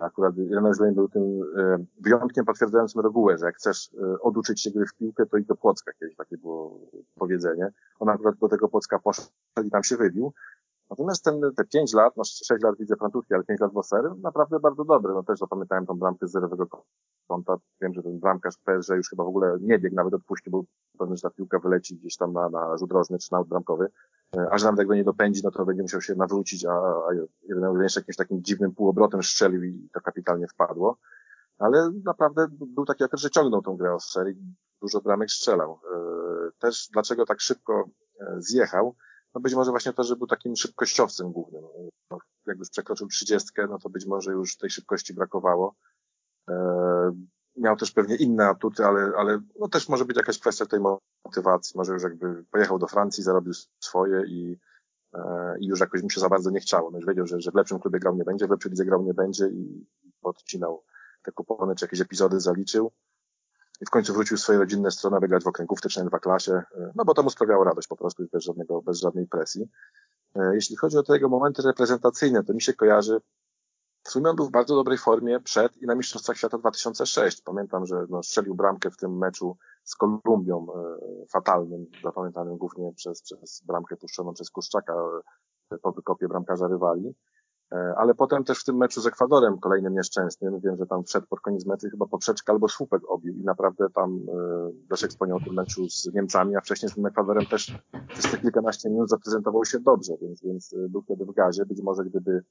Akurat 0.00 0.36
Ireneusz 0.36 0.80
Leń 0.80 0.94
był 0.94 1.08
tym 1.08 1.22
e, 1.58 1.84
wyjątkiem 2.00 2.44
potwierdzającym 2.44 3.00
regułę, 3.00 3.38
że 3.38 3.46
jak 3.46 3.56
chcesz 3.56 3.90
e, 3.94 4.20
oduczyć 4.20 4.62
się 4.62 4.70
gry 4.70 4.86
w 4.86 4.94
piłkę, 4.94 5.26
to 5.26 5.36
idź 5.36 5.46
do 5.46 5.56
Płocka, 5.56 5.92
kiedyś 5.92 6.16
takie 6.16 6.38
było 6.38 6.80
powiedzenie. 7.14 7.72
On 7.98 8.08
akurat 8.08 8.36
do 8.36 8.48
tego 8.48 8.68
Płocka 8.68 8.98
poszedł 8.98 9.28
i 9.64 9.70
tam 9.70 9.82
się 9.82 9.96
wybił. 9.96 10.32
Natomiast 10.90 11.24
ten, 11.24 11.40
te 11.56 11.64
5 11.64 11.94
lat, 11.94 12.16
no 12.16 12.24
6 12.24 12.62
lat 12.62 12.78
widzę 12.78 12.96
francuski, 12.96 13.34
ale 13.34 13.44
5 13.44 13.60
lat 13.60 13.72
w 13.72 13.76
Osery, 13.76 14.10
naprawdę 14.22 14.60
bardzo 14.60 14.84
dobre. 14.84 15.14
No 15.14 15.22
też 15.22 15.38
zapamiętałem 15.38 15.86
tą 15.86 15.98
bramkę 15.98 16.28
z 16.28 16.32
zerowego 16.32 16.66
kąta. 17.28 17.56
Wiem, 17.80 17.94
że 17.94 18.02
ten 18.02 18.18
bramkarz 18.18 18.56
PSG 18.56 18.90
już 18.90 19.10
chyba 19.10 19.24
w 19.24 19.28
ogóle 19.28 19.56
nie 19.60 19.78
biegł, 19.78 19.96
nawet 19.96 20.14
odpuścił, 20.14 20.52
bo 20.52 20.64
pewny, 20.98 21.16
że 21.16 21.22
ta 21.22 21.30
piłka 21.30 21.58
wyleci 21.58 21.96
gdzieś 21.96 22.16
tam 22.16 22.32
na, 22.32 22.48
na 22.48 22.76
rzut 22.76 22.92
rożny 22.92 23.18
czy 23.18 23.32
na 23.32 23.44
bramkowy. 23.44 23.88
E, 24.36 24.48
a 24.50 24.58
że 24.58 24.64
nawet 24.64 24.78
jak 24.78 24.88
go 24.88 24.94
nie 24.94 25.04
dopędzi, 25.04 25.40
no 25.44 25.50
to 25.50 25.64
będzie 25.64 25.82
musiał 25.82 26.00
się 26.00 26.14
nawrócić, 26.14 26.64
a, 26.64 26.72
a 26.72 27.08
jeden 27.42 27.82
jeszcze 27.82 28.00
jakimś 28.00 28.16
takim 28.16 28.42
dziwnym 28.42 28.74
półobrotem 28.74 29.22
strzelił 29.22 29.64
i 29.64 29.88
to 29.92 30.00
kapitalnie 30.00 30.48
wpadło. 30.48 30.98
Ale 31.58 31.90
naprawdę 32.04 32.46
był 32.50 32.84
taki 32.84 33.04
okres, 33.04 33.20
że 33.20 33.30
ciągnął 33.30 33.62
tą 33.62 33.76
grę 33.76 33.96
z 34.00 34.12
serii, 34.12 34.36
dużo 34.80 35.00
bramek 35.00 35.30
strzelał. 35.30 35.80
E, 35.94 36.50
też 36.58 36.88
dlaczego 36.92 37.26
tak 37.26 37.40
szybko 37.40 37.88
e, 38.20 38.36
zjechał? 38.38 38.96
No 39.34 39.40
być 39.40 39.54
może 39.54 39.70
właśnie 39.70 39.92
to, 39.92 40.02
że 40.04 40.16
był 40.16 40.26
takim 40.26 40.56
szybkościowcem 40.56 41.32
głównym. 41.32 41.62
No, 42.10 42.18
jak 42.46 42.58
już 42.58 42.70
przekroczył 42.70 43.06
trzydziestkę, 43.06 43.66
no 43.70 43.78
to 43.78 43.90
być 43.90 44.06
może 44.06 44.32
już 44.32 44.56
tej 44.56 44.70
szybkości 44.70 45.14
brakowało. 45.14 45.74
Miał 47.56 47.76
też 47.76 47.92
pewnie 47.92 48.16
inne 48.16 48.48
atuty, 48.48 48.84
ale, 48.84 49.12
ale 49.16 49.40
no 49.60 49.68
też 49.68 49.88
może 49.88 50.04
być 50.04 50.16
jakaś 50.16 50.38
kwestia 50.38 50.66
tej 50.66 50.80
motywacji. 51.24 51.78
Może 51.78 51.92
już 51.92 52.02
jakby 52.02 52.44
pojechał 52.50 52.78
do 52.78 52.86
Francji, 52.86 53.24
zarobił 53.24 53.52
swoje 53.80 54.26
i, 54.26 54.58
e, 55.14 55.54
i 55.60 55.66
już 55.66 55.80
jakoś 55.80 56.02
mu 56.02 56.10
się 56.10 56.20
za 56.20 56.28
bardzo 56.28 56.50
nie 56.50 56.60
chciało. 56.60 56.90
No 56.90 56.98
już 56.98 57.06
wiedział, 57.06 57.26
że, 57.26 57.40
że 57.40 57.50
w 57.50 57.54
lepszym 57.54 57.78
klubie 57.78 57.98
grał 57.98 58.16
nie 58.16 58.24
będzie, 58.24 58.46
w 58.46 58.50
lepszej 58.50 58.70
lidze 58.70 58.84
grał 58.84 59.02
nie 59.02 59.14
będzie 59.14 59.46
i 59.46 59.86
podcinał 60.20 60.84
te 61.22 61.32
kupony, 61.32 61.74
czy 61.74 61.84
jakieś 61.84 62.00
epizody 62.00 62.40
zaliczył. 62.40 62.92
I 63.80 63.86
w 63.86 63.90
końcu 63.90 64.14
wrócił 64.14 64.36
w 64.36 64.40
swoje 64.40 64.58
rodzinne 64.58 64.90
strony, 64.90 65.16
aby 65.16 65.28
grać 65.28 65.44
w 65.44 65.46
okręgówce 65.46 65.88
czy 65.88 66.04
dwa 66.04 66.18
klasie, 66.18 66.52
e, 66.52 66.92
no 66.94 67.04
bo 67.04 67.14
to 67.14 67.22
mu 67.22 67.30
sprawiało 67.30 67.64
radość 67.64 67.88
po 67.88 67.96
prostu, 67.96 68.26
bez, 68.32 68.44
żadnego, 68.44 68.82
bez 68.82 69.00
żadnej 69.00 69.26
presji. 69.26 69.68
E, 70.36 70.54
jeśli 70.54 70.76
chodzi 70.76 70.98
o 70.98 71.02
te 71.02 71.12
jego 71.12 71.28
momenty 71.28 71.62
reprezentacyjne, 71.62 72.44
to 72.44 72.54
mi 72.54 72.62
się 72.62 72.72
kojarzy 72.72 73.20
w 74.02 74.10
sumie 74.10 74.30
on 74.30 74.36
był 74.36 74.46
w 74.46 74.50
bardzo 74.50 74.74
dobrej 74.74 74.98
formie 74.98 75.40
przed 75.40 75.76
i 75.76 75.86
na 75.86 75.94
Mistrzostwach 75.94 76.36
Świata 76.36 76.58
2006. 76.58 77.42
Pamiętam, 77.42 77.86
że 77.86 78.06
no, 78.08 78.22
strzelił 78.22 78.54
bramkę 78.54 78.90
w 78.90 78.96
tym 78.96 79.18
meczu 79.18 79.56
z 79.84 79.96
Kolumbią 79.96 80.66
e, 80.74 81.26
fatalnym, 81.26 81.86
zapamiętanym 82.02 82.56
głównie 82.56 82.92
przez, 82.96 83.22
przez 83.22 83.62
bramkę 83.66 83.96
puszczoną 83.96 84.32
przez 84.32 84.50
Kuszczaka 84.50 84.94
e, 85.72 85.78
po 85.78 85.92
wykopie 85.92 86.28
bramkarza 86.28 86.68
rywali. 86.68 87.14
E, 87.72 87.94
ale 87.96 88.14
potem 88.14 88.44
też 88.44 88.60
w 88.60 88.64
tym 88.64 88.76
meczu 88.76 89.00
z 89.00 89.06
Ekwadorem, 89.06 89.58
kolejnym 89.58 89.94
nieszczęsnym, 89.94 90.60
wiem, 90.60 90.76
że 90.76 90.86
tam 90.86 91.04
wszedł 91.04 91.26
pod 91.26 91.40
koniec 91.40 91.66
meczu 91.66 91.86
chyba 91.90 92.06
poprzeczkę 92.06 92.52
albo 92.52 92.68
słupek 92.68 93.02
obił 93.08 93.34
i 93.34 93.44
naprawdę 93.44 93.86
tam 93.94 94.20
e, 94.28 94.72
Leszek 94.90 95.10
wspomniał 95.10 95.36
o 95.36 95.40
tym 95.40 95.54
meczu 95.54 95.88
z 95.88 96.14
Niemcami, 96.14 96.56
a 96.56 96.60
wcześniej 96.60 96.90
z 96.90 96.94
tym 96.94 97.06
Ekwadorem 97.06 97.46
też 97.46 97.78
przez 98.08 98.30
te 98.30 98.38
kilkanaście 98.38 98.90
minut 98.90 99.10
zaprezentował 99.10 99.64
się 99.64 99.80
dobrze, 99.80 100.12
więc, 100.22 100.42
więc 100.42 100.72
e, 100.72 100.88
był 100.88 101.02
wtedy 101.02 101.24
w 101.24 101.32
gazie. 101.32 101.66
Być 101.66 101.82
może 101.82 102.04
gdyby 102.04 102.44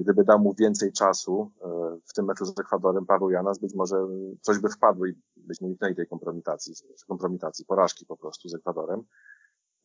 gdyby 0.00 0.24
dał 0.24 0.38
mu 0.38 0.54
więcej 0.54 0.92
czasu 0.92 1.50
e, 1.62 1.68
w 2.04 2.12
tym 2.12 2.24
meczu 2.24 2.44
z 2.44 2.60
Ekwadorem 2.60 3.06
Paweł 3.06 3.30
Janas, 3.30 3.58
być 3.58 3.74
może 3.74 3.96
coś 4.40 4.58
by 4.58 4.68
wpadło 4.68 5.06
i 5.06 5.14
byśmy 5.36 5.66
uniknęli 5.66 5.94
tej 5.94 6.06
kompromitacji, 6.06 6.74
kompromitacji, 7.08 7.64
porażki 7.64 8.06
po 8.06 8.16
prostu 8.16 8.48
z 8.48 8.54
Ekwadorem. 8.54 9.02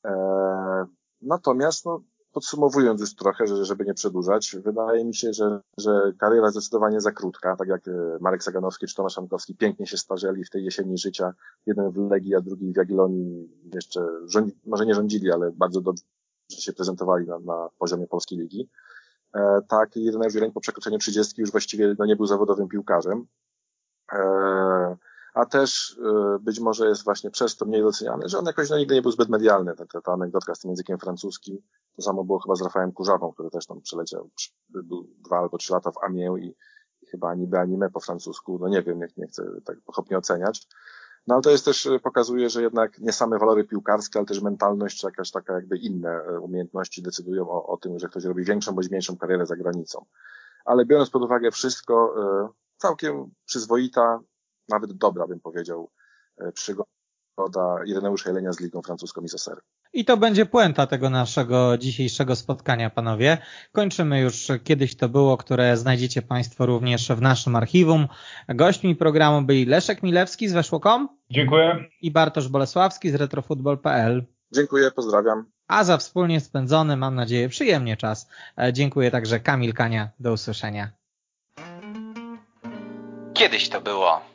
E, 0.06 0.86
natomiast, 1.22 1.86
no, 1.86 2.04
podsumowując 2.32 3.02
już 3.02 3.16
trochę, 3.16 3.66
żeby 3.66 3.86
nie 3.86 3.94
przedłużać, 3.94 4.56
wydaje 4.64 5.06
mi 5.06 5.16
się, 5.16 5.34
że, 5.34 5.62
że 5.78 6.14
kariera 6.20 6.52
zdecydowanie 6.52 7.02
za 7.02 7.12
krótka, 7.12 7.56
tak 7.56 7.68
jak 7.68 7.82
Marek 8.22 8.44
Saganowski 8.44 8.88
czy 8.88 8.96
Tomasz 8.96 9.18
Ankowski 9.18 9.56
pięknie 9.56 9.88
się 9.88 9.98
starzeli 9.98 10.44
w 10.44 10.50
tej 10.50 10.64
jesieni 10.66 10.98
życia, 10.98 11.34
jeden 11.66 11.92
w 11.92 11.98
Legii, 11.98 12.36
a 12.36 12.42
drugi 12.42 12.74
w 12.74 12.78
Jagiellonii 12.78 13.50
jeszcze 13.74 14.02
rządzi, 14.26 14.60
może 14.66 14.86
nie 14.86 14.96
rządzili, 14.96 15.32
ale 15.32 15.52
bardzo 15.52 15.82
dobrze 15.82 16.04
się 16.50 16.74
prezentowali 16.74 17.28
na, 17.28 17.40
na 17.40 17.70
poziomie 17.80 18.08
polskiej 18.08 18.40
ligi. 18.40 18.70
E, 19.36 19.62
tak, 19.68 19.96
Ireneusz 19.96 20.34
Wieleń 20.34 20.52
po 20.52 20.62
przekroczeniu 20.62 20.98
30 20.98 21.42
już 21.42 21.52
właściwie 21.52 21.96
no, 22.00 22.06
nie 22.06 22.16
był 22.16 22.26
zawodowym 22.26 22.68
piłkarzem. 22.68 23.28
E, 24.14 24.98
a 25.34 25.46
też 25.46 26.00
e, 26.06 26.40
być 26.40 26.60
może 26.60 26.88
jest 26.88 27.04
właśnie 27.04 27.32
przez 27.32 27.58
to 27.58 27.66
mniej 27.66 27.82
doceniany, 27.82 28.30
że 28.30 28.40
on 28.40 28.46
jakoś 28.46 28.70
no, 28.70 28.78
nigdy 28.78 28.96
nie 28.96 29.02
był 29.02 29.12
zbyt 29.12 29.30
medialny. 29.30 29.76
Ta, 29.76 29.86
ta, 29.86 30.02
ta 30.02 30.12
anegdotka 30.12 30.56
z 30.56 30.60
tym 30.60 30.70
językiem 30.72 30.98
francuskim, 30.98 31.58
to 31.96 32.02
samo 32.02 32.24
było 32.24 32.40
chyba 32.40 32.56
z 32.56 32.62
Rafałem 32.62 32.92
Kurzawą, 32.92 33.34
który 33.34 33.50
też 33.50 33.66
tam 33.66 33.82
przyleciał, 33.82 34.30
był 34.70 35.08
dwa 35.26 35.40
albo 35.40 35.58
trzy 35.58 35.74
lata 35.74 35.92
w 35.92 36.04
Amiens 36.04 36.40
i 36.40 36.56
chyba 37.12 37.36
niby 37.36 37.60
anime 37.60 37.90
po 37.90 38.00
francusku, 38.00 38.58
no 38.62 38.68
nie 38.68 38.82
wiem, 38.82 39.00
nie, 39.00 39.08
nie 39.18 39.28
chcę 39.28 39.44
tak 39.66 39.78
pochopnie 39.86 40.18
oceniać. 40.18 40.68
No 41.30 41.36
ale 41.36 41.42
to 41.42 41.50
jest 41.50 41.66
też, 41.66 41.86
e, 41.86 42.00
pokazuje, 42.00 42.50
że 42.50 42.62
jednak 42.62 43.00
nie 43.00 43.12
same 43.12 43.40
walory 43.40 43.64
piłkarskie, 43.64 44.20
ale 44.20 44.26
też 44.26 44.42
mentalność, 44.42 45.00
czy 45.00 45.08
jakaś 45.08 45.32
taka 45.32 45.54
jakby 45.54 45.78
inne 45.78 46.10
e, 46.10 46.40
umiejętności 46.40 47.02
decydują 47.02 47.50
o, 47.50 47.68
o 47.68 47.78
tym, 47.78 48.00
że 48.00 48.08
ktoś 48.08 48.24
robi 48.24 48.44
większą 48.44 48.72
bądź 48.72 48.90
mniejszą 48.90 49.18
karierę 49.18 49.46
za 49.46 49.56
granicą. 49.56 50.06
Ale 50.66 50.86
biorąc 50.86 51.10
pod 51.10 51.24
uwagę 51.24 51.52
wszystko, 51.52 52.16
e, 52.18 52.50
całkiem 52.78 53.32
przyzwoita, 53.46 54.20
nawet 54.70 54.94
dobra 54.94 55.28
bym 55.28 55.40
powiedział, 55.40 55.90
przygoda 56.54 56.99
Ireneusza 57.86 58.30
Jelenia 58.30 58.54
z 58.54 58.60
Ligą 58.60 58.82
Francuską 58.82 59.22
i 59.22 59.30
Soser. 59.30 59.58
I 59.94 60.06
to 60.06 60.18
będzie 60.18 60.46
puenta 60.46 60.88
tego 60.88 61.10
naszego 61.10 61.78
dzisiejszego 61.78 62.36
spotkania, 62.36 62.90
panowie. 62.90 63.38
Kończymy 63.72 64.20
już 64.20 64.48
kiedyś 64.64 64.96
to 64.96 65.10
było, 65.10 65.38
które 65.38 65.78
znajdziecie 65.78 66.22
Państwo 66.22 66.66
również 66.66 67.10
w 67.10 67.22
naszym 67.22 67.56
archiwum. 67.56 68.08
Gośćmi 68.50 68.96
programu 68.96 69.42
byli 69.42 69.66
Leszek 69.66 70.04
Milewski 70.04 70.48
z 70.48 70.54
Weszło.com. 70.54 71.10
Dziękuję. 71.30 71.86
I 72.02 72.12
Bartosz 72.12 72.48
Bolesławski 72.48 73.12
z 73.12 73.16
retrofutbol.pl. 73.16 74.26
Dziękuję, 74.52 74.92
pozdrawiam. 74.92 75.46
A 75.68 75.84
za 75.84 75.98
wspólnie 75.98 76.40
spędzony, 76.40 76.98
mam 76.98 77.16
nadzieję, 77.16 77.50
przyjemnie 77.50 77.98
czas. 77.98 78.30
E, 78.58 78.74
dziękuję 78.74 79.12
także 79.12 79.40
Kamil 79.40 79.74
Kania. 79.74 80.10
Do 80.20 80.34
usłyszenia. 80.34 80.92
Kiedyś 83.34 83.70
to 83.70 83.82
było. 83.82 84.30